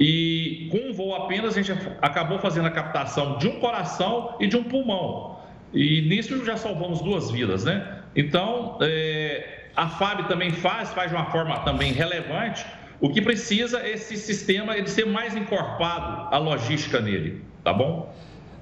E 0.00 0.68
com 0.70 0.90
um 0.90 0.92
voo 0.92 1.14
apenas 1.14 1.56
a 1.56 1.62
gente 1.62 1.76
acabou 2.00 2.38
fazendo 2.38 2.66
a 2.66 2.70
captação 2.70 3.36
de 3.38 3.48
um 3.48 3.58
coração 3.58 4.36
e 4.38 4.46
de 4.46 4.56
um 4.56 4.62
pulmão. 4.62 5.40
E 5.72 6.02
nisso 6.02 6.44
já 6.44 6.56
salvamos 6.56 7.00
duas 7.00 7.30
vidas, 7.30 7.64
né? 7.64 7.98
Então, 8.14 8.78
é, 8.80 9.66
a 9.76 9.88
FAB 9.88 10.26
também 10.28 10.50
faz, 10.50 10.92
faz 10.92 11.10
de 11.10 11.16
uma 11.16 11.26
forma 11.26 11.58
também 11.60 11.92
relevante. 11.92 12.64
O 13.00 13.10
que 13.10 13.20
precisa 13.20 13.80
é 13.80 13.92
esse 13.92 14.16
sistema 14.16 14.76
ele 14.76 14.88
ser 14.88 15.06
mais 15.06 15.36
encorpado, 15.36 16.34
a 16.34 16.38
logística 16.38 17.00
nele, 17.00 17.42
tá 17.68 17.72
bom? 17.74 18.10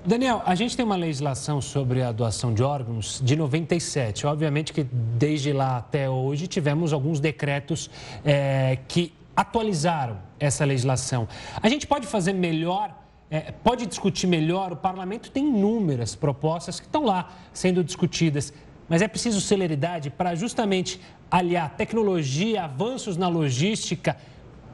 Daniel, 0.05 0.43
a 0.45 0.57
gente 0.57 0.77
tem 0.77 0.85
uma 0.85 0.97
legislação 0.97 1.61
sobre 1.61 2.03
a 2.03 2.11
doação 2.11 2.53
de 2.53 2.61
órgãos 2.61 3.21
de 3.23 3.37
97. 3.37 4.27
Obviamente 4.27 4.73
que 4.73 4.83
desde 4.83 5.53
lá 5.53 5.77
até 5.77 6.11
hoje 6.11 6.49
tivemos 6.49 6.93
alguns 6.93 7.21
decretos 7.21 7.89
é, 8.25 8.79
que 8.89 9.13
atualizaram 9.37 10.19
essa 10.41 10.65
legislação. 10.65 11.29
A 11.63 11.69
gente 11.69 11.87
pode 11.87 12.05
fazer 12.07 12.33
melhor, 12.33 12.93
é, 13.31 13.53
pode 13.53 13.87
discutir 13.87 14.27
melhor. 14.27 14.73
O 14.73 14.77
parlamento 14.77 15.31
tem 15.31 15.47
inúmeras 15.47 16.17
propostas 16.17 16.81
que 16.81 16.87
estão 16.87 17.05
lá 17.05 17.31
sendo 17.53 17.85
discutidas. 17.85 18.53
Mas 18.89 19.03
é 19.03 19.09
preciso 19.09 19.41
celeridade 19.41 20.11
para 20.11 20.35
justamente 20.35 21.01
aliar 21.31 21.71
tecnologia, 21.77 22.65
avanços 22.65 23.17
na 23.17 23.29
logística 23.29 24.17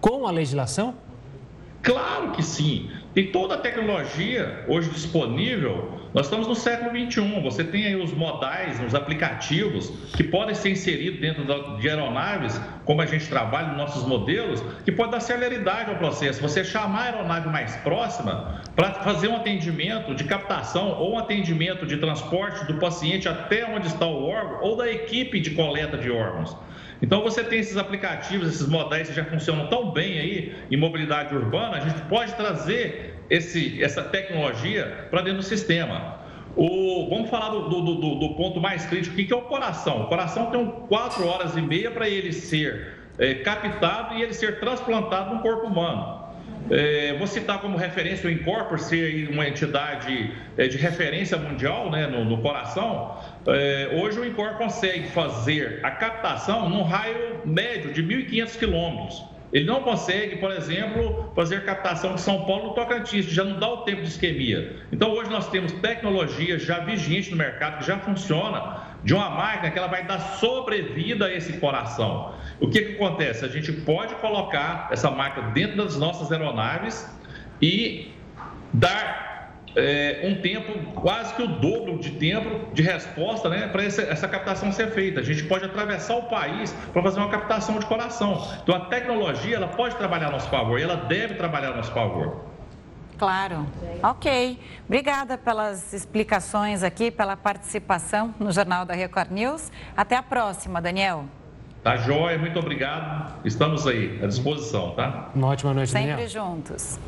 com 0.01 0.27
a 0.27 0.31
legislação? 0.31 0.95
Claro 1.83 2.33
que 2.33 2.43
sim. 2.43 2.89
Tem 3.15 3.31
toda 3.31 3.57
a 3.57 3.59
tecnologia 3.59 4.65
hoje 4.67 4.89
disponível. 4.89 6.01
Nós 6.15 6.27
estamos 6.27 6.49
no 6.49 6.55
século 6.55 6.93
21. 6.93 7.43
Você 7.43 7.63
tem 7.63 7.85
aí 7.85 7.97
os 7.97 8.13
modais, 8.15 8.81
os 8.83 8.95
aplicativos 8.95 9.91
que 10.17 10.25
podem 10.25 10.55
ser 10.55 10.71
inseridos 10.71 11.21
dentro 11.21 11.45
de 11.79 11.89
aeronaves, 11.91 12.59
como 12.87 13.03
a 13.03 13.07
gente 13.07 13.29
trabalha 13.29 13.69
nos 13.69 13.77
nossos 13.77 14.07
modelos, 14.07 14.63
que 14.87 14.93
pode 14.93 15.11
dar 15.11 15.21
celeridade 15.21 15.91
ao 15.91 15.97
processo. 15.97 16.41
Você 16.41 16.65
chamar 16.65 17.01
a 17.01 17.05
aeronave 17.17 17.51
mais 17.51 17.77
próxima 17.77 18.63
para 18.75 18.95
fazer 18.95 19.29
um 19.29 19.37
atendimento 19.37 20.15
de 20.15 20.25
captação 20.25 20.99
ou 20.99 21.13
um 21.13 21.19
atendimento 21.19 21.85
de 21.85 21.99
transporte 21.99 22.65
do 22.65 22.79
paciente 22.79 23.29
até 23.29 23.67
onde 23.67 23.89
está 23.89 24.07
o 24.07 24.25
órgão 24.27 24.63
ou 24.63 24.75
da 24.75 24.91
equipe 24.91 25.39
de 25.39 25.51
coleta 25.51 25.99
de 25.99 26.11
órgãos. 26.11 26.57
Então 27.03 27.21
você 27.21 27.43
tem 27.43 27.59
esses 27.59 27.77
aplicativos, 27.77 28.49
esses 28.49 28.69
modais 28.69 29.09
que 29.09 29.15
já 29.15 29.25
funcionam 29.25 29.67
tão 29.67 29.91
bem 29.91 30.21
aí 30.21 30.55
em 30.71 30.77
mobilidade 30.77 31.35
urbana, 31.35 31.77
a 31.77 31.81
gente 31.81 32.01
pode 32.03 32.33
trazer 32.35 33.17
esse, 33.29 33.83
essa 33.83 34.05
tecnologia 34.05 35.09
para 35.11 35.21
dentro 35.21 35.39
do 35.39 35.45
sistema. 35.45 36.23
O, 36.55 37.09
vamos 37.11 37.29
falar 37.29 37.49
do, 37.49 37.69
do, 37.69 37.95
do, 37.97 38.15
do, 38.17 38.35
ponto 38.37 38.61
mais 38.61 38.87
crítico, 38.87 39.17
que 39.17 39.33
é 39.33 39.37
o 39.37 39.43
coração. 39.43 40.03
O 40.03 40.07
coração 40.07 40.47
tem 40.47 40.65
quatro 40.87 41.27
horas 41.27 41.57
e 41.57 41.63
meia 41.63 41.91
para 41.91 42.09
ele 42.09 42.33
ser 42.33 42.95
é, 43.19 43.35
captado 43.35 44.15
e 44.15 44.23
ele 44.23 44.35
ser 44.35 44.61
transplantado 44.61 45.35
no 45.35 45.41
corpo 45.41 45.67
humano. 45.67 46.22
É, 46.71 47.15
vou 47.19 47.27
citar 47.27 47.61
como 47.61 47.77
referência 47.77 48.29
o 48.29 48.33
Incorpor, 48.33 48.79
ser 48.79 49.29
uma 49.31 49.47
entidade 49.47 50.33
é, 50.57 50.69
de 50.69 50.77
referência 50.77 51.37
mundial 51.37 51.91
né, 51.91 52.07
no, 52.07 52.25
no 52.25 52.39
coração. 52.39 53.19
É, 53.47 53.91
hoje 54.03 54.19
o 54.19 54.25
Incorpor 54.25 54.59
consegue 54.59 55.09
fazer 55.09 55.81
a 55.83 55.91
captação 55.91 56.69
num 56.69 56.83
raio 56.83 57.41
médio 57.45 57.93
de 57.93 58.03
1.500 58.03 58.59
quilômetros. 58.59 59.33
Ele 59.53 59.67
não 59.67 59.83
consegue, 59.83 60.37
por 60.37 60.51
exemplo, 60.51 61.31
fazer 61.37 61.63
captação 61.65 62.15
de 62.15 62.23
São 62.23 62.47
Paulo 62.47 62.69
no 62.69 62.75
Tocantins, 62.75 63.27
que 63.27 63.35
já 63.35 63.45
não 63.45 63.59
dá 63.61 63.69
o 63.69 63.77
tempo 63.79 64.01
de 64.01 64.09
isquemia. 64.09 64.77
Então, 64.91 65.11
hoje 65.11 65.31
nós 65.31 65.51
temos 65.51 65.73
tecnologia 65.73 66.59
já 66.59 66.79
vigente 66.79 67.31
no 67.31 67.37
mercado, 67.37 67.81
que 67.81 67.87
já 67.87 67.99
funciona, 67.99 68.92
de 69.05 69.15
uma 69.15 69.31
máquina 69.31 69.71
que 69.71 69.79
ela 69.79 69.89
vai 69.89 70.05
dar 70.05 70.19
sobrevida 70.19 71.27
a 71.27 71.35
esse 71.35 71.55
coração. 71.55 72.35
O 72.61 72.69
que, 72.69 72.81
que 72.83 72.95
acontece? 72.95 73.45
A 73.45 73.49
gente 73.49 73.73
pode 73.73 74.15
colocar 74.17 74.89
essa 74.91 75.11
máquina 75.11 75.51
dentro 75.51 75.77
das 75.77 75.97
nossas 75.97 76.31
aeronaves 76.31 77.09
e 77.61 78.13
dar 78.73 79.33
é, 79.75 80.21
um 80.25 80.41
tempo, 80.41 81.01
quase 81.01 81.35
que 81.35 81.43
o 81.43 81.47
dobro 81.47 81.99
de 81.99 82.11
tempo 82.13 82.73
de 82.73 82.83
resposta 82.83 83.49
né, 83.49 83.69
para 83.69 83.85
essa, 83.85 84.03
essa, 84.03 84.29
captação 84.29 84.71
ser 84.71 84.89
feita. 84.89 85.21
A 85.21 85.23
gente 85.23 85.45
pode 85.45 85.65
atravessar 85.65 86.17
o 86.17 86.25
país 86.25 86.73
para 86.93 87.03
fazer 87.03 87.19
uma 87.19 87.31
captação 87.31 87.79
de 87.79 87.87
coração. 87.87 88.47
Então 88.63 88.75
a 88.75 88.81
tecnologia 88.81 89.57
ela 89.57 89.69
pode 89.69 89.97
trabalhar 89.97 90.29
a 90.29 90.31
nosso 90.33 90.49
favor 90.51 90.79
e 90.79 90.83
ela 90.83 90.97
deve 90.97 91.35
trabalhar 91.35 91.71
a 91.71 91.77
nosso 91.77 91.93
favor. 91.93 92.52
Claro. 93.23 93.65
Ok. 94.03 94.59
Obrigada 94.85 95.39
pelas 95.39 95.93
explicações 95.93 96.83
aqui, 96.83 97.09
pela 97.09 97.37
participação 97.37 98.35
no 98.37 98.51
Jornal 98.51 98.85
da 98.85 98.95
Record 98.95 99.31
News. 99.31 99.71
Até 99.97 100.17
a 100.17 100.23
próxima, 100.25 100.83
Daniel. 100.83 101.27
Tá 101.85 101.97
joia, 101.97 102.37
muito 102.37 102.59
obrigado. 102.59 103.33
Estamos 103.45 103.87
aí 103.87 104.19
à 104.21 104.27
disposição, 104.27 104.91
tá? 104.97 105.31
Uma 105.37 105.47
ótima 105.47 105.73
noite, 105.73 105.93
Sempre 105.93 106.11
Daniel. 106.11 106.29
juntos. 106.29 106.99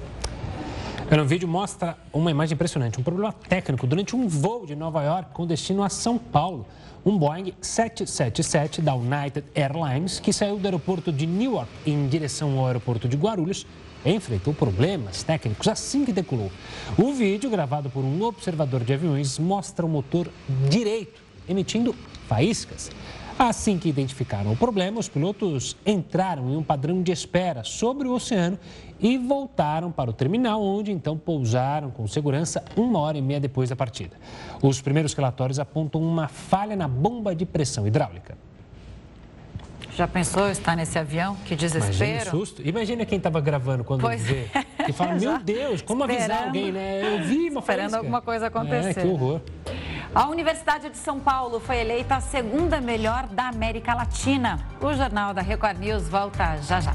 O 1.10 1.24
vídeo 1.24 1.48
mostra 1.48 1.98
uma 2.12 2.30
imagem 2.30 2.54
impressionante, 2.54 3.00
um 3.00 3.02
problema 3.02 3.32
técnico 3.32 3.84
durante 3.84 4.14
um 4.14 4.28
voo 4.28 4.66
de 4.66 4.76
Nova 4.76 5.02
York 5.02 5.32
com 5.32 5.44
destino 5.44 5.82
a 5.82 5.88
São 5.88 6.16
Paulo. 6.16 6.64
Um 7.04 7.18
Boeing 7.18 7.52
777 7.60 8.80
da 8.80 8.94
United 8.94 9.44
Airlines, 9.52 10.20
que 10.20 10.32
saiu 10.32 10.58
do 10.58 10.64
aeroporto 10.64 11.10
de 11.12 11.26
Newark 11.26 11.68
em 11.84 12.06
direção 12.06 12.56
ao 12.56 12.66
aeroporto 12.68 13.08
de 13.08 13.16
Guarulhos, 13.16 13.66
enfrentou 14.04 14.52
problemas 14.52 15.22
técnicos 15.22 15.68
assim 15.68 16.04
que 16.04 16.12
decolou. 16.12 16.50
O 16.98 17.12
vídeo, 17.12 17.50
gravado 17.50 17.90
por 17.90 18.04
um 18.04 18.22
observador 18.22 18.84
de 18.84 18.92
aviões, 18.92 19.38
mostra 19.38 19.84
o 19.84 19.88
motor 19.88 20.28
direito 20.68 21.22
emitindo 21.48 21.94
faíscas. 22.26 22.90
Assim 23.36 23.78
que 23.78 23.88
identificaram 23.88 24.52
o 24.52 24.56
problema, 24.56 25.00
os 25.00 25.08
pilotos 25.08 25.76
entraram 25.84 26.50
em 26.50 26.56
um 26.56 26.62
padrão 26.62 27.02
de 27.02 27.10
espera 27.10 27.64
sobre 27.64 28.06
o 28.06 28.12
oceano 28.12 28.56
e 29.00 29.18
voltaram 29.18 29.90
para 29.90 30.08
o 30.08 30.12
terminal, 30.12 30.62
onde 30.62 30.92
então 30.92 31.18
pousaram 31.18 31.90
com 31.90 32.06
segurança 32.06 32.64
uma 32.76 33.00
hora 33.00 33.18
e 33.18 33.22
meia 33.22 33.40
depois 33.40 33.70
da 33.70 33.76
partida. 33.76 34.16
Os 34.62 34.80
primeiros 34.80 35.14
relatórios 35.14 35.58
apontam 35.58 36.00
uma 36.00 36.28
falha 36.28 36.76
na 36.76 36.86
bomba 36.86 37.34
de 37.34 37.44
pressão 37.44 37.84
hidráulica. 37.88 38.38
Já 39.94 40.08
pensou 40.08 40.50
estar 40.50 40.74
nesse 40.74 40.98
avião? 40.98 41.36
Que 41.44 41.54
desespero. 41.54 42.04
Imagina 42.04 42.30
susto. 42.30 42.62
Imagina 42.66 43.06
quem 43.06 43.18
estava 43.18 43.40
gravando 43.40 43.84
quando 43.84 44.00
pois 44.00 44.22
vê. 44.24 44.48
É. 44.52 44.90
E 44.90 44.92
fala, 44.92 45.14
meu 45.20 45.38
Deus, 45.38 45.82
como 45.82 46.02
avisar 46.02 46.46
alguém, 46.46 46.72
né? 46.72 47.00
Eu 47.00 47.22
vi 47.22 47.48
uma 47.48 47.60
Esperando 47.60 47.78
faísca. 47.82 47.98
alguma 47.98 48.20
coisa 48.20 48.48
acontecer. 48.48 48.90
É, 48.90 48.94
que 48.94 49.06
horror. 49.06 49.40
A 50.12 50.26
Universidade 50.28 50.90
de 50.90 50.96
São 50.96 51.20
Paulo 51.20 51.60
foi 51.60 51.78
eleita 51.78 52.16
a 52.16 52.20
segunda 52.20 52.80
melhor 52.80 53.28
da 53.28 53.46
América 53.48 53.94
Latina. 53.94 54.66
O 54.80 54.92
Jornal 54.92 55.32
da 55.32 55.42
Record 55.42 55.78
News 55.78 56.08
volta 56.08 56.56
já 56.56 56.80
já. 56.80 56.94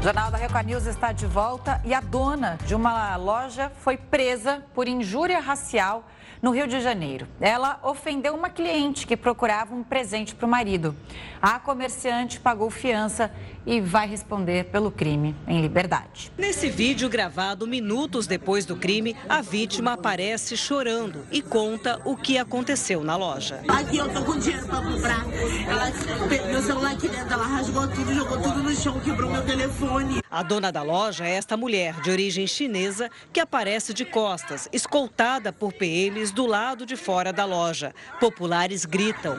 Jornal 0.00 0.30
da 0.30 0.38
Record 0.38 0.66
News 0.66 0.86
está 0.86 1.10
de 1.10 1.26
volta 1.26 1.80
e 1.84 1.92
a 1.92 2.00
dona 2.00 2.56
de 2.64 2.76
uma 2.76 3.16
loja 3.16 3.72
foi 3.80 3.96
presa 3.96 4.62
por 4.72 4.86
injúria 4.86 5.40
racial 5.40 6.04
no 6.40 6.50
Rio 6.50 6.66
de 6.66 6.80
Janeiro. 6.80 7.26
Ela 7.40 7.78
ofendeu 7.82 8.34
uma 8.34 8.48
cliente 8.48 9.06
que 9.06 9.16
procurava 9.16 9.74
um 9.74 9.82
presente 9.82 10.34
para 10.34 10.46
o 10.46 10.48
marido. 10.48 10.94
A 11.40 11.58
comerciante 11.58 12.40
pagou 12.40 12.70
fiança 12.70 13.30
e 13.66 13.80
vai 13.80 14.06
responder 14.06 14.66
pelo 14.66 14.90
crime 14.90 15.34
em 15.46 15.60
liberdade. 15.60 16.30
Nesse 16.38 16.68
vídeo 16.68 17.08
gravado 17.08 17.66
minutos 17.66 18.26
depois 18.26 18.64
do 18.64 18.76
crime, 18.76 19.16
a 19.28 19.42
vítima 19.42 19.92
aparece 19.92 20.56
chorando 20.56 21.26
e 21.30 21.42
conta 21.42 22.00
o 22.04 22.16
que 22.16 22.38
aconteceu 22.38 23.02
na 23.02 23.16
loja. 23.16 23.60
Aqui 23.68 23.98
eu 23.98 24.12
tô 24.12 24.22
com 24.22 24.38
dinheiro 24.38 24.66
para 24.66 24.82
comprar. 24.82 25.26
Ela 25.68 25.90
meu 26.50 26.62
celular 26.62 26.92
aqui 26.92 27.08
dentro, 27.08 27.32
ela 27.32 27.46
rasgou 27.46 27.88
tudo, 27.88 28.14
jogou 28.14 28.40
tudo 28.40 28.62
no 28.62 28.74
chão, 28.74 28.98
quebrou 29.00 29.30
meu 29.30 29.44
telefone. 29.44 30.22
A 30.30 30.42
dona 30.42 30.70
da 30.70 30.82
loja 30.82 31.26
é 31.26 31.32
esta 31.32 31.56
mulher 31.56 32.00
de 32.00 32.10
origem 32.10 32.46
chinesa 32.46 33.10
que 33.32 33.40
aparece 33.40 33.92
de 33.92 34.04
costas, 34.04 34.68
escoltada 34.72 35.52
por 35.52 35.72
PMs 35.72 36.25
do 36.30 36.46
lado 36.46 36.86
de 36.86 36.96
fora 36.96 37.32
da 37.32 37.44
loja. 37.44 37.94
Populares 38.20 38.84
gritam. 38.84 39.36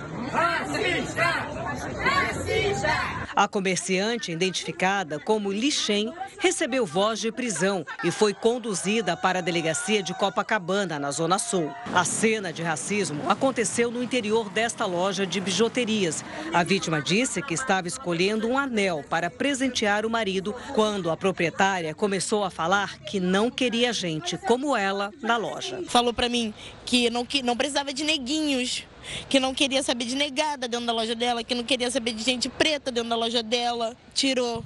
A 3.36 3.48
comerciante, 3.48 4.32
identificada 4.32 5.20
como 5.20 5.52
Li 5.52 5.72
Shen, 5.72 6.12
recebeu 6.40 6.88
voz 6.88 7.20
de 7.20 7.32
prisão 7.32 7.86
e 8.04 8.10
foi 8.10 8.34
conduzida 8.34 9.16
para 9.16 9.38
a 9.38 9.42
delegacia 9.44 10.02
de 10.02 10.12
Copacabana, 10.16 10.98
na 10.98 11.12
Zona 11.12 11.38
Sul. 11.38 11.72
A 11.94 12.04
cena 12.04 12.52
de 12.52 12.64
racismo 12.64 13.30
aconteceu 13.30 13.92
no 13.92 14.02
interior 14.02 14.50
desta 14.50 14.88
loja 14.88 15.24
de 15.24 15.40
bijuterias. 15.40 16.26
A 16.52 16.64
vítima 16.64 17.00
disse 17.00 17.44
que 17.44 17.54
estava 17.54 17.88
escolhendo 17.88 18.48
um 18.48 18.58
anel 18.58 19.06
para 19.08 19.30
presentear 19.30 20.04
o 20.04 20.10
marido 20.10 20.56
quando 20.74 21.12
a 21.12 21.16
proprietária 21.16 21.94
começou 21.94 22.44
a 22.44 22.50
falar 22.50 22.98
que 23.02 23.20
não 23.20 23.52
queria 23.52 23.94
gente 23.94 24.36
como 24.36 24.76
ela 24.76 25.12
na 25.22 25.38
loja. 25.38 25.84
Falou 25.88 26.12
para 26.12 26.28
mim 26.28 26.56
que 26.88 27.10
não, 27.10 27.26
que 27.26 27.44
não 27.44 27.56
precisava 27.56 27.94
de 27.94 28.04
neguinhos 28.04 28.86
que 29.30 29.40
não 29.40 29.54
queria 29.54 29.82
saber 29.84 30.06
de 30.06 30.16
negada 30.16 30.68
dentro 30.68 30.86
da 30.86 30.94
loja 30.94 31.16
dela, 31.16 31.44
que 31.44 31.56
não 31.56 31.64
queria 31.64 31.90
saber 31.90 32.14
de 32.14 32.24
gente 32.24 32.50
preta 32.50 32.92
dentro 32.92 33.10
da 33.10 33.16
loja 33.16 33.42
dela. 33.42 33.96
Tirou 34.14 34.66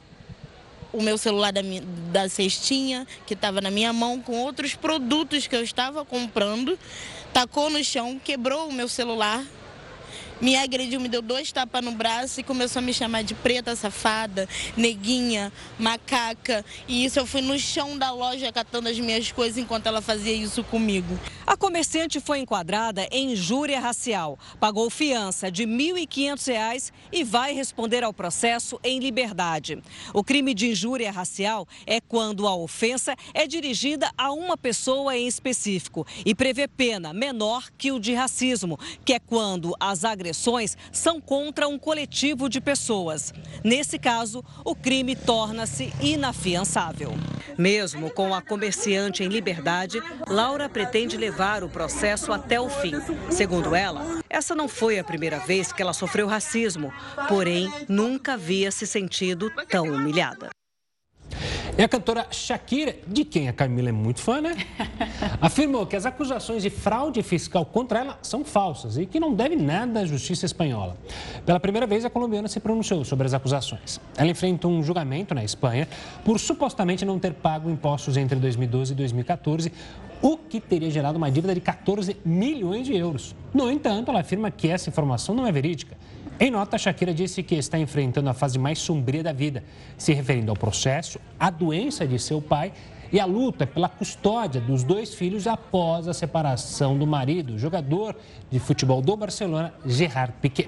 o 0.92 1.02
meu 1.02 1.18
celular 1.18 1.54
da, 1.54 1.62
da 2.12 2.28
cestinha, 2.28 3.08
que 3.26 3.34
estava 3.34 3.62
na 3.62 3.72
minha 3.72 3.94
mão, 3.94 4.20
com 4.20 4.40
outros 4.40 4.76
produtos 4.76 5.48
que 5.48 5.56
eu 5.56 5.64
estava 5.64 6.04
comprando, 6.04 6.78
tacou 7.32 7.70
no 7.70 7.84
chão, 7.84 8.20
quebrou 8.24 8.68
o 8.68 8.74
meu 8.74 8.88
celular, 8.88 9.44
me 10.42 10.56
agrediu, 10.56 11.00
me 11.00 11.08
deu 11.08 11.22
dois 11.22 11.52
tapas 11.52 11.86
no 11.86 11.92
braço 11.92 12.40
e 12.40 12.44
começou 12.44 12.80
a 12.80 12.84
me 12.84 12.94
chamar 12.94 13.24
de 13.24 13.36
preta 13.36 13.76
safada, 13.76 14.50
neguinha, 14.76 15.54
macaca. 15.78 16.66
E 16.88 17.06
isso 17.06 17.20
eu 17.20 17.28
fui 17.28 17.42
no 17.42 17.58
chão 17.60 17.98
da 17.98 18.12
loja 18.12 18.52
catando 18.52 18.90
as 18.90 19.00
minhas 19.00 19.32
coisas 19.32 19.58
enquanto 19.60 19.86
ela 19.86 20.02
fazia 20.02 20.34
isso 20.34 20.64
comigo. 20.64 21.20
A 21.46 21.56
comerciante 21.56 22.20
foi 22.20 22.40
enquadrada 22.40 23.08
em 23.12 23.34
injúria 23.34 23.80
racial, 23.80 24.40
pagou 24.60 24.90
fiança 24.90 25.52
de 25.52 25.66
R$ 25.66 25.72
1.500 25.72 26.92
e 27.12 27.24
vai 27.24 27.54
responder 27.54 28.04
ao 28.04 28.14
processo 28.14 28.80
em 28.84 29.00
liberdade. 29.00 29.82
O 30.14 30.24
crime 30.24 30.54
de 30.56 30.70
injúria 30.70 31.12
racial 31.12 31.68
é 31.86 32.02
quando 32.02 32.48
a 32.48 32.56
ofensa 32.56 33.16
é 33.34 33.46
dirigida 33.46 34.10
a 34.18 34.32
uma 34.32 34.58
pessoa 34.58 35.16
em 35.16 35.28
específico 35.28 36.06
e 36.26 36.34
prevê 36.34 36.68
pena 36.68 37.14
menor 37.14 37.70
que 37.78 37.92
o 37.92 38.00
de 38.00 38.14
racismo, 38.14 38.80
que 39.06 39.14
é 39.14 39.20
quando 39.20 39.76
as 39.80 40.04
agressões 40.04 40.31
agressões 40.32 40.78
são 40.92 41.20
contra 41.20 41.68
um 41.68 41.78
coletivo 41.78 42.48
de 42.48 42.62
pessoas. 42.62 43.34
Nesse 43.64 44.00
caso, 44.00 44.44
o 44.64 44.74
crime 44.74 45.16
torna-se 45.16 45.94
inafiançável. 46.02 47.12
Mesmo 47.58 48.10
com 48.10 48.34
a 48.34 48.42
comerciante 48.42 49.24
em 49.24 49.28
liberdade, 49.28 50.02
Laura 50.28 50.70
pretende 50.70 51.18
levar 51.18 51.64
o 51.64 51.70
processo 51.70 52.32
até 52.32 52.60
o 52.60 52.70
fim. 52.70 52.94
Segundo 53.30 53.76
ela, 53.76 54.22
essa 54.30 54.56
não 54.56 54.68
foi 54.68 54.98
a 54.98 55.04
primeira 55.04 55.40
vez 55.40 55.74
que 55.74 55.82
ela 55.82 55.94
sofreu 55.94 56.28
racismo, 56.28 56.94
porém 57.28 57.70
nunca 57.90 58.34
havia 58.34 58.72
se 58.72 58.88
sentido 58.88 59.52
tão 59.70 59.86
humilhada. 59.86 60.50
E 61.78 61.82
a 61.82 61.88
cantora 61.88 62.28
Shakira, 62.32 62.96
de 63.08 63.24
quem 63.24 63.48
a 63.48 63.54
Camila 63.54 63.90
é 63.90 63.92
muito 63.92 64.22
fã, 64.22 64.42
né? 64.42 64.56
Afirmou 65.42 65.86
que 65.86 65.96
as 65.96 66.06
acusações 66.06 66.62
de 66.62 66.70
fraude 66.70 67.24
fiscal 67.24 67.66
contra 67.66 68.00
ela 68.00 68.20
são 68.22 68.44
falsas 68.44 68.98
e 68.98 69.06
que 69.06 69.20
não 69.20 69.34
deve 69.34 69.56
nada 69.56 70.02
à 70.02 70.06
justiça 70.06 70.46
espanhola. 70.46 70.98
Pela 71.46 71.60
primeira 71.60 71.88
vez, 71.88 72.06
a 72.06 72.10
colombiana 72.10 72.48
se 72.48 72.60
pronunciou 72.60 73.04
sobre 73.06 73.26
as 73.26 73.34
acusações. 73.34 74.00
Ela 74.18 74.30
enfrenta 74.30 74.68
um 74.68 74.84
julgamento 74.84 75.34
na 75.34 75.44
Espanha 75.44 75.88
por 76.24 76.40
supostamente 76.40 77.06
não 77.06 77.18
ter 77.18 77.34
pago 77.34 77.70
impostos 77.70 78.18
entre 78.18 78.38
2012 78.38 78.94
e 78.94 78.96
2014, 78.96 79.72
o 80.22 80.38
que 80.38 80.60
teria 80.60 80.92
gerado 80.92 81.18
uma 81.18 81.32
dívida 81.32 81.56
de 81.56 81.62
14 81.62 82.18
milhões 82.24 82.86
de 82.86 82.96
euros. 82.96 83.36
No 83.54 83.72
entanto, 83.72 84.12
ela 84.12 84.20
afirma 84.20 84.52
que 84.52 84.68
essa 84.68 84.90
informação 84.90 85.34
não 85.34 85.48
é 85.48 85.52
verídica 85.52 85.98
em 86.44 86.50
nota, 86.50 86.76
Shakira 86.76 87.14
disse 87.14 87.44
que 87.44 87.54
está 87.54 87.78
enfrentando 87.78 88.28
a 88.28 88.34
fase 88.34 88.58
mais 88.58 88.80
sombria 88.80 89.22
da 89.22 89.32
vida, 89.32 89.64
se 89.96 90.12
referindo 90.12 90.50
ao 90.50 90.58
processo, 90.58 91.20
à 91.40 91.52
doença 91.52 92.08
de 92.08 92.18
seu 92.18 92.42
pai 92.42 92.74
e 93.12 93.20
à 93.20 93.26
luta 93.26 93.68
pela 93.68 93.88
custódia 93.88 94.60
dos 94.60 94.84
dois 94.84 95.14
filhos 95.14 95.46
após 95.46 96.08
a 96.08 96.16
separação 96.16 96.98
do 96.98 97.06
marido, 97.06 97.60
jogador 97.60 98.16
de 98.50 98.60
futebol 98.60 99.04
do 99.04 99.16
Barcelona, 99.16 99.72
Gerard 99.86 100.34
Piquet. 100.42 100.68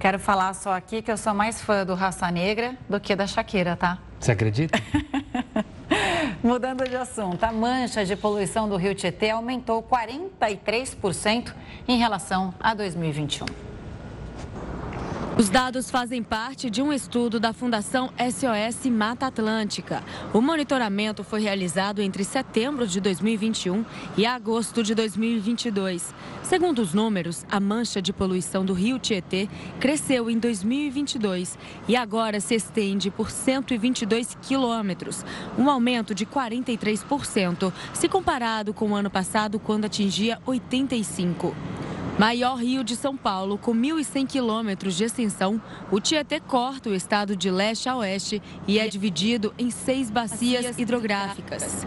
Quero 0.00 0.18
falar 0.18 0.52
só 0.52 0.72
aqui 0.74 1.00
que 1.00 1.12
eu 1.12 1.16
sou 1.16 1.32
mais 1.32 1.60
fã 1.62 1.86
do 1.86 1.94
Raça 1.94 2.28
Negra 2.32 2.76
do 2.88 2.98
que 2.98 3.14
da 3.14 3.28
Shakira, 3.28 3.76
tá? 3.76 3.98
Você 4.18 4.32
acredita? 4.32 4.76
Mudando 6.42 6.88
de 6.88 6.96
assunto, 6.96 7.44
a 7.44 7.52
mancha 7.52 8.04
de 8.04 8.16
poluição 8.16 8.68
do 8.68 8.76
Rio 8.76 8.96
Tietê 8.96 9.30
aumentou 9.30 9.80
43% 9.80 11.54
em 11.86 11.98
relação 11.98 12.52
a 12.58 12.74
2021. 12.74 13.65
Os 15.36 15.50
dados 15.50 15.90
fazem 15.90 16.22
parte 16.22 16.70
de 16.70 16.80
um 16.80 16.90
estudo 16.90 17.38
da 17.38 17.52
Fundação 17.52 18.10
SOS 18.18 18.86
Mata 18.90 19.26
Atlântica. 19.26 20.02
O 20.32 20.40
monitoramento 20.40 21.22
foi 21.22 21.42
realizado 21.42 22.00
entre 22.00 22.24
setembro 22.24 22.86
de 22.86 23.02
2021 23.02 23.84
e 24.16 24.24
agosto 24.24 24.82
de 24.82 24.94
2022. 24.94 26.14
Segundo 26.42 26.78
os 26.78 26.94
números, 26.94 27.44
a 27.50 27.60
mancha 27.60 28.00
de 28.00 28.14
poluição 28.14 28.64
do 28.64 28.72
rio 28.72 28.98
Tietê 28.98 29.46
cresceu 29.78 30.30
em 30.30 30.38
2022 30.38 31.58
e 31.86 31.94
agora 31.94 32.40
se 32.40 32.54
estende 32.54 33.10
por 33.10 33.30
122 33.30 34.38
quilômetros, 34.40 35.22
um 35.58 35.68
aumento 35.68 36.14
de 36.14 36.24
43% 36.24 37.70
se 37.92 38.08
comparado 38.08 38.72
com 38.72 38.92
o 38.92 38.94
ano 38.94 39.10
passado, 39.10 39.58
quando 39.58 39.84
atingia 39.84 40.40
85. 40.46 41.54
Maior 42.18 42.56
rio 42.56 42.82
de 42.82 42.96
São 42.96 43.14
Paulo, 43.14 43.58
com 43.58 43.74
1.100 43.74 44.26
quilômetros 44.26 44.96
de 44.96 45.04
extensão, 45.04 45.60
o 45.90 46.00
Tietê 46.00 46.40
corta 46.40 46.88
o 46.88 46.94
estado 46.94 47.36
de 47.36 47.50
leste 47.50 47.90
a 47.90 47.96
oeste 47.96 48.42
e 48.66 48.78
é 48.78 48.88
dividido 48.88 49.52
em 49.58 49.70
seis 49.70 50.10
bacias 50.10 50.78
hidrográficas. 50.78 51.86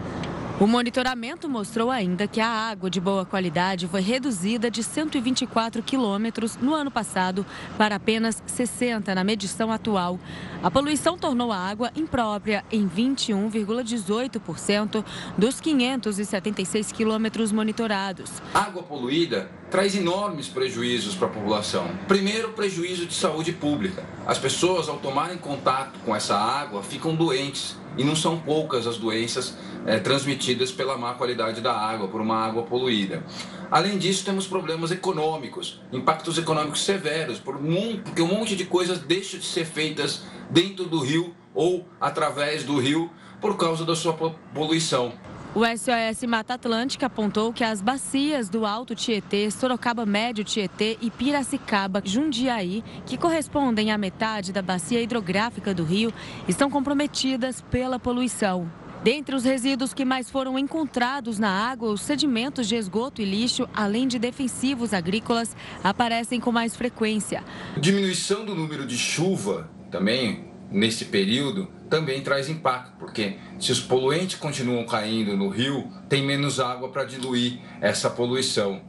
O 0.60 0.68
monitoramento 0.68 1.48
mostrou 1.48 1.90
ainda 1.90 2.28
que 2.28 2.40
a 2.40 2.46
água 2.46 2.88
de 2.88 3.00
boa 3.00 3.26
qualidade 3.26 3.88
foi 3.88 4.02
reduzida 4.02 4.70
de 4.70 4.84
124 4.84 5.82
quilômetros 5.82 6.56
no 6.58 6.74
ano 6.74 6.92
passado 6.92 7.44
para 7.76 7.96
apenas 7.96 8.40
60 8.46 9.12
na 9.14 9.24
medição 9.24 9.72
atual. 9.72 10.20
A 10.62 10.70
poluição 10.70 11.18
tornou 11.18 11.50
a 11.50 11.56
água 11.56 11.90
imprópria 11.96 12.64
em 12.70 12.88
21,18% 12.88 15.04
dos 15.36 15.60
576 15.60 16.92
quilômetros 16.92 17.50
monitorados. 17.50 18.30
Água 18.54 18.84
poluída 18.84 19.50
traz 19.70 19.94
enormes 19.94 20.48
prejuízos 20.48 21.14
para 21.14 21.28
a 21.28 21.30
população. 21.30 21.88
Primeiro, 22.08 22.50
prejuízo 22.50 23.06
de 23.06 23.14
saúde 23.14 23.52
pública. 23.52 24.04
As 24.26 24.36
pessoas, 24.36 24.88
ao 24.88 24.98
tomarem 24.98 25.38
contato 25.38 25.98
com 26.04 26.14
essa 26.14 26.36
água, 26.36 26.82
ficam 26.82 27.14
doentes 27.14 27.76
e 27.96 28.02
não 28.02 28.16
são 28.16 28.38
poucas 28.38 28.86
as 28.86 28.96
doenças 28.96 29.56
é, 29.86 29.98
transmitidas 29.98 30.72
pela 30.72 30.98
má 30.98 31.14
qualidade 31.14 31.60
da 31.60 31.72
água, 31.72 32.08
por 32.08 32.20
uma 32.20 32.36
água 32.36 32.64
poluída. 32.64 33.24
Além 33.70 33.96
disso, 33.96 34.24
temos 34.24 34.46
problemas 34.46 34.90
econômicos, 34.90 35.80
impactos 35.92 36.36
econômicos 36.36 36.84
severos, 36.84 37.38
por 37.38 37.56
um, 37.56 37.98
porque 37.98 38.22
um 38.22 38.26
monte 38.26 38.56
de 38.56 38.64
coisas 38.64 38.98
deixam 38.98 39.38
de 39.38 39.46
ser 39.46 39.64
feitas 39.64 40.24
dentro 40.50 40.86
do 40.86 40.98
rio 40.98 41.34
ou 41.54 41.86
através 42.00 42.64
do 42.64 42.78
rio 42.78 43.10
por 43.40 43.56
causa 43.56 43.84
da 43.84 43.94
sua 43.94 44.12
poluição. 44.52 45.12
O 45.52 45.64
SOS 45.66 46.28
Mata 46.28 46.54
Atlântica 46.54 47.06
apontou 47.06 47.52
que 47.52 47.64
as 47.64 47.82
bacias 47.82 48.48
do 48.48 48.64
Alto 48.64 48.94
Tietê, 48.94 49.50
Sorocaba 49.50 50.06
Médio 50.06 50.44
Tietê 50.44 50.96
e 51.00 51.10
Piracicaba, 51.10 52.00
Jundiaí, 52.04 52.84
que 53.04 53.18
correspondem 53.18 53.90
à 53.90 53.98
metade 53.98 54.52
da 54.52 54.62
bacia 54.62 55.02
hidrográfica 55.02 55.74
do 55.74 55.82
rio, 55.82 56.14
estão 56.46 56.70
comprometidas 56.70 57.60
pela 57.62 57.98
poluição. 57.98 58.70
Dentre 59.02 59.34
os 59.34 59.42
resíduos 59.42 59.92
que 59.92 60.04
mais 60.04 60.30
foram 60.30 60.56
encontrados 60.56 61.36
na 61.40 61.50
água, 61.50 61.90
os 61.90 62.02
sedimentos 62.02 62.68
de 62.68 62.76
esgoto 62.76 63.20
e 63.20 63.24
lixo, 63.24 63.68
além 63.74 64.06
de 64.06 64.20
defensivos 64.20 64.94
agrícolas, 64.94 65.56
aparecem 65.82 66.38
com 66.38 66.52
mais 66.52 66.76
frequência. 66.76 67.42
Diminuição 67.76 68.44
do 68.44 68.54
número 68.54 68.86
de 68.86 68.96
chuva 68.96 69.68
também 69.90 70.44
nesse 70.70 71.06
período 71.06 71.68
também 71.90 72.22
traz 72.22 72.48
impacto, 72.48 72.92
porque 72.98 73.36
se 73.58 73.72
os 73.72 73.80
poluentes 73.80 74.38
continuam 74.38 74.86
caindo 74.86 75.36
no 75.36 75.48
rio, 75.48 75.90
tem 76.08 76.24
menos 76.24 76.60
água 76.60 76.88
para 76.88 77.04
diluir 77.04 77.58
essa 77.80 78.08
poluição. 78.08 78.80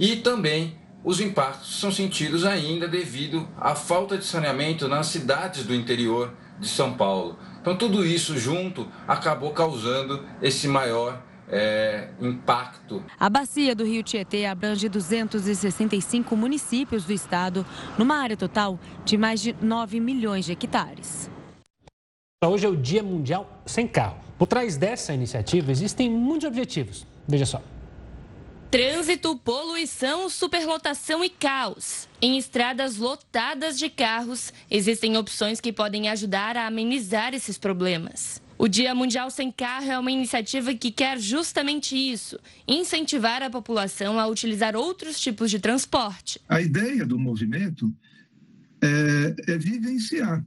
E 0.00 0.16
também 0.16 0.76
os 1.04 1.20
impactos 1.20 1.78
são 1.78 1.92
sentidos 1.92 2.44
ainda 2.44 2.88
devido 2.88 3.46
à 3.56 3.74
falta 3.74 4.16
de 4.18 4.24
saneamento 4.24 4.88
nas 4.88 5.06
cidades 5.06 5.64
do 5.64 5.74
interior 5.74 6.34
de 6.58 6.66
São 6.66 6.94
Paulo. 6.94 7.38
Então, 7.60 7.76
tudo 7.76 8.04
isso 8.04 8.38
junto 8.38 8.88
acabou 9.06 9.50
causando 9.50 10.24
esse 10.40 10.66
maior 10.66 11.22
é, 11.48 12.08
impacto. 12.20 13.04
A 13.18 13.28
bacia 13.28 13.74
do 13.74 13.84
Rio 13.84 14.02
Tietê 14.02 14.46
abrange 14.46 14.88
265 14.88 16.36
municípios 16.36 17.04
do 17.04 17.12
estado, 17.12 17.64
numa 17.98 18.16
área 18.16 18.36
total 18.36 18.80
de 19.04 19.16
mais 19.16 19.40
de 19.40 19.54
9 19.60 20.00
milhões 20.00 20.44
de 20.44 20.52
hectares. 20.52 21.30
Hoje 22.48 22.66
é 22.66 22.68
o 22.68 22.76
Dia 22.76 23.02
Mundial 23.02 23.62
Sem 23.66 23.86
Carro. 23.86 24.18
Por 24.38 24.46
trás 24.46 24.76
dessa 24.76 25.12
iniciativa 25.14 25.70
existem 25.70 26.10
muitos 26.10 26.46
objetivos. 26.46 27.06
Veja 27.26 27.46
só. 27.46 27.62
Trânsito, 28.70 29.36
poluição, 29.36 30.28
superlotação 30.28 31.24
e 31.24 31.30
caos. 31.30 32.08
Em 32.20 32.36
estradas 32.36 32.96
lotadas 32.96 33.78
de 33.78 33.88
carros, 33.88 34.52
existem 34.70 35.16
opções 35.16 35.60
que 35.60 35.72
podem 35.72 36.08
ajudar 36.08 36.56
a 36.56 36.66
amenizar 36.66 37.32
esses 37.32 37.56
problemas. 37.56 38.42
O 38.58 38.68
Dia 38.68 38.94
Mundial 38.94 39.30
Sem 39.30 39.52
Carro 39.52 39.90
é 39.90 39.98
uma 39.98 40.10
iniciativa 40.10 40.74
que 40.74 40.90
quer 40.90 41.18
justamente 41.18 41.94
isso: 41.96 42.38
incentivar 42.66 43.42
a 43.42 43.50
população 43.50 44.18
a 44.18 44.26
utilizar 44.26 44.74
outros 44.74 45.20
tipos 45.20 45.50
de 45.50 45.58
transporte. 45.58 46.40
A 46.48 46.60
ideia 46.60 47.04
do 47.04 47.18
movimento 47.18 47.92
é, 48.82 49.52
é 49.52 49.58
vivenciar 49.58 50.44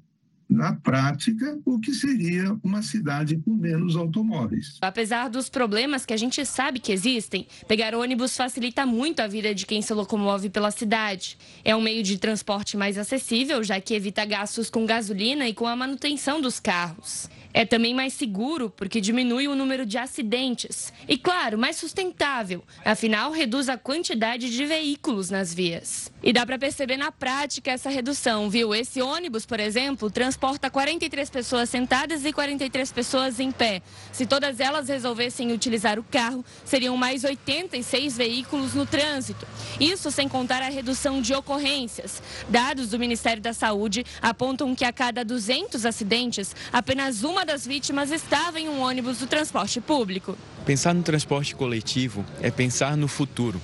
na 0.49 0.73
prática, 0.73 1.59
o 1.63 1.79
que 1.79 1.93
seria 1.93 2.57
uma 2.63 2.81
cidade 2.81 3.37
com 3.37 3.53
menos 3.53 3.95
automóveis. 3.95 4.77
Apesar 4.81 5.29
dos 5.29 5.47
problemas 5.47 6.05
que 6.05 6.13
a 6.13 6.17
gente 6.17 6.43
sabe 6.43 6.79
que 6.79 6.91
existem, 6.91 7.47
pegar 7.67 7.93
ônibus 7.93 8.35
facilita 8.35 8.85
muito 8.85 9.19
a 9.19 9.27
vida 9.27 9.53
de 9.53 9.65
quem 9.65 9.81
se 9.81 9.93
locomove 9.93 10.49
pela 10.49 10.71
cidade. 10.71 11.37
É 11.63 11.75
um 11.75 11.81
meio 11.81 12.01
de 12.01 12.17
transporte 12.17 12.75
mais 12.75 12.97
acessível, 12.97 13.63
já 13.63 13.79
que 13.79 13.93
evita 13.93 14.25
gastos 14.25 14.69
com 14.69 14.85
gasolina 14.85 15.47
e 15.47 15.53
com 15.53 15.67
a 15.67 15.75
manutenção 15.75 16.41
dos 16.41 16.59
carros. 16.59 17.29
É 17.59 17.65
também 17.65 17.93
mais 17.93 18.13
seguro 18.13 18.69
porque 18.69 19.01
diminui 19.01 19.45
o 19.49 19.53
número 19.53 19.85
de 19.85 19.97
acidentes. 19.97 20.93
E, 21.05 21.17
claro, 21.17 21.57
mais 21.57 21.75
sustentável, 21.75 22.63
afinal, 22.85 23.33
reduz 23.33 23.67
a 23.67 23.77
quantidade 23.77 24.49
de 24.49 24.65
veículos 24.65 25.29
nas 25.29 25.53
vias. 25.53 26.09
E 26.23 26.31
dá 26.31 26.45
para 26.45 26.57
perceber 26.57 26.95
na 26.95 27.11
prática 27.11 27.69
essa 27.69 27.89
redução, 27.89 28.49
viu? 28.49 28.73
Esse 28.73 29.01
ônibus, 29.01 29.45
por 29.45 29.59
exemplo, 29.59 30.09
transporta 30.09 30.69
43 30.69 31.29
pessoas 31.29 31.69
sentadas 31.69 32.23
e 32.23 32.31
43 32.31 32.93
pessoas 32.93 33.41
em 33.41 33.51
pé. 33.51 33.81
Se 34.13 34.25
todas 34.25 34.61
elas 34.61 34.87
resolvessem 34.87 35.51
utilizar 35.51 35.99
o 35.99 36.03
carro, 36.03 36.45
seriam 36.63 36.95
mais 36.95 37.25
86 37.25 38.15
veículos 38.15 38.73
no 38.73 38.85
trânsito. 38.85 39.45
Isso 39.81 40.09
sem 40.11 40.29
contar 40.29 40.61
a 40.61 40.69
redução 40.69 41.21
de 41.21 41.33
ocorrências. 41.33 42.23
Dados 42.47 42.89
do 42.89 42.97
Ministério 42.97 43.43
da 43.43 43.51
Saúde 43.51 44.05
apontam 44.21 44.73
que 44.73 44.85
a 44.85 44.93
cada 44.93 45.25
200 45.25 45.85
acidentes, 45.85 46.55
apenas 46.71 47.23
uma 47.23 47.48
das 47.49 47.65
vítimas 47.65 48.11
estava 48.11 48.59
em 48.59 48.69
um 48.69 48.79
ônibus 48.79 49.17
do 49.17 49.25
transporte 49.25 49.81
público. 49.81 50.37
Pensar 50.67 50.93
no 50.93 51.01
transporte 51.01 51.55
coletivo 51.55 52.23
é 52.43 52.51
pensar 52.51 52.95
no 52.95 53.07
futuro 53.07 53.59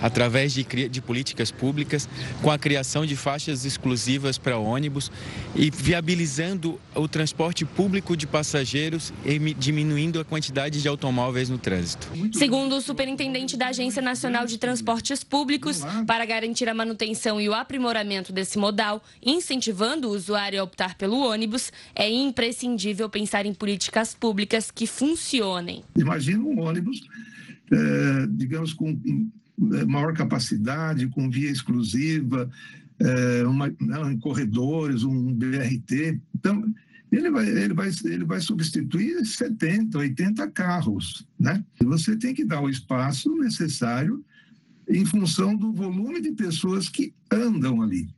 através 0.00 0.52
de, 0.52 0.64
de, 0.88 1.00
políticas 1.00 1.50
públicas, 1.50 2.08
com 2.42 2.50
a 2.50 2.58
criação 2.58 3.04
de 3.04 3.16
faixas 3.16 3.64
exclusivas 3.64 4.38
para 4.38 4.58
ônibus 4.58 5.10
e 5.54 5.70
viabilizando 5.70 6.80
o 6.94 7.08
transporte 7.08 7.64
público 7.64 8.16
de 8.16 8.26
passageiros 8.26 9.12
e 9.24 9.38
diminuindo 9.54 10.20
a 10.20 10.24
quantidade 10.24 10.80
de 10.80 10.88
automóveis 10.88 11.48
no 11.48 11.58
trânsito. 11.58 12.08
Segundo 12.32 12.76
o 12.76 12.80
superintendente 12.80 13.56
da 13.56 13.68
Agência 13.68 14.02
Nacional 14.02 14.46
de 14.46 14.58
Transportes 14.58 15.22
Públicos, 15.24 15.82
para 16.06 16.24
garantir 16.24 16.68
a 16.68 16.74
manutenção 16.74 17.40
e 17.40 17.48
o 17.48 17.54
aprimoramento 17.54 18.32
desse 18.32 18.58
modal, 18.58 19.02
incentivando 19.24 20.08
o 20.08 20.12
usuário 20.12 20.60
a 20.60 20.64
optar 20.64 20.96
pelo 20.96 21.18
ônibus, 21.18 21.72
é 21.94 22.08
imprescindível 22.10 23.08
pensar 23.08 23.46
em 23.46 23.54
políticas 23.54 24.14
públicas 24.14 24.70
que 24.70 24.86
funcionem. 24.86 25.84
Imagina 25.96 26.44
um 26.44 26.60
ônibus, 26.60 27.00
é, 27.72 28.26
digamos, 28.30 28.72
com 28.72 28.96
maior 29.58 30.14
capacidade, 30.14 31.08
com 31.08 31.30
via 31.30 31.50
exclusiva, 31.50 32.48
é, 32.98 33.46
uma, 33.46 33.72
não, 33.80 34.10
em 34.10 34.18
corredores, 34.18 35.02
um 35.02 35.32
BRT. 35.34 36.20
Então, 36.34 36.64
ele 37.10 37.30
vai, 37.30 37.48
ele, 37.48 37.74
vai, 37.74 37.90
ele 38.04 38.24
vai 38.24 38.40
substituir 38.40 39.24
70, 39.24 39.98
80 39.98 40.50
carros. 40.50 41.26
Né? 41.38 41.64
Você 41.82 42.16
tem 42.16 42.34
que 42.34 42.44
dar 42.44 42.60
o 42.60 42.68
espaço 42.68 43.34
necessário 43.36 44.24
em 44.88 45.04
função 45.04 45.54
do 45.54 45.72
volume 45.72 46.20
de 46.20 46.32
pessoas 46.32 46.88
que 46.88 47.12
andam 47.30 47.82
ali 47.82 48.08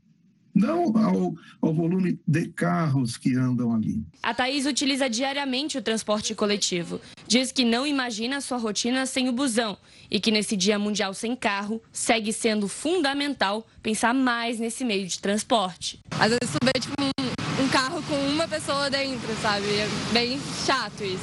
não 0.55 0.97
ao, 0.97 1.35
ao, 1.61 1.75
volume 1.75 2.19
de 2.27 2.49
carros 2.49 3.17
que 3.17 3.37
andam 3.37 3.75
ali. 3.75 4.03
A 4.23 4.35
Thaís 4.35 4.67
utiliza 4.67 5.09
diariamente 5.09 5.79
o 5.79 5.83
transporte 5.83 6.35
coletivo. 6.35 7.01
Diz 7.27 7.53
que 7.53 7.65
não 7.65 7.87
imagina 7.87 8.39
a 8.39 8.41
sua 8.41 8.59
rotina 8.59 9.07
sem 9.07 9.29
o 9.29 9.33
busão 9.33 9.77
e 10.11 10.19
que 10.19 10.31
nesse 10.31 10.57
Dia 10.57 10.79
Mundial 10.79 11.15
Sem 11.15 11.37
Carro 11.37 11.81
segue 11.93 12.33
sendo 12.33 12.67
fundamental 12.69 13.67
pensar 13.83 14.13
mais 14.13 14.59
nesse 14.59 14.85
meio 14.85 15.07
de 15.07 15.19
transporte. 15.21 16.01
Às 16.19 16.31
vezes 16.31 16.51
tu 16.53 16.59
vê 16.65 16.73
tipo, 16.81 16.95
um, 17.01 17.65
um 17.65 17.69
carro 17.69 18.03
com 18.03 18.17
uma 18.29 18.49
pessoa 18.49 18.91
dentro, 18.91 19.35
sabe? 19.41 19.67
É 19.67 19.89
bem 20.13 20.41
chato 20.67 21.05
isso. 21.05 21.23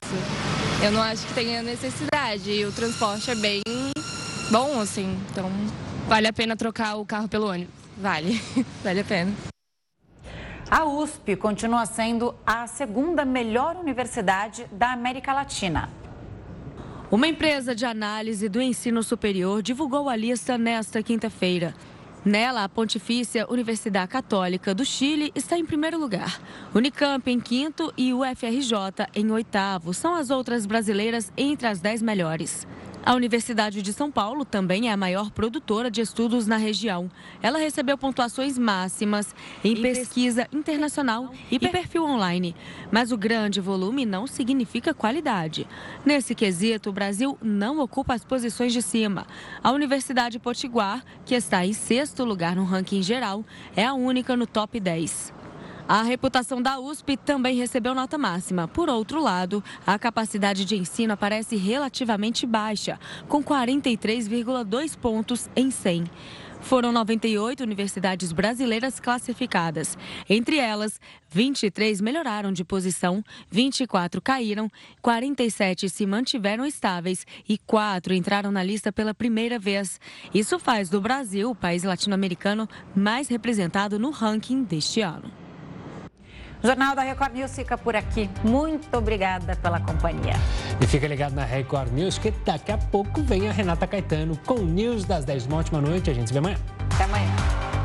Eu 0.84 0.92
não 0.92 1.02
acho 1.02 1.26
que 1.26 1.34
tenha 1.34 1.62
necessidade 1.62 2.52
e 2.52 2.66
o 2.66 2.72
transporte 2.72 3.32
é 3.32 3.36
bem 3.36 3.62
bom, 4.52 4.80
assim, 4.80 5.18
então... 5.32 5.52
Vale 6.08 6.28
a 6.28 6.32
pena 6.32 6.56
trocar 6.56 6.96
o 6.96 7.06
carro 7.06 7.28
pelo 7.28 7.48
ônibus? 7.48 7.77
Vale, 7.98 8.40
vale 8.84 9.00
a 9.00 9.04
pena. 9.04 9.34
A 10.70 10.86
USP 10.86 11.36
continua 11.36 11.86
sendo 11.86 12.36
a 12.46 12.68
segunda 12.68 13.24
melhor 13.24 13.78
universidade 13.78 14.66
da 14.72 14.92
América 14.92 15.34
Latina. 15.34 15.90
Uma 17.10 17.26
empresa 17.26 17.74
de 17.74 17.86
análise 17.86 18.50
do 18.50 18.62
ensino 18.62 19.02
superior 19.02 19.62
divulgou 19.62 20.10
a 20.10 20.16
lista 20.16 20.58
nesta 20.58 21.02
quinta-feira. 21.02 21.74
Nela, 22.26 22.66
a 22.66 22.70
Pontifícia 22.70 23.50
Universidade 23.50 24.12
Católica 24.12 24.76
do 24.76 24.84
Chile 24.84 25.32
está 25.34 25.58
em 25.58 25.66
primeiro 25.66 25.98
lugar. 25.98 26.42
Unicamp 26.76 27.32
em 27.32 27.40
quinto 27.40 27.94
e 27.96 28.14
o 28.14 28.20
FRJ 28.36 29.08
em 29.16 29.32
oitavo. 29.32 29.94
São 29.94 30.14
as 30.16 30.30
outras 30.30 30.66
brasileiras 30.66 31.32
entre 31.38 31.68
as 31.68 31.80
dez 31.80 32.02
melhores. 32.02 32.68
A 33.08 33.16
Universidade 33.16 33.82
de 33.82 33.94
São 33.94 34.12
Paulo 34.12 34.44
também 34.44 34.90
é 34.90 34.92
a 34.92 34.98
maior 34.98 35.32
produtora 35.32 35.90
de 35.90 36.02
estudos 36.02 36.46
na 36.46 36.58
região. 36.58 37.10
Ela 37.42 37.58
recebeu 37.58 37.98
pontuações 37.98 38.58
máximas 38.58 39.34
em 39.64 39.82
pesquisa 39.82 40.46
internacional 40.52 41.32
e 41.50 41.58
perfil 41.58 42.04
online. 42.04 42.54
Mas 42.92 43.14
o 43.14 43.18
grande 43.18 43.62
volume 43.62 44.06
não 44.06 44.28
significa 44.28 44.94
qualidade. 44.94 45.66
Nesse 46.06 46.36
quesito, 46.36 46.90
o 46.90 46.94
Brasil 46.94 47.38
não 47.42 47.80
ocupa 47.80 48.14
as 48.14 48.26
posições 48.26 48.74
de 48.74 48.82
cima. 48.82 49.26
A 49.64 49.72
Universidade 49.72 50.38
Potiguar, 50.38 51.02
que 51.26 51.34
está 51.34 51.66
em 51.66 51.72
sexto 51.72 52.26
lugar 52.26 52.58
no 52.58 52.66
ranking 52.66 53.02
geral, 53.02 53.46
é 53.74 53.86
a 53.86 53.94
única 53.94 54.36
no 54.36 54.46
top 54.46 54.82
10. 54.82 55.37
A 55.88 56.04
reputação 56.04 56.62
da 56.62 56.78
USP 56.78 57.16
também 57.16 57.56
recebeu 57.56 57.96
nota 57.96 58.18
máxima. 58.18 58.68
Por 58.68 58.90
outro 58.90 59.22
lado, 59.22 59.64
a 59.86 59.98
capacidade 59.98 60.66
de 60.66 60.76
ensino 60.76 61.14
aparece 61.14 61.56
relativamente 61.56 62.46
baixa, 62.46 63.00
com 63.30 63.42
43,2 63.42 64.98
pontos 64.98 65.50
em 65.56 65.72
100. 65.72 66.04
Foram 66.60 66.92
98 66.92 67.64
universidades 67.64 68.34
brasileiras 68.34 69.00
classificadas. 69.00 69.98
Entre 70.30 70.58
elas, 70.58 71.00
23 71.30 72.02
melhoraram 72.02 72.52
de 72.52 72.66
posição, 72.66 73.24
24 73.50 74.22
caíram, 74.22 74.70
47 75.02 75.88
se 75.88 76.06
mantiveram 76.06 76.66
estáveis 76.66 77.26
e 77.48 77.58
4 77.58 78.14
entraram 78.14 78.52
na 78.52 78.62
lista 78.62 78.92
pela 78.92 79.14
primeira 79.14 79.58
vez. 79.58 80.02
Isso 80.34 80.60
faz 80.60 80.90
do 80.90 81.00
Brasil 81.00 81.50
o 81.50 81.56
país 81.56 81.84
latino-americano 81.84 82.68
mais 82.94 83.30
representado 83.30 83.98
no 83.98 84.10
ranking 84.10 84.64
deste 84.64 85.00
ano. 85.00 85.47
O 86.64 86.68
Jornal 86.68 86.96
da 86.96 87.04
Record 87.04 87.34
News 87.34 87.56
fica 87.56 87.78
por 87.78 87.96
aqui. 87.96 88.30
Muito 88.44 88.96
obrigada 88.98 89.56
pela 89.58 89.80
companhia. 89.80 90.34
E 90.82 90.88
fica 90.88 91.08
ligado 91.08 91.34
na 91.34 91.44
Record 91.44 91.92
News 91.92 92.18
que 92.18 92.32
daqui 92.44 92.72
a 92.72 92.78
pouco 92.78 93.22
vem 93.22 93.48
a 93.48 93.52
Renata 93.52 93.86
Caetano 93.86 94.36
com 94.46 94.56
o 94.56 94.66
News 94.66 95.06
das 95.06 95.24
10. 95.24 95.46
Uma 95.46 95.58
ótima 95.58 95.80
noite. 95.80 96.10
A 96.10 96.14
gente 96.14 96.28
se 96.28 96.34
vê 96.34 96.40
amanhã. 96.40 96.58
Até 96.96 97.04
amanhã. 97.04 97.77